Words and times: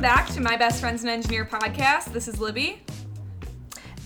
Welcome 0.00 0.16
back 0.16 0.34
to 0.34 0.40
My 0.40 0.56
Best 0.56 0.80
Friends 0.80 1.02
an 1.02 1.10
Engineer 1.10 1.44
podcast. 1.44 2.06
This 2.14 2.26
is 2.26 2.40
Libby. 2.40 2.82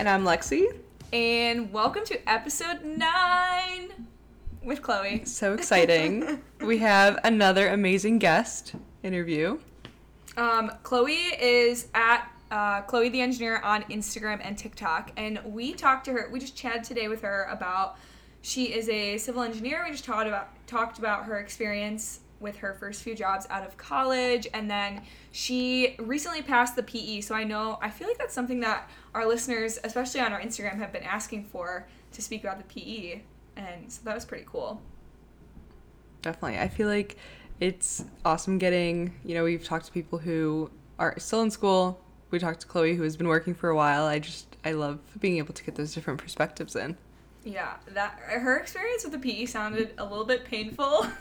And 0.00 0.08
I'm 0.08 0.24
Lexi. 0.24 0.76
And 1.12 1.72
welcome 1.72 2.04
to 2.06 2.28
episode 2.28 2.82
nine 2.84 3.92
with 4.64 4.82
Chloe. 4.82 5.24
So 5.24 5.54
exciting. 5.54 6.42
we 6.60 6.78
have 6.78 7.20
another 7.22 7.68
amazing 7.68 8.18
guest 8.18 8.74
interview. 9.04 9.60
Um, 10.36 10.72
Chloe 10.82 11.12
is 11.40 11.86
at 11.94 12.28
uh, 12.50 12.80
Chloe 12.80 13.08
the 13.08 13.20
Engineer 13.20 13.58
on 13.58 13.84
Instagram 13.84 14.40
and 14.42 14.58
TikTok. 14.58 15.12
And 15.16 15.38
we 15.44 15.74
talked 15.74 16.06
to 16.06 16.12
her, 16.12 16.28
we 16.28 16.40
just 16.40 16.56
chatted 16.56 16.82
today 16.82 17.06
with 17.06 17.22
her 17.22 17.44
about 17.44 17.98
she 18.42 18.64
is 18.64 18.88
a 18.88 19.16
civil 19.18 19.44
engineer. 19.44 19.84
We 19.84 19.92
just 19.92 20.04
talked 20.04 20.26
about 20.26 20.48
talked 20.66 20.98
about 20.98 21.26
her 21.26 21.38
experience 21.38 22.18
with 22.40 22.56
her 22.56 22.74
first 22.74 23.02
few 23.02 23.14
jobs 23.14 23.46
out 23.50 23.66
of 23.66 23.76
college 23.76 24.46
and 24.52 24.70
then 24.70 25.02
she 25.32 25.96
recently 25.98 26.42
passed 26.42 26.76
the 26.76 26.82
PE. 26.82 27.20
So 27.20 27.34
I 27.34 27.44
know 27.44 27.78
I 27.80 27.90
feel 27.90 28.08
like 28.08 28.18
that's 28.18 28.34
something 28.34 28.60
that 28.60 28.90
our 29.14 29.26
listeners, 29.26 29.78
especially 29.84 30.20
on 30.20 30.32
our 30.32 30.40
Instagram, 30.40 30.76
have 30.78 30.92
been 30.92 31.02
asking 31.02 31.44
for 31.44 31.86
to 32.12 32.22
speak 32.22 32.42
about 32.44 32.58
the 32.58 32.64
PE. 32.64 33.22
And 33.56 33.90
so 33.90 34.02
that 34.04 34.14
was 34.14 34.24
pretty 34.24 34.44
cool. 34.46 34.82
Definitely. 36.22 36.58
I 36.58 36.68
feel 36.68 36.88
like 36.88 37.16
it's 37.60 38.04
awesome 38.24 38.58
getting, 38.58 39.14
you 39.24 39.34
know, 39.34 39.44
we've 39.44 39.64
talked 39.64 39.86
to 39.86 39.92
people 39.92 40.18
who 40.18 40.70
are 40.98 41.18
still 41.18 41.42
in 41.42 41.50
school. 41.50 42.00
We 42.30 42.38
talked 42.38 42.60
to 42.60 42.66
Chloe 42.66 42.94
who 42.94 43.02
has 43.04 43.16
been 43.16 43.28
working 43.28 43.54
for 43.54 43.68
a 43.68 43.76
while. 43.76 44.04
I 44.04 44.18
just 44.18 44.56
I 44.64 44.72
love 44.72 44.98
being 45.20 45.38
able 45.38 45.54
to 45.54 45.64
get 45.64 45.76
those 45.76 45.94
different 45.94 46.20
perspectives 46.20 46.74
in. 46.74 46.96
Yeah, 47.44 47.74
that 47.92 48.18
her 48.20 48.56
experience 48.56 49.04
with 49.04 49.12
the 49.12 49.18
PE 49.18 49.44
sounded 49.46 49.92
a 49.98 50.04
little 50.04 50.24
bit 50.24 50.44
painful. 50.44 51.06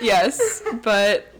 yes, 0.00 0.62
but 0.82 1.34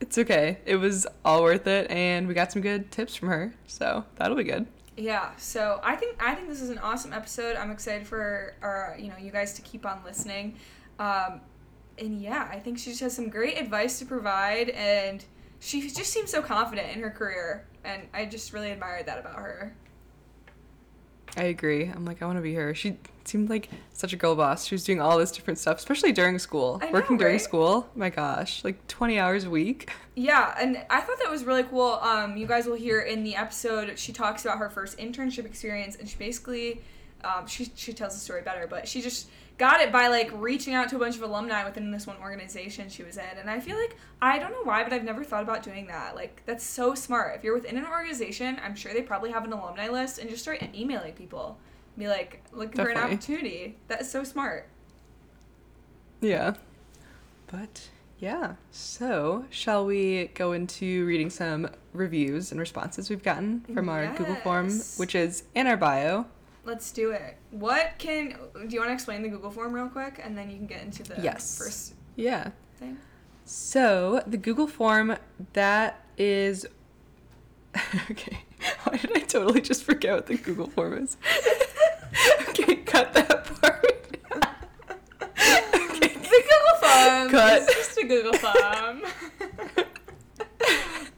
it's 0.00 0.18
okay. 0.18 0.58
It 0.64 0.76
was 0.76 1.06
all 1.24 1.42
worth 1.42 1.66
it, 1.66 1.90
and 1.90 2.28
we 2.28 2.34
got 2.34 2.52
some 2.52 2.62
good 2.62 2.90
tips 2.90 3.14
from 3.14 3.28
her, 3.28 3.54
so 3.66 4.04
that'll 4.16 4.36
be 4.36 4.44
good. 4.44 4.66
Yeah, 4.96 5.30
so 5.36 5.80
I 5.82 5.94
think 5.96 6.22
I 6.22 6.34
think 6.34 6.48
this 6.48 6.62
is 6.62 6.70
an 6.70 6.78
awesome 6.78 7.12
episode. 7.12 7.56
I'm 7.56 7.70
excited 7.70 8.06
for 8.06 8.54
our 8.62 8.96
you 8.98 9.08
know 9.08 9.16
you 9.18 9.30
guys 9.30 9.52
to 9.54 9.62
keep 9.62 9.84
on 9.84 10.00
listening, 10.04 10.56
um, 10.98 11.40
and 11.98 12.20
yeah, 12.20 12.48
I 12.50 12.58
think 12.58 12.78
she 12.78 12.90
just 12.90 13.02
has 13.02 13.14
some 13.14 13.28
great 13.28 13.58
advice 13.58 13.98
to 13.98 14.06
provide, 14.06 14.70
and 14.70 15.24
she 15.60 15.82
just 15.90 16.12
seems 16.12 16.30
so 16.30 16.42
confident 16.42 16.96
in 16.96 17.02
her 17.02 17.10
career, 17.10 17.66
and 17.84 18.02
I 18.14 18.24
just 18.26 18.52
really 18.52 18.70
admired 18.70 19.06
that 19.06 19.18
about 19.18 19.36
her. 19.36 19.74
I 21.36 21.44
agree. 21.44 21.84
I'm 21.84 22.06
like, 22.06 22.22
I 22.22 22.26
want 22.26 22.38
to 22.38 22.42
be 22.42 22.54
her. 22.54 22.74
She 22.74 22.96
seemed 23.28 23.50
like 23.50 23.68
such 23.92 24.12
a 24.12 24.16
girl 24.16 24.34
boss. 24.36 24.64
She 24.66 24.74
was 24.74 24.84
doing 24.84 25.00
all 25.00 25.18
this 25.18 25.30
different 25.32 25.58
stuff, 25.58 25.78
especially 25.78 26.12
during 26.12 26.38
school. 26.38 26.78
Know, 26.78 26.90
Working 26.92 27.16
during 27.16 27.34
right? 27.34 27.40
school, 27.40 27.88
my 27.94 28.10
gosh, 28.10 28.62
like 28.64 28.86
20 28.88 29.18
hours 29.18 29.44
a 29.44 29.50
week. 29.50 29.90
Yeah, 30.18 30.54
and 30.58 30.82
I 30.88 31.02
thought 31.02 31.18
that 31.22 31.30
was 31.30 31.44
really 31.44 31.64
cool. 31.64 31.98
Um, 32.00 32.38
you 32.38 32.46
guys 32.46 32.64
will 32.66 32.74
hear 32.74 33.00
in 33.02 33.22
the 33.22 33.36
episode 33.36 33.98
she 33.98 34.14
talks 34.14 34.46
about 34.46 34.56
her 34.56 34.70
first 34.70 34.96
internship 34.96 35.44
experience, 35.44 35.96
and 35.96 36.08
she 36.08 36.16
basically, 36.16 36.80
um, 37.22 37.46
she 37.46 37.70
she 37.76 37.92
tells 37.92 38.14
the 38.14 38.20
story 38.20 38.40
better, 38.40 38.66
but 38.66 38.88
she 38.88 39.02
just 39.02 39.28
got 39.58 39.82
it 39.82 39.92
by 39.92 40.08
like 40.08 40.30
reaching 40.34 40.72
out 40.72 40.88
to 40.88 40.96
a 40.96 40.98
bunch 40.98 41.16
of 41.16 41.22
alumni 41.22 41.66
within 41.66 41.90
this 41.90 42.06
one 42.06 42.16
organization 42.22 42.88
she 42.88 43.02
was 43.02 43.18
in, 43.18 43.38
and 43.38 43.50
I 43.50 43.60
feel 43.60 43.76
like 43.76 43.94
I 44.22 44.38
don't 44.38 44.52
know 44.52 44.62
why, 44.64 44.82
but 44.84 44.94
I've 44.94 45.04
never 45.04 45.22
thought 45.22 45.42
about 45.42 45.62
doing 45.62 45.86
that. 45.88 46.14
Like 46.14 46.40
that's 46.46 46.64
so 46.64 46.94
smart. 46.94 47.36
If 47.36 47.44
you're 47.44 47.52
within 47.54 47.76
an 47.76 47.84
organization, 47.84 48.58
I'm 48.64 48.74
sure 48.74 48.94
they 48.94 49.02
probably 49.02 49.32
have 49.32 49.44
an 49.44 49.52
alumni 49.52 49.88
list, 49.90 50.16
and 50.18 50.30
just 50.30 50.40
start 50.42 50.62
emailing 50.74 51.12
people, 51.12 51.58
be 51.98 52.08
like 52.08 52.42
looking 52.52 52.80
for 52.82 52.88
an 52.90 52.96
opportunity. 52.98 53.76
That's 53.88 54.10
so 54.10 54.24
smart. 54.24 54.68
Yeah. 56.20 56.54
But 57.46 57.88
yeah, 58.18 58.54
so 58.70 59.44
shall 59.50 59.84
we 59.84 60.26
go 60.34 60.52
into 60.52 61.04
reading 61.06 61.30
some 61.30 61.68
reviews 61.92 62.50
and 62.50 62.58
responses 62.60 63.08
we've 63.10 63.22
gotten 63.22 63.60
from 63.74 63.88
our 63.88 64.12
Google 64.16 64.36
form, 64.36 64.70
which 64.96 65.14
is 65.14 65.44
in 65.54 65.66
our 65.66 65.76
bio? 65.76 66.26
Let's 66.64 66.90
do 66.90 67.10
it. 67.10 67.36
What 67.52 67.92
can 67.98 68.30
do 68.54 68.66
you 68.70 68.80
want 68.80 68.88
to 68.90 68.94
explain 68.94 69.22
the 69.22 69.28
Google 69.28 69.50
form 69.50 69.72
real 69.72 69.88
quick, 69.88 70.20
and 70.22 70.36
then 70.36 70.50
you 70.50 70.56
can 70.56 70.66
get 70.66 70.82
into 70.82 71.02
the 71.04 71.20
Yes. 71.22 71.56
first 71.56 71.94
Yeah. 72.16 72.50
thing. 72.78 72.96
So 73.44 74.22
the 74.26 74.38
Google 74.38 74.66
form 74.66 75.16
that 75.52 76.04
is 76.18 76.66
okay. 78.10 78.38
Why 78.84 78.96
did 78.96 79.16
I 79.16 79.20
totally 79.20 79.60
just 79.60 79.84
forget 79.84 80.14
what 80.14 80.26
the 80.26 80.36
Google 80.36 80.66
form 80.68 80.94
is? 80.94 81.16
cut 82.96 83.12
that 83.14 83.44
part. 83.60 84.08
okay. 85.74 86.14
The 86.14 86.42
Google 86.48 86.76
form 86.80 87.30
Cut. 87.30 87.60
is 87.60 87.66
just 87.68 87.98
a 87.98 88.06
Google 88.06 88.32
form. 88.34 89.02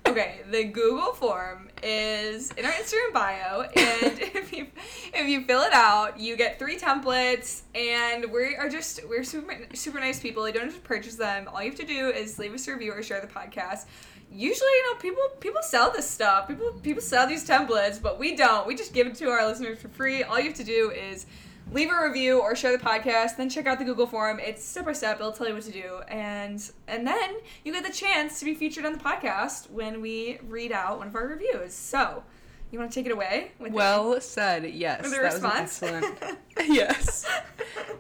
okay, 0.06 0.40
the 0.50 0.64
Google 0.64 1.12
form 1.12 1.68
is 1.82 2.50
in 2.52 2.64
our 2.64 2.72
Instagram 2.72 3.12
bio, 3.12 3.60
and 3.62 4.18
if 4.20 4.52
you 4.52 4.66
if 5.14 5.28
you 5.28 5.44
fill 5.44 5.62
it 5.62 5.72
out, 5.72 6.18
you 6.18 6.36
get 6.36 6.58
three 6.58 6.76
templates, 6.78 7.62
and 7.74 8.32
we 8.32 8.56
are 8.56 8.68
just 8.68 9.00
we're 9.08 9.22
super 9.24 9.56
super 9.74 10.00
nice 10.00 10.18
people. 10.18 10.46
You 10.48 10.54
don't 10.54 10.64
have 10.64 10.74
to 10.74 10.80
purchase 10.80 11.14
them. 11.14 11.48
All 11.52 11.62
you 11.62 11.70
have 11.70 11.78
to 11.78 11.86
do 11.86 12.08
is 12.08 12.38
leave 12.38 12.54
us 12.54 12.66
a 12.66 12.72
review 12.72 12.92
or 12.92 13.02
share 13.02 13.20
the 13.20 13.28
podcast. 13.28 13.86
Usually, 14.30 14.68
you 14.68 14.92
know, 14.92 14.98
people 14.98 15.22
people 15.40 15.62
sell 15.62 15.90
this 15.90 16.08
stuff. 16.08 16.48
People 16.48 16.72
people 16.82 17.00
sell 17.00 17.26
these 17.26 17.46
templates, 17.48 18.02
but 18.02 18.18
we 18.18 18.36
don't. 18.36 18.66
We 18.66 18.74
just 18.74 18.92
give 18.92 19.06
it 19.06 19.14
to 19.16 19.30
our 19.30 19.46
listeners 19.46 19.78
for 19.78 19.88
free. 19.88 20.22
All 20.22 20.38
you 20.38 20.46
have 20.48 20.56
to 20.58 20.64
do 20.64 20.90
is 20.90 21.24
leave 21.72 21.90
a 21.90 22.02
review 22.08 22.40
or 22.40 22.56
share 22.56 22.76
the 22.76 22.82
podcast 22.82 23.36
then 23.36 23.48
check 23.48 23.66
out 23.66 23.78
the 23.78 23.84
google 23.84 24.06
form 24.06 24.40
it's 24.40 24.64
step 24.64 24.84
by 24.86 24.92
step 24.92 25.16
it'll 25.20 25.32
tell 25.32 25.46
you 25.46 25.54
what 25.54 25.62
to 25.62 25.70
do 25.72 26.00
and 26.08 26.70
and 26.86 27.06
then 27.06 27.36
you 27.64 27.72
get 27.72 27.84
the 27.84 27.92
chance 27.92 28.38
to 28.38 28.44
be 28.44 28.54
featured 28.54 28.84
on 28.84 28.92
the 28.92 28.98
podcast 28.98 29.70
when 29.70 30.00
we 30.00 30.38
read 30.48 30.72
out 30.72 30.98
one 30.98 31.08
of 31.08 31.14
our 31.14 31.26
reviews 31.26 31.74
so 31.74 32.22
you 32.70 32.78
want 32.78 32.90
to 32.90 32.94
take 32.94 33.06
it 33.06 33.12
away 33.12 33.52
with 33.58 33.72
Well 33.72 34.20
said. 34.20 34.70
Yes. 34.74 35.02
with 35.02 35.12
a 35.12 35.16
that 35.16 35.22
was 35.22 35.34
an 35.34 35.42
response 35.42 35.82
excellent. 35.82 36.38
yes. 36.68 37.26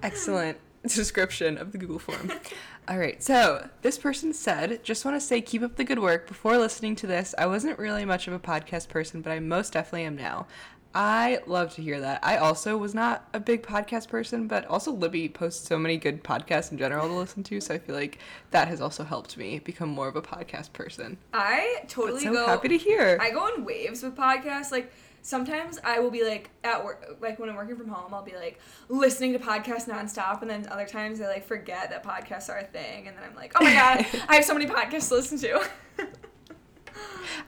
Excellent 0.02 0.58
description 0.86 1.56
of 1.58 1.72
the 1.72 1.78
Google 1.78 1.98
form. 1.98 2.30
All 2.86 2.98
right. 2.98 3.22
So, 3.22 3.68
this 3.82 3.98
person 3.98 4.32
said, 4.32 4.82
just 4.84 5.04
want 5.04 5.14
to 5.16 5.20
say 5.20 5.40
keep 5.40 5.62
up 5.62 5.76
the 5.76 5.84
good 5.84 5.98
work. 5.98 6.26
Before 6.26 6.56
listening 6.58 6.96
to 6.96 7.06
this, 7.06 7.34
I 7.38 7.46
wasn't 7.46 7.78
really 7.78 8.04
much 8.04 8.28
of 8.28 8.34
a 8.34 8.38
podcast 8.38 8.88
person, 8.88 9.20
but 9.20 9.30
I 9.30 9.40
most 9.40 9.72
definitely 9.72 10.04
am 10.04 10.16
now. 10.16 10.46
I 11.00 11.38
love 11.46 11.76
to 11.76 11.82
hear 11.82 12.00
that. 12.00 12.18
I 12.24 12.38
also 12.38 12.76
was 12.76 12.92
not 12.92 13.28
a 13.32 13.38
big 13.38 13.62
podcast 13.62 14.08
person, 14.08 14.48
but 14.48 14.66
also 14.66 14.90
Libby 14.90 15.28
posts 15.28 15.68
so 15.68 15.78
many 15.78 15.96
good 15.96 16.24
podcasts 16.24 16.72
in 16.72 16.78
general 16.78 17.06
to 17.06 17.14
listen 17.14 17.44
to, 17.44 17.60
so 17.60 17.74
I 17.74 17.78
feel 17.78 17.94
like 17.94 18.18
that 18.50 18.66
has 18.66 18.80
also 18.80 19.04
helped 19.04 19.36
me 19.36 19.60
become 19.60 19.88
more 19.90 20.08
of 20.08 20.16
a 20.16 20.22
podcast 20.22 20.72
person. 20.72 21.16
i 21.32 21.82
totally 21.86 22.22
so 22.22 22.32
go 22.32 22.46
happy 22.48 22.66
to 22.66 22.76
hear. 22.76 23.16
I 23.20 23.30
go 23.30 23.46
in 23.54 23.64
waves 23.64 24.02
with 24.02 24.16
podcasts. 24.16 24.72
Like 24.72 24.92
sometimes 25.22 25.78
I 25.84 26.00
will 26.00 26.10
be 26.10 26.24
like 26.24 26.50
at 26.64 26.84
work, 26.84 27.16
like 27.20 27.38
when 27.38 27.48
I'm 27.48 27.54
working 27.54 27.76
from 27.76 27.86
home, 27.86 28.12
I'll 28.12 28.24
be 28.24 28.34
like 28.34 28.58
listening 28.88 29.32
to 29.34 29.38
podcasts 29.38 29.88
nonstop, 29.88 30.42
and 30.42 30.50
then 30.50 30.66
other 30.68 30.86
times 30.86 31.20
I 31.20 31.28
like 31.28 31.46
forget 31.46 31.90
that 31.90 32.02
podcasts 32.02 32.48
are 32.48 32.58
a 32.58 32.64
thing, 32.64 33.06
and 33.06 33.16
then 33.16 33.22
I'm 33.22 33.36
like, 33.36 33.52
oh 33.54 33.62
my 33.62 33.72
god, 33.72 34.04
I 34.28 34.34
have 34.34 34.44
so 34.44 34.52
many 34.52 34.66
podcasts 34.66 35.10
to 35.10 35.14
listen 35.14 35.38
to. 35.38 35.64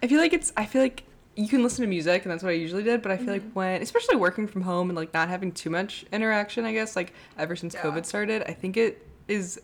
I 0.04 0.06
feel 0.06 0.20
like 0.20 0.32
it's 0.32 0.52
I 0.56 0.66
feel 0.66 0.82
like 0.82 1.02
you 1.40 1.48
can 1.48 1.62
listen 1.62 1.82
to 1.82 1.88
music 1.88 2.22
and 2.24 2.30
that's 2.32 2.42
what 2.42 2.50
I 2.50 2.54
usually 2.54 2.82
did, 2.82 3.02
but 3.02 3.10
I 3.12 3.16
feel 3.16 3.26
Mm-hmm. 3.26 3.32
like 3.46 3.52
when 3.54 3.82
especially 3.82 4.16
working 4.16 4.46
from 4.46 4.62
home 4.62 4.90
and 4.90 4.96
like 4.96 5.12
not 5.14 5.28
having 5.28 5.52
too 5.52 5.70
much 5.70 6.04
interaction, 6.12 6.64
I 6.64 6.72
guess, 6.72 6.96
like 6.96 7.12
ever 7.38 7.56
since 7.56 7.74
Yeah. 7.74 7.82
COVID 7.82 8.04
started, 8.04 8.42
I 8.46 8.52
think 8.52 8.76
it 8.76 9.06
is 9.28 9.60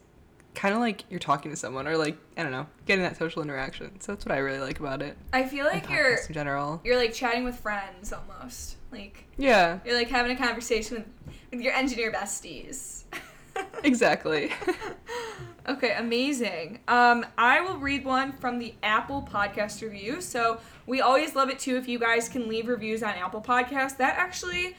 kind 0.54 0.74
of 0.74 0.80
like 0.80 1.04
you're 1.10 1.20
talking 1.20 1.50
to 1.50 1.56
someone 1.56 1.86
or 1.86 1.96
like 1.98 2.16
I 2.36 2.42
don't 2.42 2.52
know, 2.52 2.66
getting 2.86 3.02
that 3.04 3.16
social 3.18 3.42
interaction. 3.42 4.00
So 4.00 4.12
that's 4.12 4.24
what 4.24 4.34
I 4.34 4.38
really 4.38 4.60
like 4.60 4.80
about 4.80 5.02
it. 5.02 5.16
I 5.32 5.44
feel 5.44 5.66
like 5.66 5.88
you're 5.90 6.14
in 6.16 6.32
general. 6.32 6.80
you're 6.84 6.96
like 6.96 7.12
chatting 7.12 7.44
with 7.44 7.58
friends 7.58 8.12
almost. 8.12 8.76
Like 8.90 9.26
Yeah, 9.36 9.80
you're 9.84 9.94
like 9.96 10.08
having 10.08 10.32
a 10.32 10.36
conversation 10.36 10.96
with, 10.96 11.34
with 11.52 11.60
your 11.60 11.74
engineer 11.74 12.10
besties. 12.12 13.02
exactly. 13.84 14.50
Okay, 15.68 15.96
amazing. 15.98 16.78
Um, 16.86 17.26
I 17.36 17.60
will 17.60 17.78
read 17.78 18.04
one 18.04 18.32
from 18.32 18.60
the 18.60 18.74
Apple 18.84 19.28
Podcast 19.28 19.82
review. 19.82 20.20
So 20.20 20.60
we 20.86 21.00
always 21.00 21.34
love 21.34 21.50
it 21.50 21.58
too 21.58 21.76
if 21.76 21.88
you 21.88 21.98
guys 21.98 22.28
can 22.28 22.46
leave 22.46 22.68
reviews 22.68 23.02
on 23.02 23.14
Apple 23.14 23.40
Podcasts. 23.40 23.96
That 23.96 24.16
actually 24.16 24.76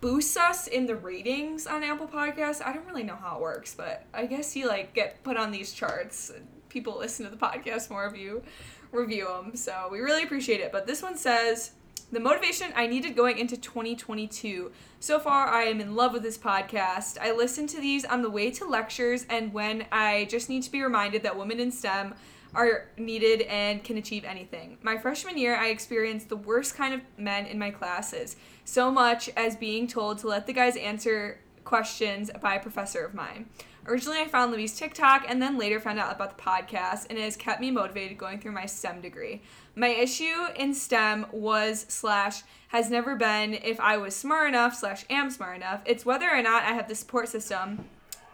boosts 0.00 0.36
us 0.36 0.68
in 0.68 0.86
the 0.86 0.94
ratings 0.94 1.66
on 1.66 1.82
Apple 1.82 2.06
Podcasts. 2.06 2.64
I 2.64 2.72
don't 2.72 2.86
really 2.86 3.02
know 3.02 3.16
how 3.16 3.38
it 3.38 3.42
works, 3.42 3.74
but 3.74 4.04
I 4.14 4.26
guess 4.26 4.54
you 4.54 4.68
like 4.68 4.94
get 4.94 5.24
put 5.24 5.36
on 5.36 5.50
these 5.50 5.72
charts. 5.72 6.30
People 6.68 6.98
listen 6.98 7.24
to 7.24 7.32
the 7.32 7.36
podcast 7.36 7.90
more 7.90 8.06
if 8.06 8.16
you 8.16 8.42
review 8.92 9.26
them. 9.26 9.56
So 9.56 9.88
we 9.90 9.98
really 9.98 10.22
appreciate 10.22 10.60
it. 10.60 10.70
But 10.70 10.86
this 10.86 11.02
one 11.02 11.16
says. 11.16 11.72
The 12.10 12.20
motivation 12.20 12.72
I 12.74 12.86
needed 12.86 13.14
going 13.14 13.36
into 13.36 13.58
2022. 13.58 14.72
So 14.98 15.18
far, 15.18 15.46
I 15.48 15.64
am 15.64 15.78
in 15.78 15.94
love 15.94 16.14
with 16.14 16.22
this 16.22 16.38
podcast. 16.38 17.18
I 17.20 17.32
listen 17.32 17.66
to 17.66 17.80
these 17.82 18.06
on 18.06 18.22
the 18.22 18.30
way 18.30 18.50
to 18.52 18.64
lectures 18.64 19.26
and 19.28 19.52
when 19.52 19.84
I 19.92 20.24
just 20.30 20.48
need 20.48 20.62
to 20.62 20.72
be 20.72 20.82
reminded 20.82 21.22
that 21.24 21.36
women 21.36 21.60
in 21.60 21.70
STEM 21.70 22.14
are 22.54 22.86
needed 22.96 23.42
and 23.42 23.84
can 23.84 23.98
achieve 23.98 24.24
anything. 24.24 24.78
My 24.80 24.96
freshman 24.96 25.36
year, 25.36 25.54
I 25.54 25.68
experienced 25.68 26.30
the 26.30 26.36
worst 26.36 26.74
kind 26.74 26.94
of 26.94 27.02
men 27.18 27.44
in 27.44 27.58
my 27.58 27.70
classes, 27.70 28.36
so 28.64 28.90
much 28.90 29.28
as 29.36 29.54
being 29.54 29.86
told 29.86 30.16
to 30.20 30.28
let 30.28 30.46
the 30.46 30.54
guys 30.54 30.78
answer 30.78 31.40
questions 31.64 32.30
by 32.40 32.54
a 32.54 32.60
professor 32.60 33.04
of 33.04 33.12
mine. 33.12 33.50
Originally, 33.86 34.18
I 34.18 34.28
found 34.28 34.50
Libby's 34.50 34.76
TikTok 34.76 35.24
and 35.28 35.40
then 35.40 35.56
later 35.56 35.80
found 35.80 35.98
out 35.98 36.14
about 36.14 36.36
the 36.36 36.42
podcast, 36.42 37.06
and 37.08 37.18
it 37.18 37.22
has 37.22 37.36
kept 37.36 37.60
me 37.60 37.70
motivated 37.70 38.18
going 38.18 38.38
through 38.38 38.52
my 38.52 38.66
STEM 38.66 39.00
degree. 39.00 39.40
My 39.78 39.90
issue 39.90 40.48
in 40.56 40.74
STEM 40.74 41.26
was 41.30 41.86
slash 41.88 42.42
has 42.70 42.90
never 42.90 43.14
been 43.14 43.54
if 43.54 43.78
I 43.78 43.96
was 43.96 44.16
smart 44.16 44.48
enough 44.48 44.74
slash 44.74 45.04
am 45.08 45.30
smart 45.30 45.54
enough. 45.54 45.82
It's 45.84 46.04
whether 46.04 46.28
or 46.28 46.42
not 46.42 46.64
I 46.64 46.72
have 46.72 46.88
the 46.88 46.96
support 46.96 47.28
system 47.28 47.84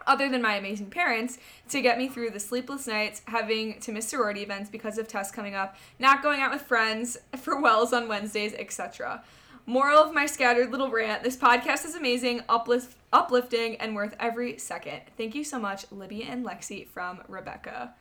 other 0.06 0.31
than 0.31 0.41
my 0.41 0.56
amazing 0.56 0.88
parents, 0.88 1.37
to 1.69 1.82
get 1.82 1.99
me 1.99 2.08
through 2.08 2.31
the 2.31 2.41
sleepless 2.41 2.87
nights, 2.87 3.20
having 3.26 3.79
to 3.81 3.93
miss 3.93 4.08
sorority 4.08 4.43
events 4.43 4.70
because 4.70 4.96
of 4.96 5.06
tests 5.06 5.35
coming 5.35 5.55
up, 5.55 5.76
not 5.99 6.23
going 6.23 6.41
out 6.41 6.50
with 6.50 6.62
friends 6.62 7.19
for 7.37 7.61
Wells 7.61 7.93
on 7.93 8.08
Wednesdays, 8.08 8.55
etc. 8.55 9.23
Moral 9.67 9.99
of 9.99 10.14
my 10.14 10.25
scattered 10.25 10.70
little 10.70 10.90
rant 10.90 11.23
this 11.23 11.37
podcast 11.37 11.85
is 11.85 11.94
amazing, 11.94 12.43
uplift, 12.49 12.97
uplifting, 13.12 13.76
and 13.76 13.94
worth 13.94 14.14
every 14.19 14.56
second. 14.58 15.02
Thank 15.19 15.35
you 15.35 15.44
so 15.44 15.58
much, 15.58 15.85
Libby 15.93 16.23
and 16.23 16.44
Lexi 16.44 16.88
from 16.88 17.20
Rebecca. 17.29 17.94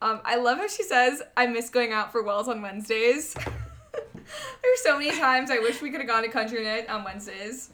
Um, 0.00 0.20
I 0.24 0.36
love 0.36 0.58
how 0.58 0.68
she 0.68 0.82
says, 0.84 1.22
I 1.36 1.46
miss 1.46 1.70
going 1.70 1.92
out 1.92 2.12
for 2.12 2.22
Wells 2.22 2.48
on 2.48 2.62
Wednesdays. 2.62 3.34
There's 4.62 4.82
so 4.82 4.98
many 4.98 5.16
times 5.18 5.50
I 5.50 5.58
wish 5.58 5.82
we 5.82 5.90
could 5.90 6.00
have 6.00 6.08
gone 6.08 6.22
to 6.22 6.28
country 6.28 6.62
night 6.62 6.88
on 6.88 7.02
Wednesdays. 7.02 7.70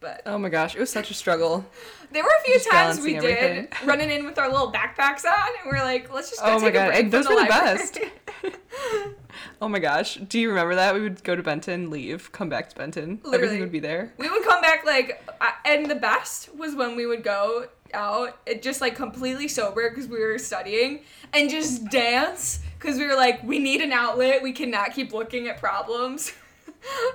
But 0.00 0.22
Oh 0.26 0.38
my 0.38 0.48
gosh, 0.48 0.76
it 0.76 0.78
was 0.80 0.90
such 0.90 1.10
a 1.10 1.14
struggle. 1.14 1.66
there 2.12 2.22
were 2.22 2.30
a 2.40 2.44
few 2.44 2.54
Just 2.54 2.70
times 2.70 3.00
we 3.00 3.14
balancing 3.14 3.34
did 3.64 3.68
running 3.84 4.10
in 4.10 4.24
with 4.24 4.38
our 4.38 4.48
little 4.48 4.72
backpacks 4.72 5.24
on, 5.24 5.48
and 5.62 5.66
we're 5.70 5.82
like, 5.84 6.12
let's 6.14 6.30
just 6.30 6.40
go 6.40 6.46
Oh 6.52 6.60
my 6.60 6.66
take 6.66 6.74
a 6.74 6.78
God, 6.78 6.86
break 6.88 7.02
and 7.02 7.12
those 7.12 7.26
from 7.26 7.34
were 7.34 7.42
the 7.42 7.48
best. 7.48 7.98
Oh 9.60 9.68
my 9.68 9.78
gosh, 9.78 10.16
do 10.16 10.38
you 10.38 10.48
remember 10.48 10.74
that? 10.76 10.94
We 10.94 11.00
would 11.00 11.22
go 11.22 11.36
to 11.36 11.42
Benton, 11.42 11.90
leave, 11.90 12.30
come 12.32 12.48
back 12.48 12.70
to 12.70 12.76
Benton. 12.76 13.20
Literally. 13.22 13.34
Everything 13.36 13.60
would 13.60 13.72
be 13.72 13.78
there. 13.80 14.12
we 14.18 14.28
would 14.28 14.44
come 14.44 14.60
back 14.60 14.84
like, 14.84 15.22
and 15.64 15.86
the 15.86 15.94
best 15.96 16.54
was 16.56 16.74
when 16.74 16.96
we 16.96 17.06
would 17.06 17.22
go 17.22 17.66
out, 17.94 18.38
it 18.46 18.62
just 18.62 18.80
like 18.80 18.94
completely 18.96 19.48
sober 19.48 19.88
because 19.90 20.06
we 20.08 20.18
were 20.20 20.38
studying, 20.38 21.00
and 21.32 21.48
just 21.50 21.84
dance 21.90 22.60
because 22.78 22.98
we 22.98 23.06
were 23.06 23.16
like, 23.16 23.42
we 23.42 23.58
need 23.58 23.80
an 23.80 23.92
outlet. 23.92 24.42
We 24.42 24.52
cannot 24.52 24.92
keep 24.94 25.12
looking 25.12 25.48
at 25.48 25.58
problems. 25.58 26.32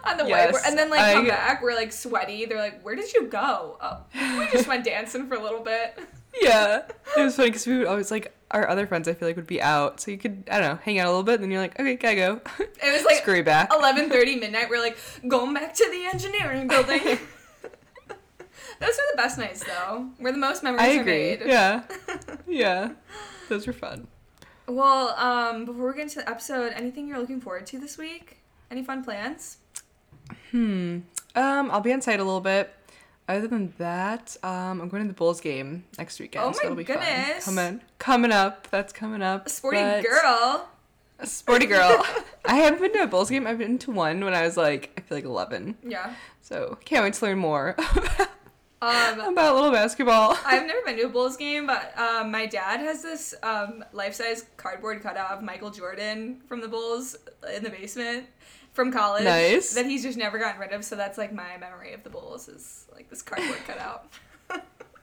On 0.06 0.18
the 0.18 0.26
Yes, 0.28 0.54
whiteboard, 0.56 0.68
and 0.68 0.78
then 0.78 0.90
like 0.90 1.14
come 1.14 1.26
I- 1.26 1.30
back, 1.30 1.62
we're 1.64 1.74
like 1.74 1.94
sweaty. 1.94 2.46
They're 2.46 2.58
like, 2.60 2.82
"Where 2.82 2.96
did 2.96 3.14
you 3.14 3.28
go?" 3.28 3.78
Oh, 3.82 3.98
we 4.38 4.46
just 4.52 4.68
went 4.68 4.84
dancing 4.84 5.28
for 5.28 5.36
a 5.36 5.42
little 5.42 5.62
bit. 5.62 5.98
Yeah, 6.42 6.82
it 7.16 7.22
was 7.22 7.36
funny 7.36 7.50
because 7.50 7.68
we 7.68 7.78
would 7.78 7.86
always 7.86 8.10
like 8.10 8.36
our 8.50 8.68
other 8.68 8.88
friends. 8.88 9.08
I 9.08 9.14
feel 9.14 9.28
like 9.28 9.36
would 9.36 9.46
be 9.46 9.62
out, 9.62 10.00
so 10.00 10.10
you 10.10 10.18
could 10.18 10.44
I 10.50 10.60
don't 10.60 10.68
know 10.68 10.80
hang 10.84 10.98
out 10.98 11.06
a 11.06 11.10
little 11.12 11.22
bit. 11.22 11.36
and 11.36 11.44
Then 11.44 11.52
you're 11.52 11.62
like, 11.62 11.80
okay, 11.80 11.96
gotta 11.96 12.16
go. 12.16 12.42
It 12.60 12.92
was 12.92 13.06
like 13.06 13.18
scurry 13.22 13.44
back. 13.44 13.72
eleven 13.72 14.10
thirty 14.10 14.36
midnight. 14.38 14.68
We're 14.68 14.80
like 14.82 14.98
going 15.28 15.54
back 15.54 15.76
to 15.76 15.90
the 15.92 16.06
engineering 16.12 16.68
building. 16.68 17.20
Those 18.86 18.96
are 18.96 19.12
the 19.12 19.18
best 19.18 19.38
nights, 19.38 19.64
though. 19.64 20.08
Where 20.20 20.32
the 20.32 20.38
most 20.38 20.64
memories 20.64 20.82
I 20.84 20.98
are 20.98 21.02
agree. 21.02 21.14
made. 21.14 21.42
Yeah, 21.46 21.84
yeah, 22.48 22.92
those 23.50 23.66
were 23.68 23.74
fun. 23.74 24.08
Well, 24.68 25.10
um, 25.18 25.66
before 25.66 25.88
we 25.90 25.94
get 25.96 26.04
into 26.04 26.20
the 26.20 26.30
episode, 26.30 26.74
anything 26.76 27.08
you're 27.08 27.20
looking 27.20 27.42
forward 27.42 27.66
to 27.68 27.80
this 27.80 27.98
week? 27.98 28.38
Any 28.72 28.84
fun 28.84 29.04
plans? 29.04 29.58
Hmm. 30.52 31.00
Um, 31.36 31.72
I'll 31.72 31.82
be 31.82 31.92
on 31.94 32.02
site 32.02 32.20
a 32.20 32.24
little 32.24 32.40
bit. 32.42 32.74
Other 33.28 33.48
than 33.48 33.74
that, 33.78 34.36
um, 34.44 34.82
I'm 34.82 34.90
going 34.90 35.02
to 35.04 35.08
the 35.08 35.14
Bulls 35.14 35.40
game 35.42 35.86
next 35.98 36.20
weekend. 36.20 36.46
Oh 36.46 36.52
so 36.52 36.60
my 36.60 36.66
it'll 36.66 36.76
be 36.76 36.84
fun. 36.84 36.98
goodness. 36.98 37.46
Coming, 37.46 37.82
coming 38.00 38.32
up. 38.32 38.68
That's 38.70 38.92
coming 38.94 39.22
up. 39.22 39.48
A 39.48 39.50
sporty 39.50 39.78
but- 39.78 40.04
girl. 40.04 40.70
A 41.20 41.28
sporty 41.28 41.66
girl. 41.66 42.06
I 42.46 42.56
haven't 42.56 42.82
been 42.82 42.92
to 42.94 43.04
a 43.04 43.08
Bulls 43.08 43.30
game. 43.30 43.48
I've 43.48 43.58
been 43.58 43.78
to 43.80 43.92
one 43.92 44.24
when 44.26 44.34
I 44.34 44.42
was 44.44 44.58
like, 44.58 44.92
I 44.98 45.02
feel 45.02 45.18
like 45.18 45.24
11. 45.26 45.78
Yeah. 45.88 46.14
So 46.42 46.78
can't 46.84 47.04
wait 47.04 47.14
to 47.14 47.26
learn 47.26 47.38
more 47.38 47.78
Um, 48.84 49.20
about 49.34 49.56
little 49.56 49.72
basketball. 49.72 50.38
I've 50.46 50.68
never 50.68 50.82
been 50.86 50.98
to 50.98 51.04
a 51.04 51.10
Bulls 51.10 51.38
game, 51.38 51.66
but 51.66 51.98
um, 51.98 52.32
my 52.32 52.46
dad 52.46 52.82
has 52.82 53.02
this 53.02 53.34
um, 53.42 53.84
life-size 53.94 54.46
cardboard 54.58 55.02
cutout 55.02 55.32
of 55.32 55.42
Michael 55.42 55.72
Jordan 55.72 56.42
from 56.48 56.60
the 56.60 56.68
Bulls 56.68 57.16
in 57.56 57.64
the 57.64 57.70
basement 57.70 58.26
from 58.74 58.92
college. 58.92 59.24
Nice. 59.24 59.74
That 59.74 59.86
he's 59.86 60.04
just 60.04 60.18
never 60.18 60.38
gotten 60.38 60.60
rid 60.60 60.74
of. 60.74 60.84
So 60.84 60.98
that's 60.98 61.18
like 61.18 61.32
my 61.32 61.58
memory 61.58 61.94
of 61.94 62.04
the 62.04 62.10
Bulls 62.10 62.50
is 62.50 62.86
like 62.94 63.10
this 63.10 63.22
cardboard 63.22 63.60
cutout. 63.68 64.12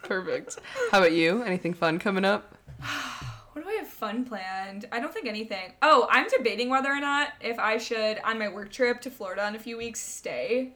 Perfect. 0.02 0.58
How 0.90 0.98
about 0.98 1.12
you? 1.12 1.42
Anything 1.42 1.72
fun 1.72 1.98
coming 1.98 2.24
up? 2.24 2.54
What 3.52 3.64
do 3.64 3.68
I 3.68 3.78
have 3.78 3.88
fun 3.88 4.24
planned? 4.24 4.86
I 4.92 5.00
don't 5.00 5.12
think 5.12 5.26
anything. 5.26 5.72
Oh, 5.82 6.06
I'm 6.08 6.28
debating 6.28 6.70
whether 6.70 6.88
or 6.88 7.00
not 7.00 7.30
if 7.40 7.58
I 7.58 7.78
should, 7.78 8.20
on 8.24 8.38
my 8.38 8.48
work 8.48 8.70
trip 8.70 9.00
to 9.00 9.10
Florida 9.10 9.46
in 9.48 9.56
a 9.56 9.58
few 9.58 9.76
weeks, 9.76 9.98
stay 9.98 10.70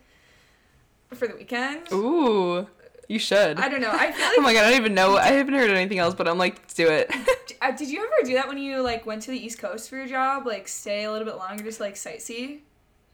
for 1.15 1.29
the 1.29 1.37
weekend. 1.37 1.87
Ooh, 1.93 2.67
you 3.09 3.19
should. 3.19 3.59
I 3.59 3.69
don't 3.69 3.81
know. 3.81 3.91
I 3.93 4.13
feel 4.13 4.25
Oh 4.29 4.35
like. 4.39 4.43
my 4.43 4.53
god, 4.55 4.65
I 4.65 4.71
don't 4.71 4.81
even 4.81 4.95
know. 4.95 5.17
I 5.17 5.29
haven't 5.33 5.55
heard 5.55 5.71
anything 5.71 5.99
else, 5.99 6.15
but 6.15 6.27
I'm 6.29 6.39
like, 6.39 6.57
let's 6.59 6.75
do 6.75 6.89
it. 6.89 7.11
Uh, 7.63 7.71
did 7.71 7.89
you 7.89 7.99
ever 8.01 8.27
do 8.29 8.35
that 8.35 8.47
when 8.47 8.59
you 8.59 8.83
like 8.83 9.07
went 9.07 9.23
to 9.23 9.31
the 9.31 9.39
East 9.43 9.59
Coast 9.59 9.89
for 9.89 9.97
your 9.97 10.07
job? 10.07 10.47
Like 10.47 10.69
stay 10.69 11.05
a 11.05 11.11
little 11.11 11.25
bit 11.27 11.37
longer, 11.39 11.65
just 11.65 11.81
like 11.81 11.95
sightsee? 11.95 12.59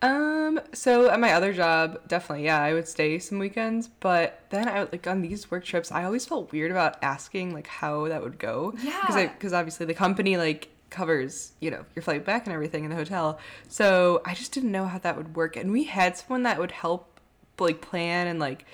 Um, 0.02 0.58
so 0.72 1.08
at 1.10 1.20
my 1.20 1.34
other 1.34 1.52
job, 1.52 2.00
definitely, 2.08 2.46
yeah, 2.46 2.60
I 2.60 2.72
would 2.72 2.88
stay 2.88 3.18
some 3.20 3.38
weekends, 3.38 3.86
but 4.00 4.40
then 4.50 4.66
I 4.66 4.80
would 4.80 4.90
like 4.92 5.06
on 5.06 5.20
these 5.22 5.50
work 5.52 5.62
trips, 5.64 5.92
I 5.92 6.02
always 6.04 6.24
felt 6.26 6.50
weird 6.50 6.70
about 6.72 6.96
asking 7.02 7.52
like 7.54 7.66
how 7.68 8.08
that 8.08 8.22
would 8.22 8.38
go. 8.38 8.72
Because 8.72 9.14
Yeah. 9.16 9.26
because 9.28 9.52
obviously 9.52 9.86
the 9.86 9.94
company 9.94 10.36
like 10.36 10.68
covers 10.88 11.52
you 11.60 11.70
know 11.70 11.84
your 11.94 12.02
flight 12.02 12.24
back 12.24 12.46
and 12.46 12.52
everything 12.54 12.82
in 12.84 12.90
the 12.90 12.96
hotel, 12.96 13.38
so 13.68 14.22
I 14.24 14.34
just 14.34 14.50
didn't 14.52 14.72
know 14.72 14.86
how 14.86 14.98
that 14.98 15.16
would 15.16 15.36
work. 15.36 15.54
And 15.56 15.70
we 15.70 15.84
had 15.84 16.16
someone 16.16 16.42
that 16.44 16.58
would 16.58 16.72
help 16.72 17.20
like 17.60 17.80
plan 17.82 18.26
and 18.26 18.40
like 18.40 18.64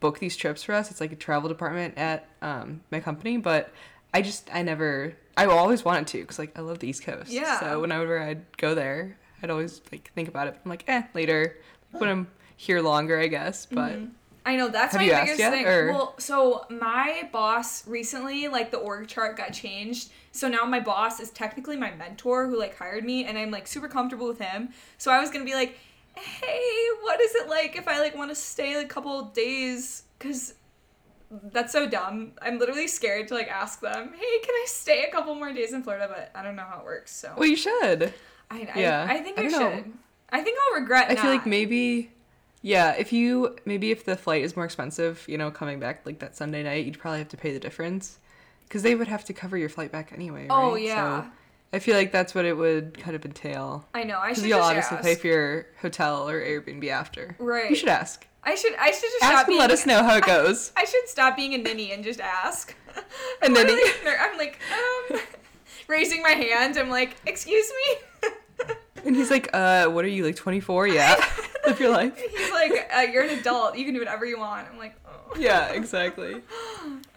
book 0.00 0.18
these 0.18 0.36
trips 0.36 0.62
for 0.62 0.72
us. 0.74 0.90
It's 0.90 1.00
like 1.00 1.12
a 1.12 1.16
travel 1.16 1.48
department 1.48 1.96
at 1.96 2.28
um 2.42 2.80
my 2.90 3.00
company, 3.00 3.36
but 3.36 3.70
I 4.14 4.22
just 4.22 4.48
I 4.54 4.62
never 4.62 5.14
I 5.36 5.46
always 5.46 5.84
wanted 5.84 6.06
to 6.08 6.18
because 6.20 6.38
like 6.38 6.56
I 6.58 6.62
love 6.62 6.78
the 6.78 6.88
East 6.88 7.02
Coast. 7.02 7.30
Yeah. 7.30 7.60
So 7.60 7.80
whenever 7.80 8.18
I'd 8.20 8.44
go 8.56 8.74
there, 8.74 9.16
I'd 9.42 9.50
always 9.50 9.80
like 9.92 10.10
think 10.14 10.28
about 10.28 10.48
it. 10.48 10.58
I'm 10.64 10.68
like, 10.70 10.84
eh, 10.88 11.02
later 11.14 11.56
when 11.92 12.08
I'm 12.08 12.26
here 12.56 12.80
longer, 12.80 13.18
I 13.18 13.26
guess. 13.28 13.66
But 13.66 13.92
Mm-hmm. 13.92 14.06
I 14.48 14.54
know 14.54 14.68
that's 14.68 14.92
Have 14.92 15.00
my 15.02 15.08
biggest 15.08 15.40
yet, 15.40 15.50
thing. 15.52 15.66
or- 15.66 15.88
Well, 15.92 16.14
so 16.18 16.66
my 16.70 17.28
boss 17.32 17.84
recently, 17.88 18.46
like 18.46 18.70
the 18.70 18.76
org 18.76 19.08
chart 19.08 19.36
got 19.36 19.52
changed. 19.52 20.10
So 20.30 20.46
now 20.48 20.64
my 20.64 20.78
boss 20.78 21.18
is 21.18 21.30
technically 21.30 21.76
my 21.76 21.90
mentor 21.90 22.46
who 22.46 22.56
like 22.56 22.76
hired 22.78 23.02
me 23.04 23.24
and 23.24 23.36
I'm 23.36 23.50
like 23.50 23.66
super 23.66 23.88
comfortable 23.88 24.28
with 24.28 24.38
him. 24.38 24.68
So 24.98 25.10
I 25.10 25.18
was 25.20 25.30
gonna 25.30 25.44
be 25.44 25.54
like, 25.54 25.76
hey, 26.14 26.75
what 27.02 27.20
is 27.20 27.34
it 27.34 27.48
like 27.48 27.76
if 27.76 27.88
I 27.88 28.00
like 28.00 28.16
want 28.16 28.30
to 28.30 28.34
stay 28.34 28.74
a 28.74 28.86
couple 28.86 29.22
days? 29.26 30.04
Cause 30.18 30.54
that's 31.30 31.72
so 31.72 31.88
dumb. 31.88 32.32
I'm 32.40 32.58
literally 32.58 32.88
scared 32.88 33.28
to 33.28 33.34
like 33.34 33.48
ask 33.48 33.80
them, 33.80 34.12
hey, 34.12 34.38
can 34.42 34.54
I 34.54 34.64
stay 34.66 35.04
a 35.04 35.10
couple 35.10 35.34
more 35.34 35.52
days 35.52 35.72
in 35.72 35.82
Florida? 35.82 36.08
But 36.08 36.30
I 36.38 36.42
don't 36.42 36.56
know 36.56 36.64
how 36.64 36.80
it 36.80 36.84
works. 36.84 37.14
So 37.14 37.32
well, 37.36 37.48
you 37.48 37.56
should. 37.56 38.14
I, 38.50 38.68
I, 38.74 38.78
yeah. 38.78 39.06
I 39.08 39.18
think 39.20 39.38
I, 39.38 39.42
I 39.42 39.48
should. 39.48 39.60
know. 39.60 39.84
I 40.30 40.42
think 40.42 40.58
I'll 40.58 40.80
regret. 40.80 41.10
I 41.10 41.16
feel 41.16 41.30
like 41.30 41.46
maybe, 41.46 42.10
yeah, 42.62 42.92
if 42.92 43.12
you 43.12 43.56
maybe 43.64 43.90
if 43.90 44.04
the 44.04 44.16
flight 44.16 44.42
is 44.42 44.56
more 44.56 44.64
expensive, 44.64 45.24
you 45.28 45.38
know, 45.38 45.50
coming 45.50 45.78
back 45.80 46.04
like 46.04 46.18
that 46.20 46.36
Sunday 46.36 46.62
night, 46.62 46.84
you'd 46.84 46.98
probably 46.98 47.18
have 47.18 47.28
to 47.28 47.36
pay 47.36 47.52
the 47.52 47.60
difference 47.60 48.18
because 48.64 48.82
they 48.82 48.94
would 48.94 49.08
have 49.08 49.24
to 49.24 49.32
cover 49.32 49.56
your 49.56 49.68
flight 49.68 49.92
back 49.92 50.12
anyway. 50.12 50.46
Oh 50.50 50.74
yeah. 50.74 51.22
So 51.22 51.28
I 51.72 51.78
feel 51.78 51.96
like 51.96 52.12
that's 52.12 52.34
what 52.34 52.44
it 52.44 52.56
would 52.56 52.98
kind 52.98 53.16
of 53.16 53.24
entail. 53.24 53.86
I 53.92 54.04
know. 54.04 54.18
I 54.18 54.32
should 54.32 54.44
you'll 54.44 54.60
obviously 54.60 54.98
ask. 54.98 55.06
pay 55.06 55.14
for 55.14 55.26
your 55.26 55.66
hotel 55.80 56.28
or 56.28 56.40
Airbnb 56.40 56.88
after. 56.88 57.36
Right. 57.38 57.68
You 57.68 57.76
should 57.76 57.88
ask. 57.88 58.26
I 58.44 58.54
should. 58.54 58.74
I 58.76 58.92
should 58.92 59.02
just 59.02 59.16
stop 59.16 59.32
Ask 59.32 59.48
and 59.48 59.58
let 59.58 59.70
us 59.72 59.84
know 59.86 60.02
how 60.04 60.16
it 60.16 60.24
goes. 60.26 60.72
I 60.76 60.84
should 60.84 61.08
stop 61.08 61.36
being 61.36 61.54
a 61.54 61.58
ninny 61.58 61.92
and 61.92 62.04
just 62.04 62.20
ask. 62.20 62.74
A 63.42 63.48
ninny? 63.48 63.74
I'm 64.06 64.38
like, 64.38 64.58
um, 64.72 65.18
raising 65.88 66.22
my 66.22 66.30
hand. 66.30 66.78
I'm 66.78 66.88
like, 66.88 67.16
excuse 67.26 67.70
me. 67.70 68.30
And 69.04 69.14
he's 69.14 69.30
like, 69.30 69.50
uh, 69.52 69.86
what 69.88 70.04
are 70.04 70.08
you, 70.08 70.24
like 70.24 70.34
24? 70.36 70.88
Yeah. 70.88 71.14
Live 71.66 71.78
your 71.78 71.90
life. 71.90 72.18
He's 72.18 72.50
like, 72.52 72.90
uh, 72.96 73.00
you're 73.00 73.24
an 73.24 73.38
adult. 73.38 73.76
You 73.76 73.84
can 73.84 73.92
do 73.92 74.00
whatever 74.00 74.24
you 74.24 74.38
want. 74.38 74.66
I'm 74.72 74.78
like. 74.78 74.94
Yeah, 75.38 75.68
exactly. 75.72 76.42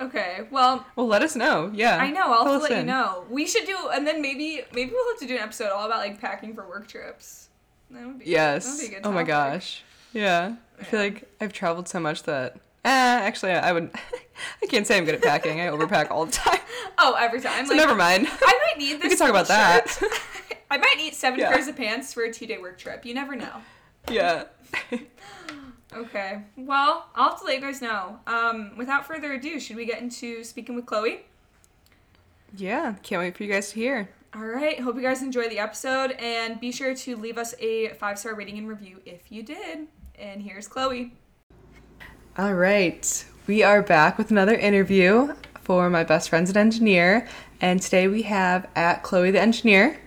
Okay. 0.02 0.48
Well, 0.50 0.86
Well, 0.96 1.08
let 1.08 1.22
us 1.22 1.36
know. 1.36 1.70
Yeah. 1.74 1.98
I 1.98 2.10
know. 2.10 2.32
I'll 2.34 2.58
let 2.60 2.72
you 2.72 2.78
in. 2.78 2.86
know. 2.86 3.26
We 3.30 3.46
should 3.46 3.66
do, 3.66 3.78
and 3.94 4.08
then 4.08 4.22
maybe 4.22 4.62
maybe 4.74 4.92
we'll 4.92 5.12
have 5.12 5.20
to 5.20 5.28
do 5.28 5.36
an 5.36 5.42
episode 5.42 5.72
all 5.72 5.86
about 5.86 5.98
like 6.00 6.22
packing 6.22 6.56
for 6.56 6.66
work 6.68 6.88
trips. 6.88 7.50
That 7.92 8.06
would 8.08 8.20
be. 8.20 8.26
That 8.34 8.64
would 8.64 8.80
be 8.80 8.86
Yes. 8.90 8.90
Oh 9.04 9.12
my 9.12 9.24
gosh. 9.24 9.84
Yeah. 10.14 10.56
I 10.80 10.84
feel 10.86 11.02
like 11.02 11.30
I've 11.42 11.52
traveled 11.52 11.90
so 11.90 12.00
much 12.00 12.24
that. 12.24 12.56
Eh, 12.86 12.90
actually, 12.90 13.52
I 13.52 13.74
would. 13.74 13.92
I 14.64 14.66
can't 14.68 14.88
say 14.88 14.98
I'm 14.98 15.04
good 15.04 15.16
at 15.16 15.22
packing. 15.22 15.60
I 15.60 15.66
overpack 15.68 16.10
all 16.12 16.26
the 16.26 16.32
time. 16.32 16.60
Oh, 17.02 17.16
every 17.20 17.40
time. 17.42 17.66
So 17.66 17.74
like, 17.74 17.78
never 17.82 17.96
mind. 17.96 18.28
I 18.30 18.60
might 18.68 18.78
need 18.78 18.96
this. 18.96 19.04
We 19.04 19.10
can 19.10 19.18
talk 19.18 19.30
about 19.30 19.48
that. 19.50 19.98
I 20.72 20.78
might 20.78 20.96
need 20.98 21.14
seven 21.14 21.40
Yeah. 21.40 21.50
pairs 21.52 21.68
of 21.68 21.76
pants 21.78 22.14
for 22.14 22.24
a 22.24 22.32
two 22.34 22.46
day 22.46 22.58
work 22.58 22.78
trip. 22.78 23.06
You 23.06 23.14
never 23.14 23.36
know. 23.36 23.52
yeah. 24.10 24.46
Okay. 25.94 26.42
Well, 26.56 27.08
I'll 27.16 27.30
have 27.30 27.40
to 27.40 27.46
let 27.46 27.56
you 27.56 27.62
guys 27.62 27.82
know. 27.82 28.20
Um, 28.28 28.74
without 28.78 29.06
further 29.08 29.34
ado, 29.34 29.60
should 29.60 29.76
we 29.76 29.86
get 29.86 30.02
into 30.02 30.44
speaking 30.44 30.76
with 30.76 30.86
Chloe? 30.86 31.22
yeah. 32.56 32.96
Can't 33.04 33.22
wait 33.22 33.38
for 33.38 33.44
you 33.44 33.52
guys 33.52 33.70
to 33.70 33.76
hear. 33.76 34.10
All 34.34 34.46
right. 34.46 34.80
Hope 34.80 34.96
you 34.96 35.02
guys 35.02 35.22
enjoy 35.24 35.50
the 35.50 35.60
episode, 35.60 36.12
and 36.20 36.60
be 36.60 36.72
sure 36.72 36.94
to 36.94 37.16
leave 37.16 37.38
us 37.38 37.56
a 37.60 37.90
five 37.90 38.20
star 38.20 38.36
rating 38.36 38.58
and 38.58 38.68
review 38.68 39.02
if 39.06 39.32
you 39.32 39.42
did. 39.44 39.88
And 40.18 40.42
here's 40.42 40.68
Chloe. 40.68 41.14
All 42.38 42.54
right. 42.54 43.26
We 43.48 43.64
are 43.64 43.82
back 43.82 44.18
with 44.18 44.30
another 44.32 44.54
interview 44.54 45.34
for 45.62 45.90
My 45.90 46.04
Best 46.04 46.30
Friend's 46.30 46.50
an 46.50 46.58
Engineer. 46.58 47.28
And 47.62 47.82
today 47.82 48.08
we 48.08 48.22
have 48.24 48.68
at 48.76 49.02
Chloe 49.04 49.32
the 49.32 49.42
Engineer. 49.42 50.00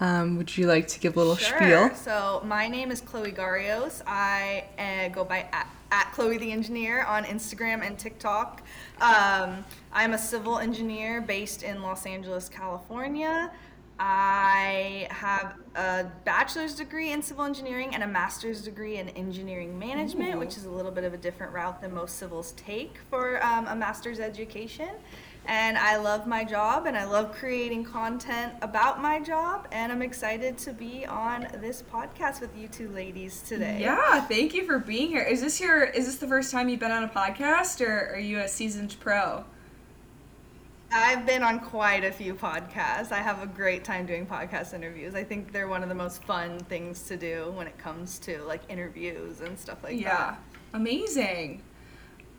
Um, 0.00 0.36
would 0.36 0.56
you 0.56 0.66
like 0.66 0.88
to 0.88 1.00
give 1.00 1.16
a 1.16 1.18
little 1.18 1.36
sure. 1.36 1.56
spiel? 1.56 1.94
So, 1.94 2.42
my 2.44 2.68
name 2.68 2.90
is 2.90 3.00
Chloe 3.00 3.32
Gharios. 3.32 4.02
I 4.06 4.64
uh, 4.78 5.08
go 5.08 5.24
by 5.24 5.46
at, 5.52 5.68
at, 5.90 6.12
Chloe 6.12 6.36
the 6.36 6.52
Engineer 6.52 7.04
on 7.04 7.24
Instagram 7.24 7.86
and 7.86 7.98
TikTok. 7.98 8.62
Um, 9.00 9.64
I'm 9.92 10.12
a 10.12 10.18
civil 10.18 10.58
engineer 10.58 11.22
based 11.22 11.62
in 11.62 11.82
Los 11.82 12.04
Angeles, 12.04 12.48
California. 12.48 13.50
I 13.98 15.08
have 15.10 15.54
a 15.74 16.04
bachelor's 16.26 16.74
degree 16.74 17.12
in 17.12 17.22
civil 17.22 17.44
engineering 17.44 17.94
and 17.94 18.02
a 18.02 18.06
master's 18.06 18.60
degree 18.60 18.98
in 18.98 19.08
engineering 19.10 19.78
management, 19.78 20.34
Ooh. 20.34 20.38
which 20.38 20.58
is 20.58 20.66
a 20.66 20.70
little 20.70 20.90
bit 20.90 21.04
of 21.04 21.14
a 21.14 21.16
different 21.16 21.54
route 21.54 21.80
than 21.80 21.94
most 21.94 22.16
civils 22.16 22.52
take 22.52 22.98
for 23.08 23.42
um, 23.42 23.66
a 23.68 23.74
master's 23.74 24.20
education. 24.20 24.90
And 25.44 25.78
I 25.78 25.96
love 25.96 26.26
my 26.26 26.42
job 26.42 26.86
and 26.86 26.96
I 26.96 27.04
love 27.04 27.32
creating 27.32 27.84
content 27.84 28.54
about 28.62 29.00
my 29.00 29.20
job. 29.20 29.68
And 29.70 29.92
I'm 29.92 30.02
excited 30.02 30.58
to 30.58 30.72
be 30.72 31.06
on 31.06 31.46
this 31.60 31.82
podcast 31.82 32.40
with 32.40 32.56
you 32.56 32.66
two 32.68 32.88
ladies 32.88 33.42
today. 33.42 33.78
Yeah, 33.80 34.20
thank 34.22 34.54
you 34.54 34.66
for 34.66 34.78
being 34.78 35.08
here. 35.08 35.22
Is 35.22 35.40
this 35.40 35.60
your 35.60 35.84
is 35.84 36.06
this 36.06 36.16
the 36.16 36.26
first 36.26 36.50
time 36.50 36.68
you've 36.68 36.80
been 36.80 36.90
on 36.90 37.04
a 37.04 37.08
podcast 37.08 37.80
or 37.80 38.14
are 38.14 38.18
you 38.18 38.40
a 38.40 38.48
seasoned 38.48 38.96
pro? 38.98 39.44
I've 40.92 41.26
been 41.26 41.42
on 41.42 41.60
quite 41.60 42.04
a 42.04 42.12
few 42.12 42.34
podcasts. 42.34 43.12
I 43.12 43.18
have 43.18 43.42
a 43.42 43.46
great 43.46 43.84
time 43.84 44.06
doing 44.06 44.26
podcast 44.26 44.72
interviews. 44.72 45.14
I 45.14 45.24
think 45.24 45.52
they're 45.52 45.68
one 45.68 45.82
of 45.82 45.88
the 45.88 45.94
most 45.94 46.22
fun 46.24 46.58
things 46.60 47.02
to 47.04 47.16
do 47.16 47.52
when 47.54 47.66
it 47.66 47.76
comes 47.76 48.18
to 48.20 48.38
like 48.42 48.62
interviews 48.68 49.40
and 49.40 49.58
stuff 49.58 49.82
like 49.82 50.00
yeah. 50.00 50.08
that. 50.08 50.40
Yeah. 50.40 50.58
Amazing. 50.74 51.62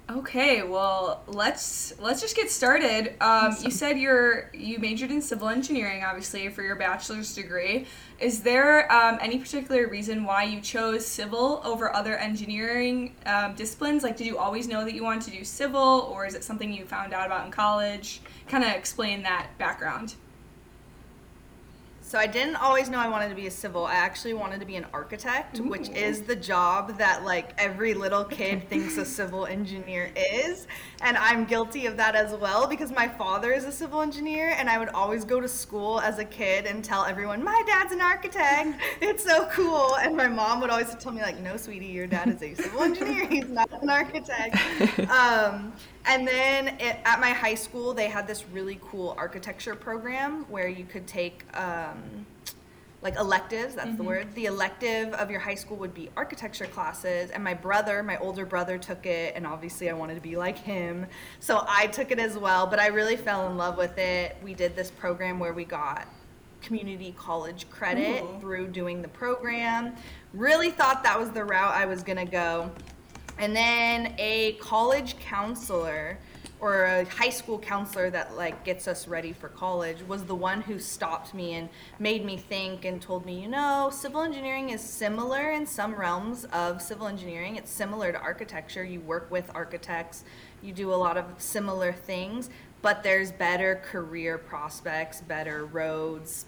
Okay, 0.09 0.63
well, 0.63 1.21
let's 1.27 1.93
let's 1.99 2.21
just 2.21 2.33
get 2.35 2.49
started. 2.49 3.09
Um, 3.19 3.51
awesome. 3.51 3.65
You 3.65 3.71
said 3.71 3.99
you're 3.99 4.49
you 4.53 4.79
majored 4.79 5.11
in 5.11 5.21
civil 5.21 5.49
engineering, 5.49 6.01
obviously, 6.05 6.47
for 6.47 6.63
your 6.63 6.77
bachelor's 6.77 7.35
degree. 7.35 7.87
Is 8.17 8.41
there 8.41 8.89
um, 8.91 9.17
any 9.21 9.37
particular 9.37 9.87
reason 9.87 10.23
why 10.23 10.43
you 10.43 10.61
chose 10.61 11.05
civil 11.05 11.61
over 11.65 11.93
other 11.93 12.15
engineering 12.15 13.15
um, 13.25 13.53
disciplines? 13.55 14.01
Like, 14.01 14.15
did 14.15 14.27
you 14.27 14.37
always 14.37 14.69
know 14.69 14.85
that 14.85 14.93
you 14.93 15.03
wanted 15.03 15.23
to 15.23 15.37
do 15.37 15.43
civil, 15.43 16.09
or 16.09 16.25
is 16.25 16.35
it 16.35 16.43
something 16.43 16.71
you 16.71 16.85
found 16.85 17.13
out 17.13 17.25
about 17.25 17.45
in 17.45 17.51
college? 17.51 18.21
Kind 18.47 18.63
of 18.63 18.71
explain 18.71 19.23
that 19.23 19.49
background. 19.57 20.15
So 22.07 22.17
I 22.17 22.25
didn't 22.25 22.55
always 22.55 22.89
know 22.89 22.99
I 22.99 23.09
wanted 23.09 23.27
to 23.27 23.35
be 23.35 23.47
a 23.47 23.51
civil. 23.51 23.85
I 23.85 23.95
actually 23.95 24.33
wanted 24.33 24.61
to 24.61 24.65
be 24.65 24.77
an 24.77 24.85
architect, 24.93 25.59
Ooh. 25.59 25.63
which 25.63 25.89
is 25.89 26.21
the 26.21 26.37
job 26.37 26.97
that 26.99 27.25
like 27.25 27.51
every 27.57 27.93
little 27.93 28.23
kid 28.23 28.69
thinks 28.69 28.95
a 28.95 29.03
civil 29.03 29.45
engineer 29.45 30.13
is. 30.15 30.67
And 31.01 31.17
I'm 31.17 31.43
guilty 31.43 31.85
of 31.85 31.97
that 31.97 32.15
as 32.15 32.33
well 32.39 32.65
because 32.65 32.93
my 32.93 33.09
father 33.09 33.51
is 33.51 33.65
a 33.65 33.73
civil 33.73 34.01
engineer 34.01 34.55
and 34.57 34.69
I 34.69 34.77
would 34.77 34.87
always 34.87 35.25
go 35.25 35.41
to 35.41 35.49
school 35.49 35.99
as 35.99 36.17
a 36.17 36.23
kid 36.23 36.65
and 36.65 36.81
tell 36.81 37.03
everyone, 37.03 37.43
"My 37.43 37.61
dad's 37.67 37.91
an 37.91 37.99
architect. 37.99 38.79
It's 39.01 39.25
so 39.25 39.45
cool." 39.47 39.97
And 39.97 40.15
my 40.15 40.29
mom 40.29 40.61
would 40.61 40.69
always 40.69 40.95
tell 40.95 41.11
me 41.11 41.21
like, 41.21 41.39
"No, 41.39 41.57
sweetie, 41.57 41.87
your 41.87 42.07
dad 42.07 42.29
is 42.29 42.41
a 42.41 42.53
civil 42.53 42.83
engineer. 42.83 43.27
He's 43.27 43.49
not 43.49 43.69
an 43.81 43.89
architect." 43.89 44.55
Um, 45.09 45.73
and 46.07 46.27
then 46.27 46.69
it, 46.79 46.97
at 47.05 47.19
my 47.19 47.29
high 47.29 47.55
school, 47.55 47.93
they 47.93 48.07
had 48.07 48.27
this 48.27 48.45
really 48.47 48.79
cool 48.81 49.15
architecture 49.17 49.75
program 49.75 50.45
where 50.49 50.67
you 50.67 50.85
could 50.85 51.07
take 51.07 51.43
um, 51.57 52.25
like 53.01 53.15
electives, 53.17 53.75
that's 53.75 53.89
mm-hmm. 53.89 53.97
the 53.97 54.03
word. 54.03 54.35
The 54.35 54.45
elective 54.45 55.13
of 55.13 55.29
your 55.29 55.39
high 55.39 55.55
school 55.55 55.77
would 55.77 55.93
be 55.93 56.09
architecture 56.17 56.65
classes. 56.65 57.29
And 57.29 57.43
my 57.43 57.53
brother, 57.53 58.01
my 58.01 58.17
older 58.17 58.45
brother, 58.45 58.77
took 58.77 59.05
it. 59.05 59.33
And 59.35 59.45
obviously, 59.45 59.89
I 59.89 59.93
wanted 59.93 60.15
to 60.15 60.21
be 60.21 60.35
like 60.35 60.57
him. 60.57 61.05
So 61.39 61.63
I 61.67 61.87
took 61.87 62.11
it 62.11 62.19
as 62.19 62.37
well. 62.37 62.65
But 62.65 62.79
I 62.79 62.87
really 62.87 63.15
fell 63.15 63.49
in 63.49 63.57
love 63.57 63.77
with 63.77 63.97
it. 63.97 64.35
We 64.43 64.53
did 64.53 64.75
this 64.75 64.89
program 64.89 65.39
where 65.39 65.53
we 65.53 65.63
got 65.63 66.07
community 66.61 67.13
college 67.17 67.69
credit 67.69 68.23
Ooh. 68.23 68.39
through 68.39 68.67
doing 68.69 69.01
the 69.01 69.07
program. 69.07 69.95
Really 70.33 70.71
thought 70.71 71.03
that 71.03 71.19
was 71.19 71.29
the 71.29 71.45
route 71.45 71.75
I 71.75 71.85
was 71.85 72.01
going 72.01 72.17
to 72.17 72.29
go. 72.29 72.71
And 73.39 73.55
then 73.55 74.15
a 74.17 74.53
college 74.53 75.17
counselor 75.19 76.17
or 76.59 76.85
a 76.85 77.05
high 77.05 77.29
school 77.29 77.59
counselor 77.59 78.09
that 78.09 78.35
like 78.35 78.63
gets 78.65 78.87
us 78.87 79.07
ready 79.07 79.31
for 79.31 79.47
college 79.47 80.01
was 80.07 80.25
the 80.25 80.33
one 80.33 80.61
who 80.61 80.79
stopped 80.79 81.33
me 81.33 81.53
and 81.53 81.69
made 81.99 82.25
me 82.25 82.35
think 82.35 82.83
and 82.83 82.99
told 82.99 83.25
me, 83.25 83.39
you 83.39 83.47
know, 83.47 83.89
civil 83.93 84.21
engineering 84.21 84.71
is 84.71 84.81
similar 84.81 85.51
in 85.51 85.67
some 85.67 85.93
realms 85.93 86.45
of 86.45 86.81
civil 86.81 87.07
engineering. 87.07 87.57
It's 87.57 87.69
similar 87.71 88.11
to 88.11 88.17
architecture. 88.19 88.83
You 88.83 89.01
work 89.01 89.29
with 89.29 89.51
architects, 89.53 90.23
you 90.63 90.73
do 90.73 90.91
a 90.91 90.95
lot 90.95 91.15
of 91.15 91.25
similar 91.37 91.93
things, 91.93 92.49
but 92.81 93.03
there's 93.03 93.31
better 93.31 93.81
career 93.85 94.39
prospects, 94.39 95.21
better 95.21 95.65
roads, 95.65 96.47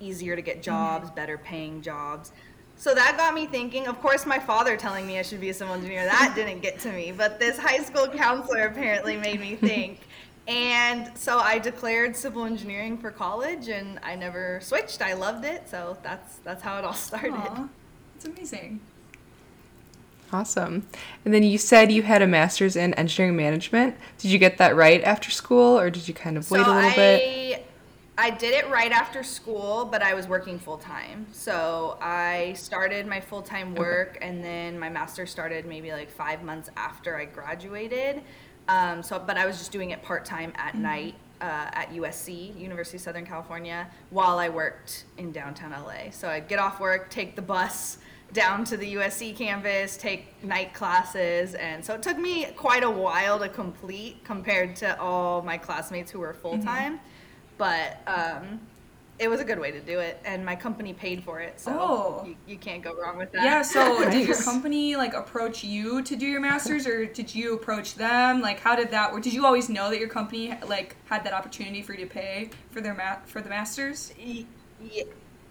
easier 0.00 0.36
to 0.36 0.42
get 0.42 0.62
jobs, 0.62 1.06
mm-hmm. 1.06 1.14
better 1.14 1.38
paying 1.38 1.80
jobs. 1.80 2.32
So 2.78 2.94
that 2.94 3.16
got 3.16 3.34
me 3.34 3.46
thinking. 3.46 3.86
Of 3.88 4.00
course, 4.00 4.26
my 4.26 4.38
father 4.38 4.76
telling 4.76 5.06
me 5.06 5.18
I 5.18 5.22
should 5.22 5.40
be 5.40 5.50
a 5.50 5.54
civil 5.54 5.74
engineer, 5.74 6.04
that 6.04 6.32
didn't 6.36 6.60
get 6.60 6.78
to 6.80 6.92
me. 6.92 7.12
But 7.12 7.40
this 7.40 7.58
high 7.58 7.82
school 7.82 8.06
counselor 8.08 8.66
apparently 8.66 9.16
made 9.16 9.40
me 9.40 9.56
think. 9.56 10.00
And 10.48 11.16
so 11.18 11.38
I 11.38 11.58
declared 11.58 12.16
civil 12.16 12.44
engineering 12.44 12.98
for 12.98 13.10
college 13.10 13.68
and 13.68 13.98
I 14.02 14.14
never 14.14 14.60
switched. 14.62 15.02
I 15.02 15.14
loved 15.14 15.44
it. 15.44 15.68
So 15.68 15.96
that's 16.02 16.36
that's 16.38 16.62
how 16.62 16.78
it 16.78 16.84
all 16.84 16.94
started. 16.94 17.32
Aww, 17.32 17.68
it's 18.14 18.24
amazing. 18.26 18.80
Awesome. 20.32 20.86
And 21.24 21.32
then 21.32 21.42
you 21.42 21.56
said 21.56 21.92
you 21.92 22.02
had 22.02 22.20
a 22.20 22.26
master's 22.26 22.76
in 22.76 22.94
engineering 22.94 23.36
management. 23.36 23.96
Did 24.18 24.30
you 24.30 24.38
get 24.38 24.58
that 24.58 24.74
right 24.74 25.02
after 25.04 25.30
school 25.30 25.78
or 25.78 25.88
did 25.88 26.08
you 26.08 26.14
kind 26.14 26.36
of 26.36 26.50
wait 26.50 26.64
so 26.64 26.72
a 26.72 26.74
little 26.74 26.90
I, 26.90 26.94
bit? 26.94 27.66
I 28.18 28.30
did 28.30 28.54
it 28.54 28.68
right 28.70 28.92
after 28.92 29.22
school, 29.22 29.84
but 29.84 30.02
I 30.02 30.14
was 30.14 30.26
working 30.26 30.58
full 30.58 30.78
time. 30.78 31.26
So 31.32 31.98
I 32.00 32.54
started 32.54 33.06
my 33.06 33.20
full 33.20 33.42
time 33.42 33.74
work, 33.74 34.16
okay. 34.16 34.26
and 34.26 34.42
then 34.42 34.78
my 34.78 34.88
master 34.88 35.26
started 35.26 35.66
maybe 35.66 35.92
like 35.92 36.10
five 36.10 36.42
months 36.42 36.70
after 36.76 37.16
I 37.16 37.26
graduated. 37.26 38.22
Um, 38.68 39.02
so, 39.02 39.18
but 39.18 39.36
I 39.36 39.44
was 39.44 39.58
just 39.58 39.70
doing 39.70 39.90
it 39.90 40.02
part 40.02 40.24
time 40.24 40.52
at 40.56 40.72
mm-hmm. 40.72 40.82
night 40.82 41.14
uh, 41.42 41.68
at 41.72 41.90
USC, 41.90 42.58
University 42.58 42.96
of 42.96 43.02
Southern 43.02 43.26
California, 43.26 43.86
while 44.08 44.38
I 44.38 44.48
worked 44.48 45.04
in 45.18 45.30
downtown 45.30 45.72
LA. 45.72 46.10
So 46.10 46.28
I'd 46.28 46.48
get 46.48 46.58
off 46.58 46.80
work, 46.80 47.10
take 47.10 47.36
the 47.36 47.42
bus 47.42 47.98
down 48.32 48.64
to 48.64 48.78
the 48.78 48.94
USC 48.94 49.36
campus, 49.36 49.98
take 49.98 50.42
night 50.42 50.72
classes, 50.72 51.54
and 51.54 51.84
so 51.84 51.94
it 51.94 52.02
took 52.02 52.18
me 52.18 52.46
quite 52.56 52.82
a 52.82 52.90
while 52.90 53.38
to 53.38 53.48
complete 53.48 54.24
compared 54.24 54.74
to 54.76 54.98
all 54.98 55.42
my 55.42 55.58
classmates 55.58 56.10
who 56.10 56.20
were 56.20 56.32
full 56.32 56.58
time. 56.58 56.94
Mm-hmm 56.94 57.06
but 57.58 57.98
um, 58.06 58.60
it 59.18 59.28
was 59.28 59.40
a 59.40 59.44
good 59.44 59.58
way 59.58 59.70
to 59.70 59.80
do 59.80 59.98
it 59.98 60.20
and 60.24 60.44
my 60.44 60.54
company 60.54 60.92
paid 60.92 61.22
for 61.24 61.40
it 61.40 61.58
so 61.58 61.72
oh. 61.72 62.24
you, 62.26 62.36
you 62.46 62.56
can't 62.56 62.82
go 62.82 62.94
wrong 62.94 63.16
with 63.16 63.32
that 63.32 63.44
yeah 63.44 63.62
so 63.62 63.98
nice. 63.98 64.12
did 64.12 64.26
your 64.26 64.36
company 64.36 64.96
like 64.96 65.14
approach 65.14 65.64
you 65.64 66.02
to 66.02 66.16
do 66.16 66.26
your 66.26 66.40
masters 66.40 66.86
or 66.86 67.06
did 67.06 67.34
you 67.34 67.54
approach 67.54 67.94
them 67.94 68.40
like 68.40 68.60
how 68.60 68.76
did 68.76 68.90
that 68.90 69.12
work 69.12 69.22
did 69.22 69.32
you 69.32 69.46
always 69.46 69.68
know 69.68 69.90
that 69.90 69.98
your 69.98 70.08
company 70.08 70.54
like 70.66 70.96
had 71.06 71.24
that 71.24 71.32
opportunity 71.32 71.82
for 71.82 71.94
you 71.94 72.00
to 72.00 72.06
pay 72.06 72.50
for 72.70 72.80
their 72.80 72.94
mat 72.94 73.26
for 73.26 73.40
the 73.40 73.48
masters 73.48 74.12
yeah. 74.18 75.04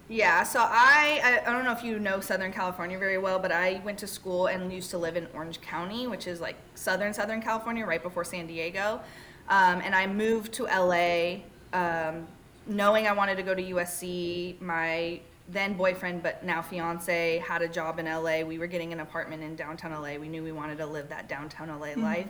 Yeah, 0.08 0.44
so 0.44 0.60
I, 0.60 1.20
I, 1.24 1.50
I 1.50 1.52
don't 1.52 1.64
know 1.64 1.72
if 1.72 1.82
you 1.82 1.98
know 1.98 2.20
Southern 2.20 2.52
California 2.52 2.96
very 2.96 3.18
well, 3.18 3.40
but 3.40 3.50
I 3.50 3.80
went 3.84 3.98
to 3.98 4.06
school 4.06 4.46
and 4.46 4.72
used 4.72 4.90
to 4.90 4.98
live 4.98 5.16
in 5.16 5.26
Orange 5.34 5.60
County, 5.60 6.06
which 6.06 6.28
is 6.28 6.40
like 6.40 6.54
southern 6.76 7.12
Southern 7.12 7.42
California, 7.42 7.84
right 7.84 8.00
before 8.00 8.22
San 8.22 8.46
Diego. 8.46 9.00
Um, 9.48 9.80
and 9.80 9.96
I 9.96 10.06
moved 10.06 10.52
to 10.54 10.66
LA 10.66 11.40
um, 11.72 12.26
knowing 12.66 13.06
I 13.06 13.12
wanted 13.12 13.36
to 13.36 13.42
go 13.42 13.54
to 13.54 13.62
USC, 13.62 14.60
my 14.60 15.20
then 15.48 15.74
boyfriend, 15.74 16.22
but 16.22 16.44
now 16.44 16.60
fiance, 16.60 17.38
had 17.38 17.62
a 17.62 17.68
job 17.68 17.98
in 17.98 18.06
LA. 18.06 18.40
We 18.40 18.58
were 18.58 18.66
getting 18.66 18.92
an 18.92 19.00
apartment 19.00 19.42
in 19.42 19.54
downtown 19.54 19.92
LA. 19.92 20.16
We 20.16 20.28
knew 20.28 20.42
we 20.42 20.52
wanted 20.52 20.78
to 20.78 20.86
live 20.86 21.08
that 21.10 21.28
downtown 21.28 21.68
LA 21.68 21.88
mm-hmm. 21.88 22.02
life. 22.02 22.28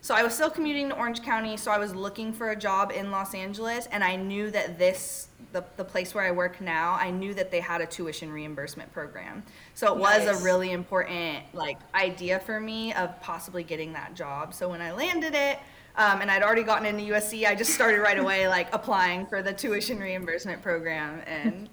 So 0.00 0.14
I 0.14 0.22
was 0.22 0.32
still 0.32 0.50
commuting 0.50 0.90
to 0.90 0.96
Orange 0.96 1.22
County, 1.22 1.56
so 1.56 1.72
I 1.72 1.78
was 1.78 1.94
looking 1.94 2.32
for 2.32 2.50
a 2.50 2.56
job 2.56 2.92
in 2.94 3.10
Los 3.10 3.34
Angeles, 3.34 3.86
and 3.90 4.04
I 4.04 4.14
knew 4.14 4.50
that 4.52 4.78
this, 4.78 5.28
the, 5.52 5.64
the 5.76 5.84
place 5.84 6.14
where 6.14 6.24
I 6.24 6.30
work 6.30 6.60
now, 6.60 6.94
I 6.94 7.10
knew 7.10 7.34
that 7.34 7.50
they 7.50 7.58
had 7.58 7.80
a 7.80 7.86
tuition 7.86 8.30
reimbursement 8.30 8.92
program. 8.92 9.42
So 9.74 9.94
it 9.94 9.98
nice. 9.98 10.26
was 10.26 10.40
a 10.40 10.44
really 10.44 10.70
important 10.70 11.38
like 11.52 11.78
idea 11.94 12.38
for 12.38 12.60
me 12.60 12.92
of 12.94 13.20
possibly 13.20 13.64
getting 13.64 13.92
that 13.94 14.14
job. 14.14 14.54
So 14.54 14.68
when 14.68 14.80
I 14.80 14.92
landed 14.92 15.34
it, 15.34 15.58
um, 15.98 16.22
and 16.22 16.30
I'd 16.30 16.42
already 16.42 16.62
gotten 16.62 16.86
into 16.86 17.12
USC. 17.12 17.44
I 17.44 17.56
just 17.56 17.74
started 17.74 18.00
right 18.00 18.18
away, 18.18 18.46
like 18.46 18.72
applying 18.72 19.26
for 19.26 19.42
the 19.42 19.52
tuition 19.52 19.98
reimbursement 19.98 20.62
program, 20.62 21.20
and 21.26 21.68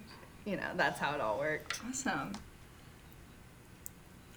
you 0.45 0.57
know 0.57 0.67
that's 0.75 0.99
how 0.99 1.13
it 1.13 1.21
all 1.21 1.37
worked. 1.37 1.79
Awesome. 1.87 2.33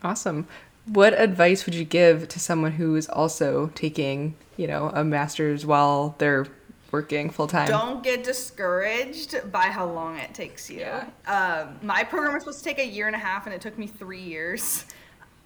Awesome. 0.03 0.47
What 0.87 1.19
advice 1.19 1.67
would 1.67 1.75
you 1.75 1.85
give 1.85 2.29
to 2.29 2.39
someone 2.39 2.73
who 2.73 2.97
is 2.97 3.09
also 3.09 3.71
taking, 3.75 4.37
you 4.57 4.67
know, 4.67 4.91
a 4.95 5.05
master's 5.05 5.67
while 5.67 6.15
they're 6.19 6.47
working 6.93 7.31
full 7.31 7.47
time? 7.47 7.69
Don't 7.69 8.03
get 8.03 8.25
discouraged 8.25 9.51
by 9.51 9.65
how 9.65 9.87
long 9.87 10.19
it 10.19 10.35
takes 10.35 10.71
you. 10.71 10.81
Yeah. 10.81 11.09
Um, 11.27 11.77
my 11.83 12.05
program 12.05 12.35
was 12.35 12.43
supposed 12.43 12.59
to 12.59 12.65
take 12.65 12.79
a 12.79 12.87
year 12.87 13.07
and 13.07 13.17
a 13.17 13.19
half, 13.19 13.47
and 13.47 13.55
it 13.55 13.61
took 13.61 13.77
me 13.77 13.87
three 13.87 14.23
years. 14.23 14.85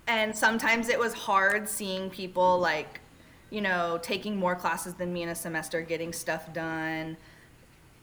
And 0.09 0.37
sometimes 0.37 0.89
it 0.89 0.99
was 0.99 1.15
hard 1.15 1.69
seeing 1.69 2.11
people 2.11 2.59
like 2.59 3.01
you 3.53 3.61
know, 3.61 3.99
taking 4.03 4.37
more 4.37 4.57
classes 4.57 4.95
than 4.95 5.13
me 5.13 5.23
in 5.23 5.29
a 5.29 5.35
semester, 5.35 5.83
getting 5.83 6.13
stuff 6.13 6.53
done. 6.53 7.17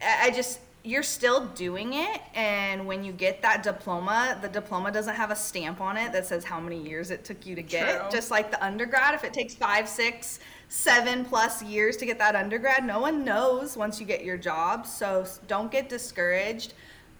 I 0.01 0.31
just 0.31 0.59
you're 0.83 1.03
still 1.03 1.45
doing 1.47 1.93
it 1.93 2.21
and 2.33 2.87
when 2.87 3.03
you 3.03 3.11
get 3.11 3.41
that 3.41 3.61
diploma 3.63 4.39
the 4.41 4.47
diploma 4.47 4.89
doesn't 4.91 5.15
have 5.15 5.29
a 5.29 5.35
stamp 5.35 5.81
on 5.81 5.97
it 5.97 6.13
that 6.13 6.25
says 6.25 6.45
how 6.45 6.57
many 6.57 6.81
years 6.81 7.11
it 7.11 7.25
took 7.25 7.45
you 7.45 7.53
to 7.53 7.61
get 7.61 7.99
True. 7.99 8.09
just 8.09 8.31
like 8.31 8.49
the 8.49 8.63
undergrad 8.63 9.13
if 9.13 9.25
it 9.25 9.33
takes 9.33 9.53
five 9.53 9.89
six 9.89 10.39
seven 10.69 11.25
plus 11.25 11.61
years 11.61 11.97
to 11.97 12.05
get 12.05 12.17
that 12.19 12.33
undergrad 12.33 12.85
no 12.85 12.99
one 12.99 13.25
knows 13.25 13.75
once 13.75 13.99
you 13.99 14.05
get 14.05 14.23
your 14.23 14.37
job 14.37 14.87
so 14.87 15.25
don't 15.47 15.69
get 15.69 15.89
discouraged 15.89 16.73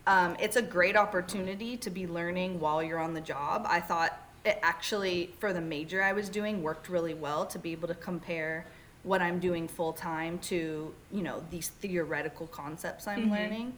um, 0.08 0.38
it's 0.40 0.56
a 0.56 0.62
great 0.62 0.96
opportunity 0.96 1.76
to 1.76 1.90
be 1.90 2.08
learning 2.08 2.62
while 2.62 2.82
you're 2.82 3.00
on 3.00 3.14
the 3.14 3.22
job 3.22 3.66
i 3.68 3.82
thought 3.82 4.29
it 4.46 4.60
actually 4.62 5.34
for 5.40 5.54
the 5.54 5.62
major 5.62 6.02
i 6.02 6.14
was 6.14 6.30
doing 6.30 6.64
worked 6.64 6.90
really 6.90 7.14
well 7.14 7.46
to 7.46 7.60
be 7.60 7.72
able 7.72 7.88
to 7.88 7.96
compare 7.96 8.66
what 9.04 9.22
I'm 9.22 9.40
doing 9.40 9.68
full 9.68 9.94
time 9.94 10.40
to, 10.40 10.94
you 11.12 11.22
know, 11.22 11.44
these 11.50 11.70
theoretical 11.70 12.48
concepts 12.48 13.08
I'm 13.08 13.32
learning. 13.32 13.74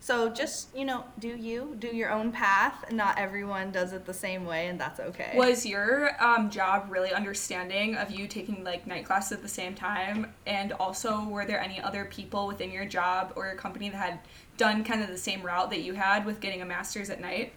So 0.00 0.28
just, 0.30 0.74
you 0.74 0.84
know, 0.84 1.04
do 1.20 1.28
you, 1.28 1.76
do 1.78 1.86
your 1.86 2.10
own 2.10 2.32
path. 2.32 2.90
Not 2.90 3.20
everyone 3.20 3.70
does 3.70 3.92
it 3.92 4.04
the 4.04 4.14
same 4.14 4.44
way, 4.44 4.66
and 4.66 4.80
that's 4.80 4.98
okay. 4.98 5.30
Was 5.36 5.64
your 5.64 6.20
um, 6.20 6.50
job 6.50 6.86
really 6.90 7.12
understanding 7.12 7.94
of 7.94 8.10
you 8.10 8.26
taking 8.26 8.64
like 8.64 8.84
night 8.84 9.04
classes 9.04 9.30
at 9.30 9.42
the 9.42 9.48
same 9.48 9.76
time? 9.76 10.32
And 10.44 10.72
also, 10.72 11.24
were 11.28 11.44
there 11.44 11.60
any 11.60 11.80
other 11.80 12.04
people 12.06 12.48
within 12.48 12.72
your 12.72 12.84
job 12.84 13.32
or 13.36 13.46
your 13.46 13.54
company 13.54 13.90
that 13.90 13.96
had 13.96 14.18
done 14.56 14.82
kind 14.82 15.02
of 15.02 15.08
the 15.08 15.16
same 15.16 15.40
route 15.40 15.70
that 15.70 15.82
you 15.82 15.92
had 15.94 16.26
with 16.26 16.40
getting 16.40 16.62
a 16.62 16.66
master's 16.66 17.08
at 17.08 17.20
night? 17.20 17.52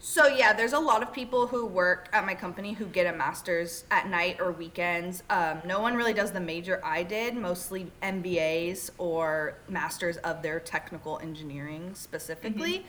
So 0.00 0.28
yeah, 0.28 0.52
there's 0.52 0.74
a 0.74 0.78
lot 0.78 1.02
of 1.02 1.12
people 1.12 1.48
who 1.48 1.66
work 1.66 2.08
at 2.12 2.24
my 2.24 2.34
company 2.34 2.72
who 2.72 2.86
get 2.86 3.12
a 3.12 3.16
master's 3.16 3.84
at 3.90 4.08
night 4.08 4.38
or 4.40 4.52
weekends. 4.52 5.24
Um, 5.28 5.60
no 5.64 5.80
one 5.80 5.96
really 5.96 6.14
does 6.14 6.30
the 6.30 6.40
major 6.40 6.80
I 6.84 7.02
did, 7.02 7.34
mostly 7.36 7.90
MBAs 8.02 8.90
or 8.98 9.54
masters 9.68 10.16
of 10.18 10.40
their 10.42 10.60
technical 10.60 11.18
engineering 11.18 11.90
specifically. 11.94 12.86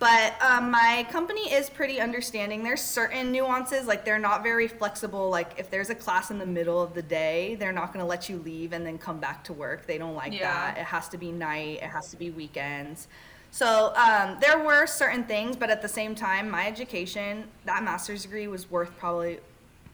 But 0.00 0.34
um, 0.42 0.72
my 0.72 1.06
company 1.12 1.52
is 1.52 1.70
pretty 1.70 2.00
understanding. 2.00 2.64
There's 2.64 2.80
certain 2.82 3.30
nuances, 3.30 3.86
like 3.86 4.04
they're 4.04 4.18
not 4.18 4.42
very 4.42 4.66
flexible. 4.66 5.30
Like 5.30 5.52
if 5.58 5.70
there's 5.70 5.90
a 5.90 5.94
class 5.94 6.32
in 6.32 6.38
the 6.40 6.46
middle 6.46 6.82
of 6.82 6.92
the 6.92 7.02
day, 7.02 7.54
they're 7.54 7.70
not 7.72 7.92
going 7.92 8.00
to 8.04 8.08
let 8.08 8.28
you 8.28 8.38
leave 8.38 8.72
and 8.72 8.84
then 8.84 8.98
come 8.98 9.20
back 9.20 9.44
to 9.44 9.52
work. 9.52 9.86
They 9.86 9.96
don't 9.96 10.16
like 10.16 10.32
Yeah. 10.32 10.52
that. 10.52 10.78
It 10.78 10.84
has 10.86 11.08
to 11.10 11.18
be 11.18 11.30
night. 11.30 11.76
It 11.82 11.90
has 11.90 12.10
to 12.10 12.16
be 12.16 12.30
weekends. 12.30 13.06
So 13.56 13.94
um, 13.96 14.36
there 14.38 14.62
were 14.62 14.86
certain 14.86 15.24
things, 15.24 15.56
but 15.56 15.70
at 15.70 15.80
the 15.80 15.88
same 15.88 16.14
time, 16.14 16.50
my 16.50 16.66
education, 16.66 17.44
that 17.64 17.82
master's 17.82 18.20
degree 18.20 18.48
was 18.48 18.70
worth 18.70 18.94
probably, 18.98 19.38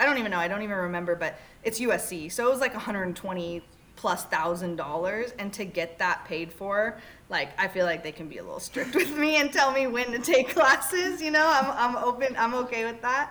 I 0.01 0.05
don't 0.05 0.19
even 0.19 0.33
know, 0.33 0.39
I 0.39 0.49
don't 0.49 0.63
even 0.63 0.77
remember, 0.77 1.15
but 1.15 1.39
it's 1.63 1.79
USC. 1.79 2.33
So 2.33 2.45
it 2.49 2.51
was 2.51 2.59
like 2.59 2.75
120 2.75 3.63
plus 3.95 4.25
thousand 4.25 4.75
dollars. 4.75 5.33
And 5.39 5.53
to 5.53 5.65
get 5.65 5.97
that 6.01 6.25
paid 6.25 6.53
for, 6.53 6.99
like, 7.29 7.51
I 7.57 7.69
feel 7.69 7.87
like 7.87 8.03
they 8.03 8.11
can 8.11 8.27
be 8.27 8.39
a 8.39 8.43
little 8.43 8.59
strict 8.59 8.95
with 8.97 9.17
me 9.17 9.37
and 9.37 9.53
tell 9.53 9.71
me 9.71 9.87
when 9.87 10.11
to 10.11 10.19
take 10.19 10.49
classes. 10.49 11.23
You 11.23 11.31
know, 11.31 11.47
I'm, 11.47 11.95
I'm 11.95 12.05
open, 12.05 12.35
I'm 12.37 12.55
okay 12.55 12.85
with 12.85 13.01
that. 13.03 13.31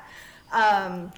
Um, 0.53 1.11